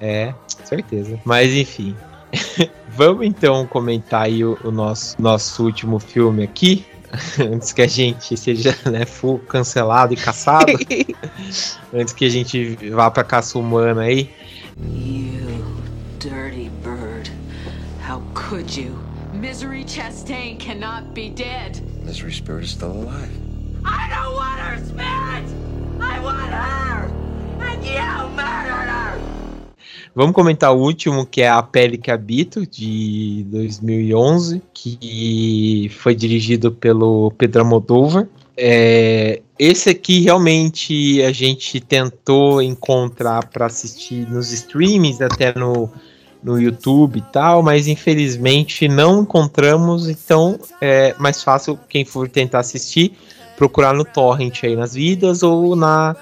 É, 0.00 0.32
certeza. 0.64 1.18
Mas 1.24 1.52
enfim. 1.52 1.96
Vamos 2.88 3.26
então 3.26 3.66
comentar 3.66 4.22
aí 4.22 4.44
o, 4.44 4.58
o, 4.64 4.70
nosso, 4.70 5.20
nosso 5.20 5.64
último 5.64 5.98
filme 5.98 6.42
aqui. 6.42 6.84
Antes 7.40 7.72
que 7.72 7.82
a 7.82 7.86
gente 7.86 8.36
seja 8.36 8.76
né, 8.90 9.04
full 9.06 9.38
cancelado 9.38 10.12
e 10.12 10.16
caçado. 10.16 10.72
antes 11.94 12.12
que 12.12 12.26
a 12.26 12.28
gente 12.28 12.76
vá 12.90 13.10
pra 13.10 13.24
caça 13.24 13.58
humana 13.58 14.02
aí. 14.02 14.30
You 14.76 15.74
dirty 16.18 16.70
bird. 16.82 17.30
How 18.06 18.20
could 18.34 18.78
you? 18.78 18.98
Misery 19.32 19.84
Chastain 19.84 20.58
cannot 20.58 21.14
be 21.14 21.30
dead. 21.30 21.80
Misery 22.04 22.32
Spirit 22.32 22.64
is 22.64 22.72
still 22.72 22.92
alive. 22.92 23.30
I 23.84 24.08
don't 24.10 24.34
want 24.34 24.60
her 24.60 24.78
spirit! 24.84 25.67
Vamos 30.14 30.34
comentar 30.34 30.74
o 30.74 30.80
último, 30.80 31.24
que 31.24 31.42
é 31.42 31.48
A 31.48 31.62
Pele 31.62 31.96
que 31.96 32.10
Habito, 32.10 32.66
de 32.66 33.46
2011, 33.50 34.60
que 34.74 35.88
foi 35.98 36.12
dirigido 36.12 36.72
pelo 36.72 37.30
Pedro 37.38 37.62
Almodóvar. 37.62 38.26
É, 38.56 39.40
esse 39.56 39.90
aqui 39.90 40.18
realmente 40.18 41.22
a 41.22 41.30
gente 41.30 41.78
tentou 41.78 42.60
encontrar 42.60 43.46
para 43.46 43.66
assistir 43.66 44.28
nos 44.28 44.52
streamings, 44.52 45.20
até 45.20 45.56
no, 45.56 45.88
no 46.42 46.60
YouTube 46.60 47.18
e 47.20 47.32
tal, 47.32 47.62
mas 47.62 47.86
infelizmente 47.86 48.88
não 48.88 49.22
encontramos, 49.22 50.08
então 50.08 50.58
é 50.80 51.14
mais 51.16 51.44
fácil 51.44 51.78
quem 51.88 52.04
for 52.04 52.28
tentar 52.28 52.58
assistir 52.58 53.16
procurar 53.58 53.92
no 53.92 54.04
torrent 54.04 54.62
aí 54.62 54.76
nas 54.76 54.94
vidas 54.94 55.42
ou 55.42 55.74
na, 55.74 56.14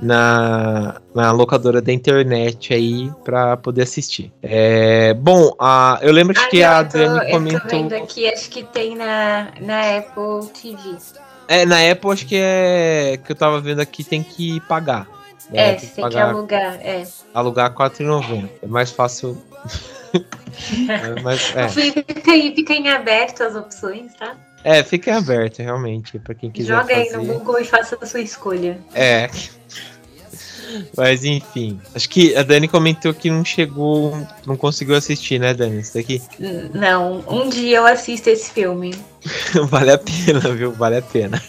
na, 0.00 1.00
na 1.14 1.32
locadora 1.32 1.80
da 1.80 1.90
internet 1.90 2.74
aí 2.74 3.10
para 3.24 3.56
poder 3.56 3.82
assistir. 3.82 4.30
É, 4.42 5.14
bom, 5.14 5.50
a, 5.58 5.98
eu 6.02 6.12
lembro 6.12 6.38
ah, 6.38 6.48
que 6.48 6.60
não, 6.60 6.68
a 6.68 6.78
Adriane 6.78 7.30
comentou. 7.30 7.56
Eu 7.56 7.60
tô 7.62 7.68
vendo 7.68 7.92
aqui, 7.94 8.28
acho 8.28 8.50
que 8.50 8.62
tem 8.62 8.94
na, 8.94 9.48
na 9.62 9.96
Apple 9.96 10.46
TV. 10.52 10.96
É, 11.48 11.64
na 11.64 11.90
Apple 11.90 12.10
acho 12.10 12.26
que 12.26 12.36
é. 12.36 13.18
Que 13.24 13.32
eu 13.32 13.36
tava 13.36 13.60
vendo 13.60 13.80
aqui 13.80 14.04
tem 14.04 14.22
que 14.22 14.60
pagar. 14.60 15.08
Né? 15.50 15.70
É, 15.70 15.74
tem 15.74 15.88
que, 15.88 15.94
tem 15.94 16.08
que 16.08 16.18
alugar, 16.18 16.74
é. 16.82 17.06
Alugar 17.32 17.70
R$4,90. 17.70 18.48
É 18.62 18.66
mais 18.66 18.90
fácil. 18.90 19.42
é, 20.14 21.20
mas, 21.22 21.54
é. 21.56 21.68
Fica, 21.68 22.04
fica 22.12 22.72
em 22.74 22.88
aberto 22.88 23.42
as 23.42 23.54
opções, 23.54 24.14
tá? 24.14 24.36
É, 24.64 24.82
fique 24.82 25.10
aberto, 25.10 25.58
realmente, 25.58 26.18
para 26.18 26.34
quem 26.34 26.50
quiser. 26.50 26.74
Joga 26.74 26.96
aí 26.96 27.10
no 27.12 27.24
Google 27.24 27.60
e 27.60 27.64
faça 27.64 27.98
a 28.00 28.06
sua 28.06 28.20
escolha. 28.20 28.78
É. 28.94 29.28
Mas 30.96 31.24
enfim, 31.24 31.78
acho 31.94 32.08
que 32.08 32.34
a 32.34 32.42
Dani 32.42 32.66
comentou 32.66 33.12
que 33.14 33.30
não 33.30 33.44
chegou, 33.44 34.16
não 34.46 34.56
conseguiu 34.56 34.96
assistir, 34.96 35.38
né, 35.38 35.54
Dani? 35.54 35.80
Isso 35.80 35.94
daqui? 35.94 36.20
Não, 36.72 37.22
um 37.28 37.48
dia 37.48 37.78
eu 37.78 37.86
assisto 37.86 38.30
esse 38.30 38.50
filme. 38.50 38.94
vale 39.68 39.92
a 39.92 39.98
pena, 39.98 40.40
viu? 40.54 40.72
Vale 40.72 40.96
a 40.96 41.02
pena. 41.02 41.40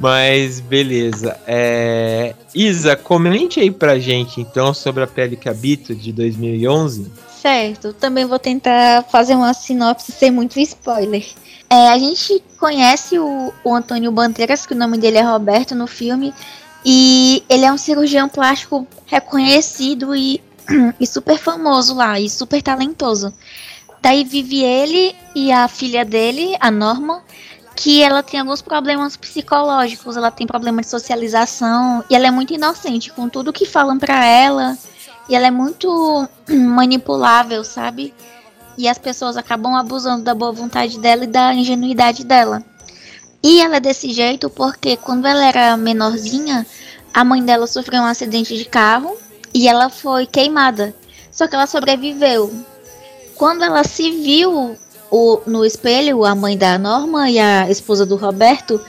Mas 0.00 0.60
beleza. 0.60 1.38
É... 1.46 2.34
Isa, 2.54 2.96
comente 2.96 3.60
aí 3.60 3.70
pra 3.70 3.98
gente 3.98 4.40
então 4.40 4.74
sobre 4.74 5.02
a 5.02 5.06
Pele 5.06 5.36
que 5.36 5.48
Habito 5.48 5.94
de 5.94 6.12
2011. 6.12 7.10
Certo, 7.44 7.92
também 7.92 8.24
vou 8.24 8.38
tentar 8.38 9.04
fazer 9.10 9.34
uma 9.34 9.52
sinopse 9.52 10.10
sem 10.12 10.30
muito 10.30 10.58
spoiler. 10.60 11.26
É, 11.68 11.90
a 11.90 11.98
gente 11.98 12.42
conhece 12.58 13.18
o, 13.18 13.52
o 13.62 13.74
Antônio 13.74 14.10
Bandeiras, 14.10 14.64
que 14.64 14.72
o 14.72 14.76
nome 14.76 14.96
dele 14.96 15.18
é 15.18 15.20
Roberto 15.20 15.74
no 15.74 15.86
filme, 15.86 16.32
e 16.82 17.44
ele 17.46 17.66
é 17.66 17.70
um 17.70 17.76
cirurgião 17.76 18.30
plástico 18.30 18.88
reconhecido 19.04 20.16
e, 20.16 20.42
e 20.98 21.06
super 21.06 21.36
famoso 21.36 21.94
lá, 21.94 22.18
e 22.18 22.30
super 22.30 22.62
talentoso. 22.62 23.30
Daí 24.00 24.24
vive 24.24 24.62
ele 24.62 25.14
e 25.34 25.52
a 25.52 25.68
filha 25.68 26.02
dele, 26.02 26.56
a 26.58 26.70
Norma, 26.70 27.22
que 27.76 28.02
ela 28.02 28.22
tem 28.22 28.40
alguns 28.40 28.62
problemas 28.62 29.18
psicológicos, 29.18 30.16
ela 30.16 30.30
tem 30.30 30.46
problema 30.46 30.80
de 30.80 30.88
socialização 30.88 32.02
e 32.08 32.14
ela 32.14 32.26
é 32.26 32.30
muito 32.30 32.54
inocente 32.54 33.12
com 33.12 33.28
tudo 33.28 33.52
que 33.52 33.66
falam 33.66 33.98
para 33.98 34.24
ela. 34.24 34.78
E 35.28 35.34
ela 35.34 35.46
é 35.46 35.50
muito 35.50 36.28
manipulável, 36.48 37.64
sabe? 37.64 38.14
e 38.76 38.88
as 38.88 38.98
pessoas 38.98 39.36
acabam 39.36 39.74
abusando 39.74 40.24
da 40.24 40.34
boa 40.34 40.52
vontade 40.52 40.98
dela 40.98 41.24
e 41.24 41.28
da 41.28 41.54
ingenuidade 41.54 42.24
dela. 42.24 42.62
E 43.42 43.60
ela 43.60 43.76
é 43.76 43.80
desse 43.80 44.12
jeito 44.12 44.48
porque 44.50 44.96
quando 44.96 45.26
ela 45.26 45.46
era 45.46 45.76
menorzinha, 45.76 46.66
a 47.12 47.24
mãe 47.24 47.42
dela 47.42 47.66
sofreu 47.66 48.02
um 48.02 48.06
acidente 48.06 48.56
de 48.56 48.64
carro 48.64 49.16
e 49.52 49.68
ela 49.68 49.88
foi 49.88 50.26
queimada. 50.26 50.94
Só 51.30 51.46
que 51.46 51.54
ela 51.54 51.66
sobreviveu. 51.66 52.52
Quando 53.36 53.62
ela 53.62 53.84
se 53.84 54.10
viu 54.10 54.76
o, 55.10 55.40
no 55.46 55.64
espelho, 55.64 56.24
a 56.24 56.34
mãe 56.34 56.56
da 56.56 56.78
Norma 56.78 57.28
e 57.30 57.38
a 57.38 57.68
esposa 57.68 58.06
do 58.06 58.16
Roberto, 58.16 58.80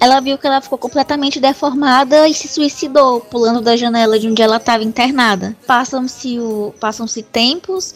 ela 0.00 0.18
viu 0.18 0.38
que 0.38 0.46
ela 0.46 0.62
ficou 0.62 0.78
completamente 0.78 1.38
deformada 1.38 2.26
e 2.26 2.32
se 2.32 2.48
suicidou, 2.48 3.20
pulando 3.20 3.60
da 3.60 3.76
janela 3.76 4.18
de 4.18 4.28
onde 4.28 4.40
ela 4.40 4.56
estava 4.56 4.82
internada. 4.82 5.54
Passam-se 5.66 6.38
passam 6.80 7.06
tempos 7.30 7.94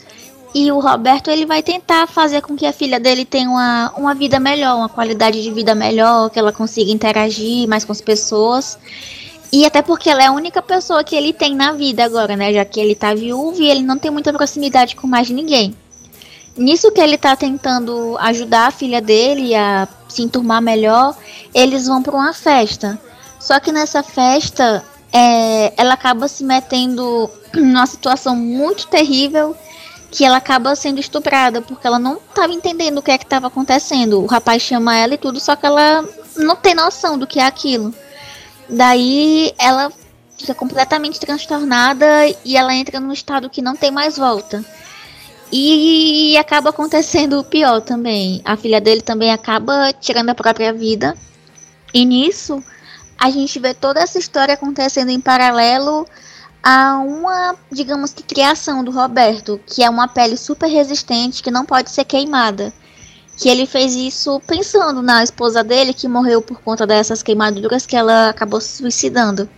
E 0.54 0.70
o 0.70 0.80
Roberto 0.80 1.30
ele 1.30 1.46
vai 1.46 1.62
tentar 1.62 2.06
fazer 2.06 2.42
com 2.42 2.54
que 2.54 2.66
a 2.66 2.72
filha 2.72 3.00
dele 3.00 3.24
tenha 3.24 3.48
uma, 3.48 3.92
uma 3.96 4.14
vida 4.14 4.38
melhor, 4.38 4.76
uma 4.76 4.88
qualidade 4.88 5.42
de 5.42 5.50
vida 5.50 5.74
melhor, 5.74 6.28
que 6.28 6.38
ela 6.38 6.52
consiga 6.52 6.92
interagir 6.92 7.66
mais 7.66 7.84
com 7.84 7.92
as 7.92 8.02
pessoas. 8.02 8.78
E 9.50 9.64
até 9.64 9.80
porque 9.80 10.10
ela 10.10 10.22
é 10.22 10.26
a 10.26 10.32
única 10.32 10.60
pessoa 10.60 11.02
que 11.02 11.16
ele 11.16 11.32
tem 11.32 11.54
na 11.56 11.72
vida 11.72 12.04
agora, 12.04 12.36
né? 12.36 12.52
Já 12.52 12.64
que 12.66 12.78
ele 12.78 12.94
tá 12.94 13.14
viúvo 13.14 13.62
e 13.62 13.70
ele 13.70 13.82
não 13.82 13.98
tem 13.98 14.10
muita 14.10 14.32
proximidade 14.32 14.94
com 14.94 15.06
mais 15.06 15.30
ninguém. 15.30 15.74
Nisso 16.56 16.92
que 16.92 17.00
ele 17.00 17.16
tá 17.16 17.34
tentando 17.34 18.16
ajudar 18.18 18.68
a 18.68 18.70
filha 18.70 19.00
dele 19.00 19.54
a 19.54 19.88
se 20.14 20.22
enturmar 20.22 20.62
melhor, 20.62 21.16
eles 21.52 21.86
vão 21.86 22.02
para 22.02 22.14
uma 22.14 22.32
festa. 22.32 22.98
Só 23.38 23.60
que 23.60 23.72
nessa 23.72 24.02
festa, 24.02 24.84
é, 25.12 25.72
ela 25.76 25.94
acaba 25.94 26.28
se 26.28 26.42
metendo 26.44 27.30
numa 27.54 27.86
situação 27.86 28.34
muito 28.34 28.86
terrível 28.86 29.56
que 30.10 30.24
ela 30.24 30.36
acaba 30.36 30.76
sendo 30.76 31.00
estuprada, 31.00 31.60
porque 31.60 31.86
ela 31.86 31.98
não 31.98 32.14
estava 32.14 32.52
entendendo 32.52 32.98
o 32.98 33.02
que 33.02 33.10
é 33.10 33.18
que 33.18 33.24
estava 33.24 33.48
acontecendo. 33.48 34.22
O 34.22 34.26
rapaz 34.26 34.62
chama 34.62 34.96
ela 34.96 35.14
e 35.14 35.18
tudo, 35.18 35.40
só 35.40 35.56
que 35.56 35.66
ela 35.66 36.04
não 36.36 36.54
tem 36.54 36.72
noção 36.72 37.18
do 37.18 37.26
que 37.26 37.40
é 37.40 37.44
aquilo. 37.44 37.92
Daí 38.68 39.52
ela 39.58 39.92
fica 40.38 40.54
completamente 40.54 41.18
transtornada 41.18 42.06
e 42.44 42.56
ela 42.56 42.74
entra 42.74 43.00
num 43.00 43.12
estado 43.12 43.50
que 43.50 43.60
não 43.60 43.74
tem 43.74 43.90
mais 43.90 44.16
volta. 44.16 44.64
E 45.52 46.36
acaba 46.36 46.70
acontecendo 46.70 47.38
o 47.38 47.44
pior 47.44 47.80
também. 47.80 48.42
A 48.44 48.56
filha 48.56 48.80
dele 48.80 49.02
também 49.02 49.30
acaba 49.30 49.92
tirando 49.92 50.30
a 50.30 50.34
própria 50.34 50.72
vida. 50.72 51.16
E 51.92 52.04
nisso, 52.04 52.62
a 53.18 53.30
gente 53.30 53.58
vê 53.58 53.72
toda 53.72 54.00
essa 54.00 54.18
história 54.18 54.54
acontecendo 54.54 55.10
em 55.10 55.20
paralelo 55.20 56.06
a 56.62 56.98
uma, 56.98 57.54
digamos 57.70 58.12
que, 58.12 58.22
criação 58.22 58.82
do 58.82 58.90
Roberto, 58.90 59.60
que 59.66 59.82
é 59.82 59.90
uma 59.90 60.08
pele 60.08 60.36
super 60.36 60.66
resistente 60.66 61.42
que 61.42 61.50
não 61.50 61.64
pode 61.64 61.90
ser 61.90 62.04
queimada. 62.04 62.72
Que 63.36 63.48
ele 63.48 63.66
fez 63.66 63.94
isso 63.94 64.40
pensando 64.46 65.02
na 65.02 65.22
esposa 65.22 65.62
dele, 65.62 65.92
que 65.92 66.08
morreu 66.08 66.40
por 66.40 66.60
conta 66.60 66.86
dessas 66.86 67.22
queimaduras 67.22 67.84
que 67.84 67.96
ela 67.96 68.30
acabou 68.30 68.60
se 68.60 68.78
suicidando. 68.78 69.48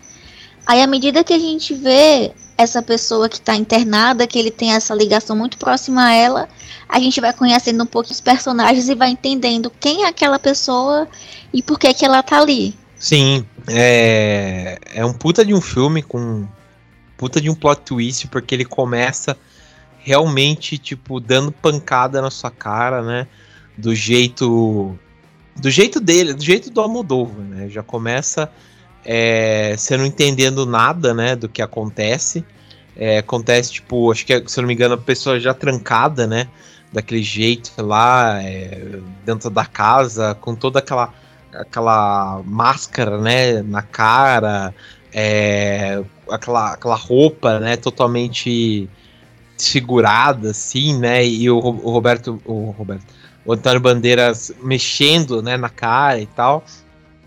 Aí, 0.66 0.82
à 0.82 0.86
medida 0.86 1.22
que 1.22 1.32
a 1.32 1.38
gente 1.38 1.74
vê 1.74 2.32
essa 2.58 2.82
pessoa 2.82 3.28
que 3.28 3.36
está 3.36 3.54
internada, 3.54 4.26
que 4.26 4.38
ele 4.38 4.50
tem 4.50 4.72
essa 4.72 4.94
ligação 4.94 5.36
muito 5.36 5.56
próxima 5.58 6.06
a 6.06 6.12
ela, 6.12 6.48
a 6.88 6.98
gente 6.98 7.20
vai 7.20 7.32
conhecendo 7.32 7.82
um 7.82 7.86
pouco 7.86 8.10
os 8.10 8.20
personagens 8.20 8.88
e 8.88 8.94
vai 8.94 9.10
entendendo 9.10 9.70
quem 9.78 10.04
é 10.04 10.08
aquela 10.08 10.38
pessoa 10.38 11.06
e 11.52 11.62
por 11.62 11.78
que, 11.78 11.92
que 11.94 12.04
ela 12.04 12.22
tá 12.22 12.40
ali. 12.40 12.74
Sim, 12.98 13.46
é, 13.68 14.78
é 14.94 15.04
um 15.04 15.12
puta 15.12 15.44
de 15.44 15.54
um 15.54 15.60
filme 15.60 16.02
com 16.02 16.46
puta 17.16 17.40
de 17.40 17.48
um 17.48 17.54
plot 17.54 17.82
twist, 17.82 18.28
porque 18.28 18.54
ele 18.54 18.64
começa 18.64 19.36
realmente, 19.98 20.78
tipo, 20.78 21.20
dando 21.20 21.50
pancada 21.50 22.22
na 22.22 22.30
sua 22.30 22.50
cara, 22.50 23.02
né? 23.02 23.26
Do 23.76 23.94
jeito. 23.94 24.96
Do 25.56 25.70
jeito 25.70 26.00
dele, 26.00 26.34
do 26.34 26.44
jeito 26.44 26.70
do 26.70 26.80
Almodóvar, 26.80 27.44
né? 27.44 27.68
Já 27.68 27.82
começa 27.82 28.50
é, 29.06 29.76
você 29.76 29.96
não 29.96 30.04
entendendo 30.04 30.66
nada, 30.66 31.14
né? 31.14 31.36
Do 31.36 31.48
que 31.48 31.62
acontece. 31.62 32.44
É, 32.96 33.18
acontece, 33.18 33.74
tipo, 33.74 34.10
acho 34.10 34.26
que, 34.26 34.42
se 34.48 34.58
eu 34.58 34.62
não 34.62 34.68
me 34.68 34.74
engano, 34.74 34.94
a 34.94 34.98
pessoa 34.98 35.38
já 35.38 35.54
trancada, 35.54 36.26
né? 36.26 36.48
Daquele 36.92 37.22
jeito 37.22 37.70
lá, 37.80 38.42
é, 38.42 38.98
dentro 39.24 39.48
da 39.48 39.64
casa, 39.64 40.34
com 40.34 40.54
toda 40.54 40.80
aquela 40.80 41.14
aquela 41.52 42.42
máscara, 42.44 43.18
né, 43.18 43.62
na 43.62 43.80
cara, 43.80 44.74
é, 45.12 46.02
aquela, 46.30 46.74
aquela 46.74 46.94
roupa, 46.94 47.58
né, 47.58 47.76
totalmente 47.76 48.88
desfigurada, 49.56 50.50
assim, 50.50 50.98
né, 50.98 51.26
e 51.26 51.48
o, 51.50 51.56
o 51.56 51.90
Roberto, 51.90 52.40
o 52.44 52.70
Roberto, 52.72 53.06
o 53.44 53.52
Antônio 53.54 53.80
Bandeiras 53.80 54.52
mexendo, 54.62 55.40
né, 55.40 55.56
na 55.56 55.70
cara 55.70 56.20
e 56.20 56.26
tal, 56.26 56.62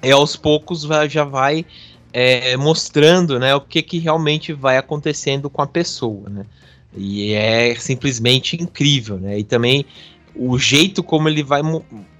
e 0.02 0.12
aos 0.12 0.36
poucos 0.36 0.88
já 1.10 1.24
vai 1.24 1.66
é, 2.12 2.56
mostrando, 2.58 3.39
né, 3.39 3.56
o 3.56 3.62
que 3.62 3.82
que 3.82 4.00
realmente 4.00 4.54
vai 4.54 4.78
acontecendo 4.78 5.50
com 5.50 5.62
a 5.62 5.68
pessoa, 5.68 6.30
né, 6.30 6.45
e 6.95 7.34
é 7.34 7.76
simplesmente 7.76 8.56
incrível, 8.62 9.18
né, 9.18 9.39
e 9.39 9.43
também 9.43 9.86
o 10.36 10.58
jeito 10.58 11.04
como 11.04 11.28
ele 11.28 11.43
vai, 11.43 11.62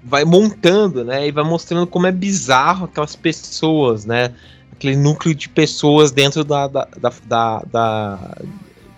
vai 0.04 0.24
montando, 0.24 1.04
né, 1.04 1.26
e 1.26 1.32
vai 1.32 1.44
mostrando 1.44 1.86
como 1.86 2.06
é 2.06 2.12
bizarro 2.12 2.84
aquelas 2.84 3.16
pessoas, 3.16 4.04
né, 4.04 4.32
aquele 4.72 4.96
núcleo 4.96 5.34
de 5.34 5.48
pessoas 5.48 6.10
dentro 6.10 6.44
da, 6.44 6.66
da, 6.66 6.88
da, 7.00 7.12
da, 7.26 7.62
da 7.70 8.38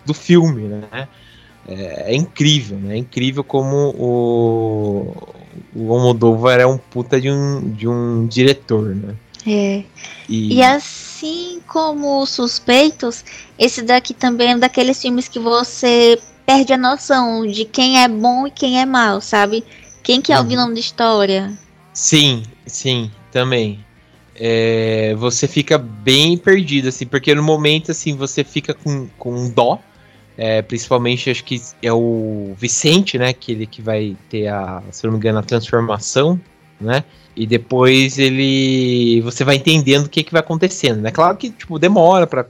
do 0.04 0.14
filme, 0.14 0.62
né? 0.62 1.08
É, 1.66 2.12
é, 2.12 2.14
incrível, 2.14 2.78
né? 2.78 2.94
É 2.94 2.98
incrível 2.98 3.44
como 3.44 3.94
o, 3.96 5.34
o 5.74 5.92
Almodóvar 5.92 6.60
é 6.60 6.66
um 6.66 6.76
puta 6.76 7.20
de 7.20 7.30
um, 7.30 7.70
de 7.72 7.86
um 7.86 8.26
diretor, 8.26 8.94
né? 8.94 9.14
É. 9.46 9.84
E... 10.28 10.54
e 10.54 10.62
assim 10.62 11.60
como 11.66 12.20
os 12.20 12.30
Suspeitos, 12.30 13.24
esse 13.58 13.82
daqui 13.82 14.12
também 14.14 14.50
é 14.50 14.58
daqueles 14.58 15.00
filmes 15.00 15.28
que 15.28 15.38
você 15.38 16.18
perde 16.44 16.72
a 16.72 16.78
noção 16.78 17.46
de 17.46 17.64
quem 17.64 18.02
é 18.02 18.08
bom 18.08 18.46
e 18.46 18.50
quem 18.50 18.80
é 18.80 18.86
mal, 18.86 19.20
sabe? 19.20 19.64
Quem 20.02 20.20
que 20.20 20.32
é 20.32 20.38
uhum. 20.38 20.44
o 20.44 20.48
vilão 20.48 20.74
da 20.74 20.80
história. 20.80 21.52
Sim, 21.92 22.42
sim, 22.66 23.10
também 23.30 23.84
é, 24.34 25.14
você 25.16 25.46
fica 25.46 25.78
bem 25.78 26.36
perdido, 26.36 26.88
assim, 26.88 27.06
porque 27.06 27.34
no 27.34 27.42
momento, 27.42 27.92
assim, 27.92 28.16
você 28.16 28.42
fica 28.42 28.74
com, 28.74 29.08
com 29.18 29.48
dó, 29.50 29.78
é, 30.36 30.62
principalmente 30.62 31.30
acho 31.30 31.44
que 31.44 31.60
é 31.82 31.92
o 31.92 32.54
Vicente, 32.56 33.18
né, 33.18 33.32
que 33.32 33.52
ele 33.52 33.66
que 33.66 33.82
vai 33.82 34.16
ter 34.28 34.48
a, 34.48 34.82
se 34.90 35.04
não 35.04 35.12
me 35.12 35.18
engano, 35.18 35.38
a 35.38 35.42
transformação, 35.42 36.40
né, 36.80 37.04
e 37.34 37.46
depois 37.46 38.18
ele, 38.18 39.20
você 39.22 39.44
vai 39.44 39.56
entendendo 39.56 40.06
o 40.06 40.08
que 40.08 40.22
que 40.22 40.32
vai 40.32 40.40
acontecendo, 40.40 41.00
né, 41.00 41.10
claro 41.10 41.36
que, 41.36 41.50
tipo, 41.50 41.78
demora 41.78 42.26
para 42.26 42.44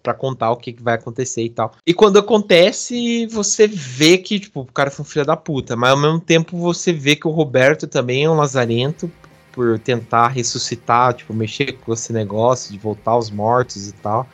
para 0.00 0.14
contar 0.14 0.52
o 0.52 0.56
que, 0.56 0.72
que 0.72 0.82
vai 0.82 0.94
acontecer 0.94 1.42
e 1.42 1.50
tal. 1.50 1.72
E 1.84 1.92
quando 1.92 2.18
acontece, 2.18 3.26
você 3.26 3.66
vê 3.66 4.16
que, 4.16 4.40
tipo, 4.40 4.60
o 4.60 4.64
cara 4.64 4.90
foi 4.90 5.02
um 5.02 5.06
filho 5.06 5.26
da 5.26 5.36
puta, 5.36 5.76
mas 5.76 5.90
ao 5.90 5.98
mesmo 5.98 6.20
tempo 6.20 6.56
você 6.56 6.92
vê 6.92 7.14
que 7.14 7.28
o 7.28 7.30
Roberto 7.30 7.86
também 7.86 8.24
é 8.24 8.30
um 8.30 8.36
lazarento, 8.36 9.10
por 9.58 9.76
tentar 9.76 10.28
ressuscitar, 10.28 11.14
tipo, 11.14 11.34
mexer 11.34 11.72
com 11.78 11.92
esse 11.92 12.12
negócio 12.12 12.70
de 12.72 12.78
voltar 12.78 13.10
aos 13.10 13.28
mortos 13.28 13.88
e 13.88 13.92
tal. 13.92 14.24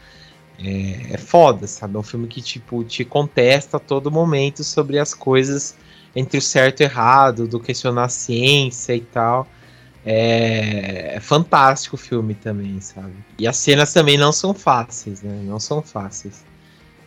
É, 0.59 1.15
é 1.15 1.19
foda, 1.19 1.67
sabe? 1.67 1.97
É 1.97 1.99
um 1.99 2.03
filme 2.03 2.29
que, 2.29 2.41
tipo, 2.41 2.85
te 2.85 3.05
contesta 3.05 3.77
a 3.77 3.81
todo 3.81 4.11
momento 4.11 4.63
sobre 4.63 4.99
as 4.99 5.13
coisas 5.13 5.77
entre 6.15 6.39
o 6.39 6.43
certo 6.43 6.81
e 6.81 6.85
o 6.85 6.87
errado, 6.87 7.47
do 7.47 7.59
questionar 7.59 8.05
a 8.05 8.09
ciência 8.09 8.95
e 8.95 9.01
tal. 9.01 9.49
É, 10.07 11.17
é, 11.17 11.21
fantástico 11.21 11.97
o 11.97 11.99
filme 11.99 12.35
também, 12.35 12.81
sabe? 12.81 13.15
E 13.39 13.47
as 13.47 13.57
cenas 13.57 13.93
também 13.93 14.19
não 14.19 14.33
são 14.33 14.53
fáceis, 14.53 15.23
né? 15.23 15.43
Não 15.45 15.59
são 15.59 15.83
fáceis. 15.83 16.45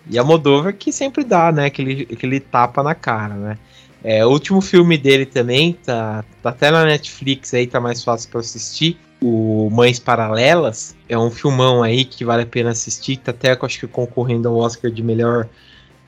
E 0.10 0.18
a 0.18 0.24
Moldova 0.24 0.74
que 0.74 0.91
sempre 0.91 1.24
dá, 1.24 1.52
né? 1.52 1.66
Aquele, 1.66 2.08
aquele 2.12 2.39
tapa 2.39 2.82
na 2.82 2.95
cara, 2.95 3.36
né? 3.36 3.58
É, 4.04 4.26
o 4.26 4.30
último 4.30 4.62
filme 4.62 4.98
dele 4.98 5.26
também, 5.26 5.74
tá, 5.74 6.24
tá 6.41 6.50
até 6.50 6.72
na 6.72 6.86
Netflix 6.86 7.54
aí, 7.54 7.68
tá 7.68 7.80
mais 7.80 8.04
fácil 8.04 8.30
para 8.30 8.39
assistir. 8.39 8.98
O 9.22 9.70
Mães 9.72 9.99
Paralelas 9.99 10.95
é 11.09 11.18
um 11.18 11.32
filmão 11.32 11.82
aí 11.82 12.05
que 12.05 12.24
vale 12.24 12.43
a 12.43 12.45
pena 12.45 12.70
assistir, 12.70 13.18
tá 13.18 13.32
até 13.32 13.57
acho 13.59 13.80
que 13.80 13.88
concorrendo 13.88 14.47
ao 14.47 14.55
Oscar 14.55 14.91
de 14.91 15.01
melhor 15.01 15.47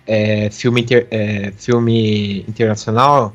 é, 0.05 0.49
filme, 0.49 0.81
inter, 0.81 1.07
é, 1.11 1.51
filme 1.57 2.41
internacional. 2.47 3.33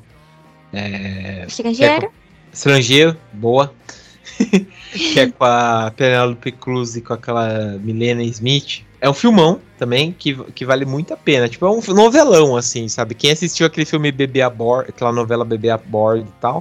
É, 0.72 1.44
estrangeiro? 1.46 2.06
É, 2.06 2.10
estrangeiro, 2.52 3.16
boa. 3.32 3.72
que 4.92 5.20
é 5.20 5.30
com 5.30 5.44
a 5.44 5.92
Penelope 5.96 6.52
Cruz 6.52 6.96
e 6.96 7.00
com 7.00 7.12
aquela 7.12 7.78
Milena 7.78 8.22
Smith. 8.24 8.84
É 9.00 9.08
um 9.08 9.14
filmão 9.14 9.60
também 9.78 10.12
que, 10.12 10.34
que 10.52 10.64
vale 10.64 10.84
muito 10.84 11.12
a 11.12 11.16
pena. 11.16 11.48
Tipo, 11.48 11.66
é 11.66 11.70
um 11.70 11.80
novelão, 11.94 12.56
assim, 12.56 12.88
sabe? 12.88 13.14
Quem 13.14 13.30
assistiu 13.30 13.66
aquele 13.66 13.84
filme 13.84 14.10
Bebê 14.10 14.40
a 14.40 14.50
Bordo, 14.50 14.88
aquela 14.88 15.12
novela 15.12 15.44
Bebê 15.44 15.70
a 15.70 15.76
Bordo 15.76 16.26
e 16.26 16.40
tal, 16.40 16.60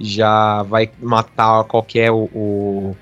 já 0.00 0.62
vai 0.62 0.90
matar 1.00 1.64
qualquer 1.64 2.10
o, 2.10 2.96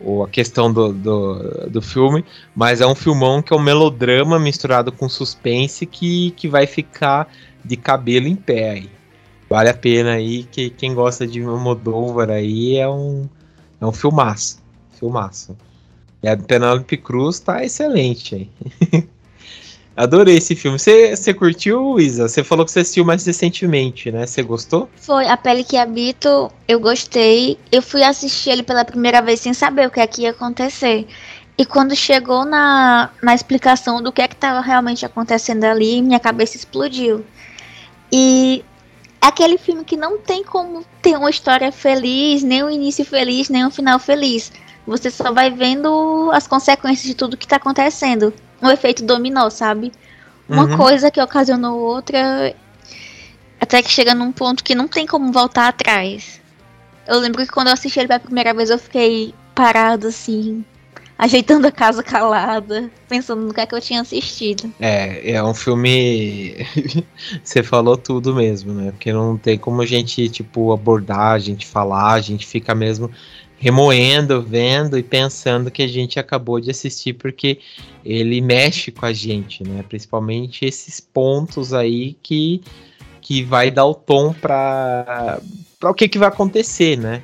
o, 0.00 0.24
a 0.24 0.28
questão 0.28 0.72
do, 0.72 0.92
do, 0.92 1.70
do, 1.70 1.82
filme. 1.82 2.24
Mas 2.54 2.80
é 2.80 2.86
um 2.86 2.94
filmão 2.94 3.42
que 3.42 3.52
é 3.52 3.56
um 3.56 3.62
melodrama 3.62 4.38
misturado 4.38 4.90
com 4.90 5.08
suspense 5.08 5.84
que, 5.86 6.30
que 6.32 6.48
vai 6.48 6.66
ficar 6.66 7.28
de 7.64 7.76
cabelo 7.76 8.26
em 8.26 8.36
pé 8.36 8.70
aí. 8.70 8.90
Vale 9.48 9.70
a 9.70 9.74
pena 9.74 10.12
aí, 10.12 10.44
que 10.44 10.70
quem 10.70 10.94
gosta 10.94 11.26
de 11.26 11.40
Moldova 11.40 12.30
aí 12.30 12.76
é 12.76 12.88
um, 12.88 13.28
é 13.80 13.86
um 13.86 13.92
filmaço. 13.92 14.62
Filmaço. 14.98 15.56
E 16.22 16.28
a 16.28 16.36
Penelope 16.36 16.96
Cruz 16.96 17.38
tá 17.38 17.64
excelente 17.64 18.34
aí. 18.34 19.08
Adorei 19.98 20.36
esse 20.36 20.54
filme. 20.54 20.78
Você 20.78 21.34
curtiu, 21.34 21.98
Isa? 21.98 22.28
Você 22.28 22.44
falou 22.44 22.64
que 22.64 22.70
você 22.70 22.78
assistiu 22.78 23.04
mais 23.04 23.26
recentemente, 23.26 24.12
né? 24.12 24.28
Você 24.28 24.44
gostou? 24.44 24.88
Foi. 24.94 25.26
A 25.26 25.36
Pele 25.36 25.64
que 25.64 25.76
Habito, 25.76 26.52
eu 26.68 26.78
gostei. 26.78 27.58
Eu 27.72 27.82
fui 27.82 28.04
assistir 28.04 28.50
ele 28.50 28.62
pela 28.62 28.84
primeira 28.84 29.20
vez 29.20 29.40
sem 29.40 29.52
saber 29.52 29.88
o 29.88 29.90
que 29.90 29.98
é 29.98 30.06
que 30.06 30.22
ia 30.22 30.30
acontecer. 30.30 31.04
E 31.58 31.66
quando 31.66 31.96
chegou 31.96 32.44
na, 32.44 33.10
na 33.20 33.34
explicação 33.34 34.00
do 34.00 34.12
que 34.12 34.22
é 34.22 34.28
que 34.28 34.36
estava 34.36 34.60
realmente 34.60 35.04
acontecendo 35.04 35.64
ali, 35.64 36.00
minha 36.00 36.20
cabeça 36.20 36.56
explodiu. 36.56 37.26
E 38.12 38.64
aquele 39.20 39.58
filme 39.58 39.82
que 39.82 39.96
não 39.96 40.16
tem 40.16 40.44
como 40.44 40.84
ter 41.02 41.16
uma 41.16 41.28
história 41.28 41.72
feliz, 41.72 42.44
nem 42.44 42.62
um 42.62 42.70
início 42.70 43.04
feliz, 43.04 43.48
nem 43.48 43.66
um 43.66 43.70
final 43.70 43.98
feliz. 43.98 44.52
Você 44.86 45.10
só 45.10 45.32
vai 45.32 45.50
vendo 45.50 46.30
as 46.32 46.46
consequências 46.46 47.04
de 47.04 47.16
tudo 47.16 47.36
que 47.36 47.48
tá 47.48 47.56
acontecendo. 47.56 48.32
Um 48.60 48.70
efeito 48.70 49.04
dominó, 49.04 49.48
sabe? 49.50 49.92
Uma 50.48 50.64
uhum. 50.64 50.76
coisa 50.76 51.10
que 51.10 51.20
ocasionou 51.20 51.78
outra, 51.78 52.54
até 53.60 53.82
que 53.82 53.90
chega 53.90 54.14
num 54.14 54.32
ponto 54.32 54.64
que 54.64 54.74
não 54.74 54.88
tem 54.88 55.06
como 55.06 55.30
voltar 55.30 55.68
atrás. 55.68 56.40
Eu 57.06 57.18
lembro 57.18 57.44
que 57.44 57.52
quando 57.52 57.68
eu 57.68 57.74
assisti 57.74 57.98
ele 57.98 58.08
pela 58.08 58.20
primeira 58.20 58.54
vez, 58.54 58.70
eu 58.70 58.78
fiquei 58.78 59.34
parado 59.54 60.08
assim, 60.08 60.64
ajeitando 61.18 61.66
a 61.66 61.72
casa 61.72 62.02
calada, 62.02 62.90
pensando 63.08 63.42
no 63.42 63.52
que 63.52 63.60
é 63.60 63.66
que 63.66 63.74
eu 63.74 63.80
tinha 63.80 64.00
assistido. 64.00 64.72
É, 64.78 65.32
é 65.32 65.42
um 65.42 65.54
filme. 65.54 66.54
Você 67.42 67.62
falou 67.62 67.96
tudo 67.96 68.34
mesmo, 68.34 68.72
né? 68.72 68.92
Porque 68.92 69.12
não 69.12 69.36
tem 69.36 69.58
como 69.58 69.82
a 69.82 69.86
gente, 69.86 70.28
tipo, 70.28 70.72
abordar, 70.72 71.32
a 71.32 71.38
gente 71.38 71.66
falar, 71.66 72.12
a 72.12 72.20
gente 72.20 72.46
fica 72.46 72.74
mesmo 72.74 73.10
remoendo, 73.58 74.40
vendo 74.40 74.96
e 74.96 75.02
pensando 75.02 75.70
que 75.70 75.82
a 75.82 75.88
gente 75.88 76.18
acabou 76.18 76.60
de 76.60 76.70
assistir 76.70 77.14
porque 77.14 77.58
ele 78.04 78.40
mexe 78.40 78.92
com 78.92 79.04
a 79.04 79.12
gente, 79.12 79.64
né? 79.64 79.84
Principalmente 79.88 80.64
esses 80.64 81.00
pontos 81.00 81.74
aí 81.74 82.16
que, 82.22 82.62
que 83.20 83.42
vai 83.42 83.70
dar 83.70 83.84
o 83.86 83.94
tom 83.94 84.32
para 84.32 85.40
o 85.82 85.92
que, 85.94 86.08
que 86.08 86.18
vai 86.18 86.28
acontecer, 86.28 86.96
né? 86.96 87.22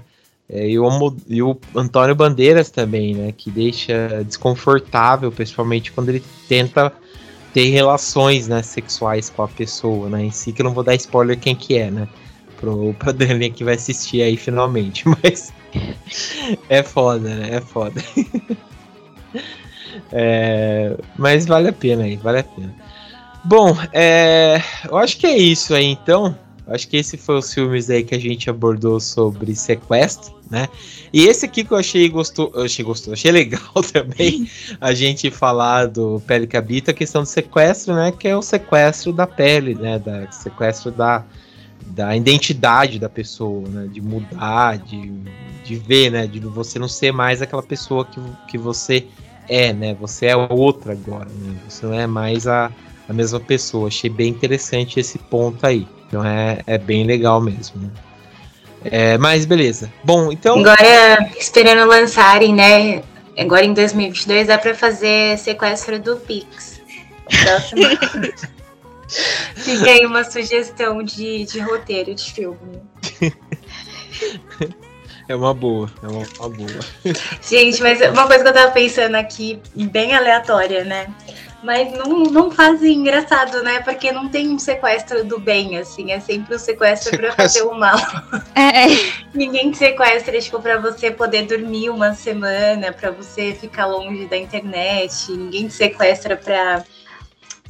É, 0.48 0.68
e, 0.68 0.78
o, 0.78 1.16
e 1.26 1.42
o 1.42 1.56
Antônio 1.74 2.14
Bandeiras 2.14 2.70
também, 2.70 3.14
né? 3.14 3.32
Que 3.32 3.50
deixa 3.50 4.22
desconfortável, 4.24 5.30
principalmente 5.30 5.92
quando 5.92 6.08
ele 6.08 6.22
tenta 6.48 6.92
ter 7.52 7.70
relações 7.70 8.48
né, 8.48 8.62
sexuais 8.62 9.30
com 9.30 9.42
a 9.42 9.48
pessoa, 9.48 10.08
né? 10.08 10.24
Em 10.24 10.30
si, 10.32 10.52
que 10.52 10.60
eu 10.60 10.64
não 10.64 10.74
vou 10.74 10.82
dar 10.82 10.96
spoiler 10.96 11.38
quem 11.38 11.54
que 11.54 11.78
é, 11.78 11.90
né? 11.90 12.08
Pro, 12.64 12.94
pra 12.94 13.12
Dani 13.12 13.50
que 13.50 13.62
vai 13.62 13.74
assistir 13.74 14.22
aí 14.22 14.38
finalmente. 14.38 15.04
Mas 15.22 15.52
é 16.70 16.82
foda, 16.82 17.28
né? 17.28 17.56
É 17.56 17.60
foda. 17.60 18.02
é, 20.10 20.96
mas 21.18 21.44
vale 21.46 21.68
a 21.68 21.72
pena 21.72 22.04
aí, 22.04 22.16
vale 22.16 22.38
a 22.38 22.44
pena. 22.44 22.74
Bom, 23.44 23.76
é, 23.92 24.62
eu 24.88 24.96
acho 24.96 25.18
que 25.18 25.26
é 25.26 25.36
isso 25.36 25.74
aí 25.74 25.84
então. 25.84 26.38
Acho 26.66 26.88
que 26.88 26.96
esse 26.96 27.18
foi 27.18 27.36
os 27.36 27.52
filmes 27.52 27.90
aí 27.90 28.02
que 28.02 28.14
a 28.14 28.18
gente 28.18 28.48
abordou 28.48 28.98
sobre 28.98 29.54
sequestro, 29.54 30.34
né? 30.50 30.66
E 31.12 31.26
esse 31.26 31.44
aqui 31.44 31.62
que 31.62 31.72
eu 31.72 31.76
achei 31.76 32.08
gostou, 32.08 32.50
eu 32.54 32.62
achei 32.62 32.82
gostou, 32.82 33.12
achei 33.12 33.30
legal 33.30 33.60
também 33.92 34.48
a 34.80 34.94
gente 34.94 35.30
falar 35.30 35.86
do 35.88 36.22
Pele 36.26 36.46
que 36.46 36.56
Habita, 36.56 36.92
a 36.92 36.94
questão 36.94 37.22
do 37.22 37.28
sequestro, 37.28 37.94
né? 37.94 38.10
Que 38.10 38.28
é 38.28 38.36
o 38.36 38.40
sequestro 38.40 39.12
da 39.12 39.26
pele, 39.26 39.74
né? 39.74 39.98
Da 39.98 40.30
sequestro 40.32 40.90
da, 40.90 41.22
da 41.86 42.16
identidade 42.16 42.98
da 42.98 43.08
pessoa, 43.08 43.68
né? 43.68 43.88
De 43.90 44.00
mudar, 44.00 44.78
de, 44.78 45.12
de 45.64 45.76
ver, 45.76 46.10
né? 46.10 46.26
De 46.26 46.40
você 46.40 46.78
não 46.78 46.88
ser 46.88 47.12
mais 47.12 47.42
aquela 47.42 47.62
pessoa 47.62 48.04
que, 48.04 48.20
que 48.48 48.58
você 48.58 49.06
é, 49.48 49.72
né? 49.72 49.94
Você 50.00 50.26
é 50.26 50.36
outra 50.36 50.92
agora, 50.92 51.28
né? 51.28 51.56
Você 51.68 51.86
não 51.86 51.94
é 51.94 52.06
mais 52.06 52.46
a, 52.46 52.70
a 53.08 53.12
mesma 53.12 53.40
pessoa. 53.40 53.88
Achei 53.88 54.10
bem 54.10 54.30
interessante 54.30 54.98
esse 54.98 55.18
ponto 55.18 55.64
aí. 55.66 55.86
Então 56.08 56.24
é, 56.24 56.60
é 56.66 56.78
bem 56.78 57.04
legal 57.04 57.40
mesmo. 57.40 57.80
Né? 57.80 57.90
É, 58.84 59.18
mas 59.18 59.44
beleza. 59.44 59.92
Bom, 60.02 60.32
então. 60.32 60.58
Agora, 60.58 61.30
esperando 61.38 61.88
lançarem, 61.88 62.54
né? 62.54 63.02
Agora 63.36 63.64
em 63.64 63.74
2022 63.74 64.46
dá 64.46 64.58
pra 64.58 64.74
fazer 64.74 65.38
sequestro 65.38 65.98
do 65.98 66.16
Pix. 66.16 66.80
Fica 69.08 69.90
aí 69.90 70.06
uma 70.06 70.24
sugestão 70.24 71.02
de, 71.02 71.44
de 71.44 71.60
roteiro 71.60 72.14
de 72.14 72.32
filme. 72.32 72.82
É 75.26 75.34
uma 75.34 75.54
boa, 75.54 75.90
é 76.02 76.06
uma, 76.06 76.26
uma, 76.38 76.48
boa. 76.50 76.80
Gente, 77.40 77.82
mas 77.82 77.98
uma 78.10 78.26
coisa 78.26 78.42
que 78.42 78.48
eu 78.50 78.52
tava 78.52 78.72
pensando 78.72 79.14
aqui, 79.14 79.58
bem 79.74 80.14
aleatória, 80.14 80.84
né? 80.84 81.06
Mas 81.62 81.90
não, 81.92 82.24
não 82.24 82.50
fazem 82.50 82.98
engraçado, 82.98 83.62
né? 83.62 83.80
Porque 83.80 84.12
não 84.12 84.28
tem 84.28 84.50
um 84.50 84.58
sequestro 84.58 85.24
do 85.24 85.40
bem, 85.40 85.78
assim. 85.78 86.12
É 86.12 86.20
sempre 86.20 86.54
um 86.54 86.58
sequestro, 86.58 87.10
sequestro. 87.10 87.18
pra 87.18 87.32
fazer 87.32 87.62
o 87.62 87.72
mal. 87.74 87.96
É. 88.54 88.86
Ninguém 89.32 89.70
te 89.70 89.78
sequestra, 89.78 90.38
tipo, 90.38 90.60
pra 90.60 90.76
você 90.76 91.10
poder 91.10 91.46
dormir 91.46 91.88
uma 91.88 92.12
semana, 92.12 92.92
pra 92.92 93.10
você 93.10 93.54
ficar 93.54 93.86
longe 93.86 94.26
da 94.26 94.36
internet. 94.36 95.32
Ninguém 95.32 95.68
te 95.68 95.72
sequestra 95.72 96.36
pra 96.36 96.84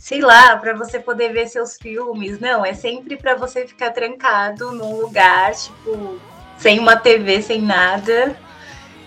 sei 0.05 0.21
lá, 0.21 0.55
para 0.59 0.75
você 0.75 1.01
poder 1.01 1.33
ver 1.33 1.49
seus 1.49 1.79
filmes. 1.79 2.39
Não, 2.39 2.63
é 2.63 2.75
sempre 2.75 3.17
para 3.17 3.35
você 3.37 3.67
ficar 3.67 3.91
trancado 3.91 4.71
num 4.71 5.01
lugar, 5.01 5.55
tipo, 5.55 6.21
sem 6.59 6.79
uma 6.79 6.95
TV, 6.95 7.41
sem 7.41 7.63
nada, 7.63 8.39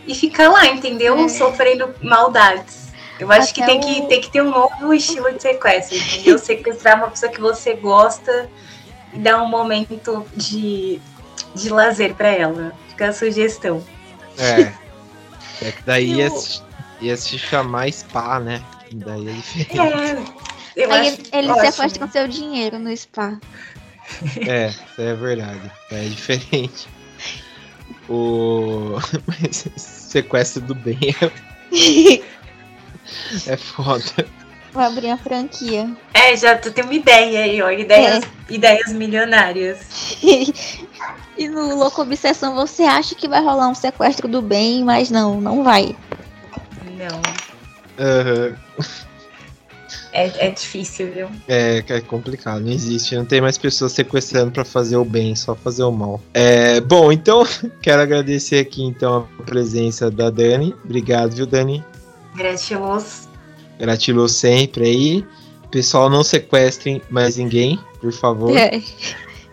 e 0.07 0.15
ficar 0.15 0.49
lá, 0.49 0.65
entendeu? 0.65 1.15
É. 1.19 1.29
Sofrendo 1.29 1.93
maldades. 2.01 2.87
Eu 3.19 3.31
acho 3.31 3.51
Até 3.51 3.53
que 3.53 3.65
tem, 3.67 3.77
o... 3.77 3.81
que 3.81 4.07
tem 4.07 4.21
que 4.21 4.31
ter 4.31 4.41
um 4.41 4.49
novo 4.49 4.91
estilo 4.91 5.31
de 5.31 5.39
sequestro, 5.39 5.95
entendeu? 5.95 6.37
Sequestrar 6.39 6.97
uma 6.97 7.11
pessoa 7.11 7.31
que 7.31 7.41
você 7.41 7.75
gosta 7.75 8.49
e 9.13 9.19
dar 9.19 9.39
um 9.43 9.47
momento 9.47 10.25
de, 10.35 10.99
de 11.53 11.69
lazer 11.69 12.15
para 12.15 12.29
ela. 12.29 12.73
Fica 12.89 13.09
a 13.09 13.13
sugestão. 13.13 13.85
É. 14.35 14.73
É 15.59 15.71
que 15.71 15.81
daí 15.81 16.13
ia, 16.13 16.29
se, 16.29 16.61
ia 17.01 17.17
se 17.17 17.35
chamar 17.39 17.91
spa, 17.91 18.39
né? 18.39 18.61
Daí 18.93 19.27
é 19.27 19.31
diferente. 19.31 19.79
É, 19.79 20.56
eu 20.77 20.91
Aí 20.91 21.17
ele 21.33 21.53
sequestra 21.53 22.05
com 22.05 22.11
seu 22.11 22.27
dinheiro 22.27 22.79
no 22.79 22.95
spa. 22.95 23.37
É, 24.47 24.69
isso 24.69 25.01
é 25.01 25.13
verdade. 25.15 25.69
É 25.91 26.03
diferente. 26.05 26.87
O 28.07 28.95
sequestro 29.75 30.61
do 30.61 30.73
bem 30.73 30.97
é 31.21 32.23
é 33.51 33.57
foda. 33.57 34.25
Vou 34.71 34.81
abrir 34.81 35.09
a 35.09 35.17
franquia. 35.17 35.89
É, 36.13 36.37
já 36.37 36.57
tu 36.57 36.71
tem 36.71 36.85
uma 36.85 36.93
ideia 36.93 37.41
aí, 37.41 37.61
ó. 37.61 37.69
Ideias, 37.69 38.23
é. 38.23 38.53
ideias 38.53 38.93
milionárias. 38.93 39.79
e 41.37 41.49
no 41.49 41.75
Louco 41.75 42.01
Obsessão 42.01 42.55
você 42.55 42.83
acha 42.83 43.13
que 43.13 43.27
vai 43.27 43.41
rolar 43.41 43.67
um 43.67 43.75
sequestro 43.75 44.29
do 44.29 44.41
bem, 44.41 44.85
mas 44.85 45.09
não, 45.09 45.41
não 45.41 45.65
vai. 45.65 45.93
Não. 46.97 47.17
Uhum. 47.99 48.55
É, 50.17 50.47
é 50.47 50.49
difícil, 50.49 51.11
viu? 51.13 51.29
É, 51.47 51.83
é 51.87 52.01
complicado, 52.01 52.61
não 52.61 52.71
existe. 52.71 53.15
Não 53.15 53.23
tem 53.23 53.39
mais 53.39 53.55
pessoas 53.55 53.91
sequestrando 53.91 54.51
para 54.51 54.65
fazer 54.65 54.97
o 54.97 55.05
bem, 55.05 55.35
só 55.35 55.53
fazer 55.53 55.83
o 55.83 55.91
mal. 55.91 56.19
É, 56.33 56.81
bom, 56.81 57.11
então, 57.11 57.45
quero 57.83 58.01
agradecer 58.01 58.57
aqui 58.57 58.81
então 58.81 59.27
a 59.39 59.43
presença 59.43 60.09
da 60.09 60.31
Dani. 60.31 60.73
Obrigado, 60.83 61.35
viu, 61.35 61.45
Dani? 61.45 61.85
Gratiluz. 62.35 63.29
Gratiluz 63.79 64.31
sempre 64.31 64.85
aí. 64.85 65.25
Pessoal, 65.69 66.09
não 66.09 66.23
sequestrem 66.23 66.99
mais 67.11 67.37
ninguém, 67.37 67.77
por 68.01 68.11
favor. 68.11 68.57
É. 68.57 68.81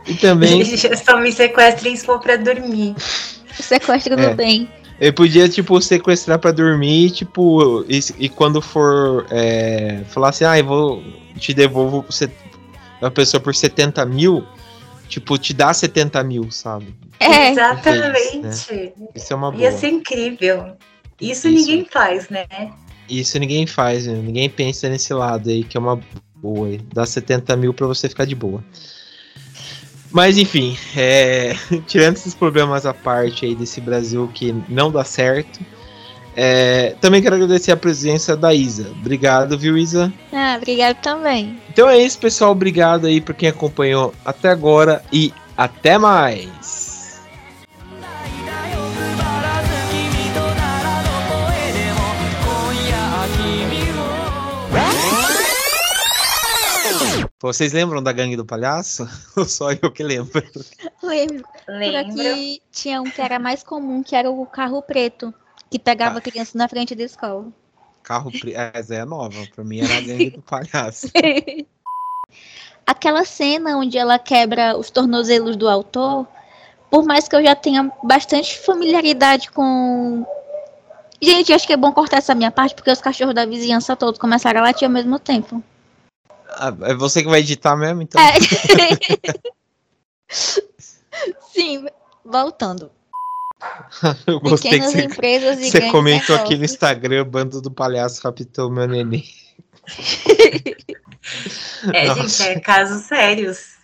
E 0.06 0.14
também. 0.14 0.64
Só 0.96 1.18
me 1.20 1.30
sequestrem 1.30 1.94
se 1.94 2.06
for 2.06 2.18
pra 2.20 2.36
dormir. 2.36 2.94
Sequestro 3.52 4.14
é. 4.14 4.30
do 4.30 4.34
bem. 4.34 4.70
Eu 5.00 5.12
podia, 5.12 5.48
tipo, 5.48 5.80
sequestrar 5.80 6.38
pra 6.38 6.52
dormir, 6.52 7.10
tipo, 7.10 7.84
e, 7.88 8.00
e 8.18 8.28
quando 8.28 8.60
for 8.60 9.26
é, 9.30 10.02
falar 10.08 10.28
assim, 10.28 10.44
ah, 10.44 10.58
eu 10.58 10.64
vou 10.64 11.02
te 11.38 11.52
devolvo 11.52 12.04
a 13.02 13.10
pessoa 13.10 13.40
por 13.40 13.54
70 13.54 14.04
mil, 14.06 14.46
tipo, 15.08 15.36
te 15.36 15.52
dá 15.52 15.74
70 15.74 16.22
mil, 16.22 16.50
sabe? 16.50 16.94
É, 17.18 17.50
exatamente. 17.50 18.72
Né? 18.72 18.92
Isso 19.14 19.32
é 19.32 19.36
uma 19.36 19.50
boa. 19.50 19.62
Ia 19.62 19.72
ser 19.72 19.88
incrível. 19.88 20.76
Isso, 21.20 21.48
Isso, 21.48 21.48
ninguém 21.48 21.86
faz, 21.90 22.28
né? 22.28 22.46
Isso 23.08 23.38
ninguém 23.38 23.66
faz, 23.66 24.06
né? 24.06 24.14
ninguém 24.14 24.48
pensa 24.48 24.88
nesse 24.88 25.12
lado 25.12 25.50
aí, 25.50 25.64
que 25.64 25.76
é 25.76 25.80
uma 25.80 26.00
boa. 26.36 26.68
Dá 26.92 27.04
70 27.04 27.56
mil 27.56 27.74
pra 27.74 27.86
você 27.86 28.08
ficar 28.08 28.24
de 28.24 28.34
boa. 28.34 28.62
Mas 30.14 30.38
enfim, 30.38 30.78
é... 30.96 31.56
tirando 31.88 32.14
esses 32.14 32.34
problemas 32.34 32.86
à 32.86 32.94
parte 32.94 33.44
aí 33.44 33.52
desse 33.52 33.80
Brasil 33.80 34.30
que 34.32 34.54
não 34.68 34.88
dá 34.88 35.02
certo, 35.02 35.58
é... 36.36 36.94
também 37.00 37.20
quero 37.20 37.34
agradecer 37.34 37.72
a 37.72 37.76
presença 37.76 38.36
da 38.36 38.54
Isa. 38.54 38.92
Obrigado, 39.00 39.58
viu, 39.58 39.76
Isa? 39.76 40.12
Ah, 40.32 40.54
obrigado 40.56 40.98
também. 41.02 41.58
Então 41.68 41.88
é 41.88 41.98
isso, 41.98 42.16
pessoal. 42.20 42.52
Obrigado 42.52 43.08
aí 43.08 43.20
por 43.20 43.34
quem 43.34 43.48
acompanhou 43.48 44.14
até 44.24 44.50
agora 44.50 45.02
e 45.12 45.34
até 45.56 45.98
mais. 45.98 46.83
Vocês 57.44 57.74
lembram 57.74 58.02
da 58.02 58.10
Gangue 58.10 58.36
do 58.36 58.44
Palhaço? 58.46 59.06
Ou 59.36 59.44
só 59.44 59.70
eu 59.70 59.92
que 59.92 60.02
lembro? 60.02 60.42
Lembro. 61.02 61.44
Lembro. 61.68 62.14
Por 62.14 62.26
aqui 62.26 62.62
tinha 62.72 63.02
um 63.02 63.04
que 63.04 63.20
era 63.20 63.38
mais 63.38 63.62
comum, 63.62 64.02
que 64.02 64.16
era 64.16 64.30
o 64.30 64.46
carro 64.46 64.80
preto, 64.80 65.32
que 65.70 65.78
pegava 65.78 66.16
ah. 66.16 66.22
criança 66.22 66.56
na 66.56 66.66
frente 66.66 66.94
da 66.94 67.02
escola. 67.02 67.44
Carro 68.02 68.30
preto. 68.30 68.56
Essa 68.56 68.94
é 68.94 69.04
nova. 69.04 69.46
Pra 69.54 69.62
mim 69.62 69.80
era 69.80 69.94
a 69.94 70.00
Gangue 70.00 70.30
do 70.30 70.40
Palhaço. 70.48 71.08
aquela 72.86 73.26
cena 73.26 73.76
onde 73.76 73.98
ela 73.98 74.18
quebra 74.18 74.74
os 74.78 74.90
tornozelos 74.90 75.54
do 75.54 75.68
autor, 75.68 76.26
por 76.90 77.04
mais 77.04 77.28
que 77.28 77.36
eu 77.36 77.44
já 77.44 77.54
tenha 77.54 77.92
bastante 78.02 78.58
familiaridade 78.58 79.50
com. 79.50 80.24
Gente, 81.20 81.52
acho 81.52 81.66
que 81.66 81.74
é 81.74 81.76
bom 81.76 81.92
cortar 81.92 82.16
essa 82.16 82.34
minha 82.34 82.50
parte, 82.50 82.74
porque 82.74 82.90
os 82.90 83.02
cachorros 83.02 83.34
da 83.34 83.44
vizinhança 83.44 83.94
todos 83.94 84.18
começaram 84.18 84.60
a 84.60 84.64
latir 84.64 84.88
ao 84.88 84.92
mesmo 84.92 85.18
tempo. 85.18 85.62
Ah, 86.56 86.74
é 86.82 86.94
você 86.94 87.22
que 87.22 87.28
vai 87.28 87.40
editar 87.40 87.76
mesmo, 87.76 88.02
então? 88.02 88.20
É. 88.20 88.34
Sim, 91.52 91.86
voltando. 92.24 92.90
Eu 94.26 94.40
gostei 94.40 94.72
Pequenas 94.72 94.92
que 94.92 95.00
você, 95.00 95.06
empresas 95.06 95.60
e 95.60 95.70
você 95.70 95.90
comentou 95.90 96.36
aqui 96.36 96.56
no 96.56 96.64
Instagram, 96.64 97.24
bando 97.24 97.60
do 97.60 97.70
palhaço 97.70 98.22
raptou 98.22 98.70
meu 98.70 98.86
neném. 98.86 99.24
é, 101.92 102.06
Nossa. 102.06 102.28
gente, 102.28 102.42
é 102.42 102.60
casos 102.60 103.04
sérios. 103.04 103.74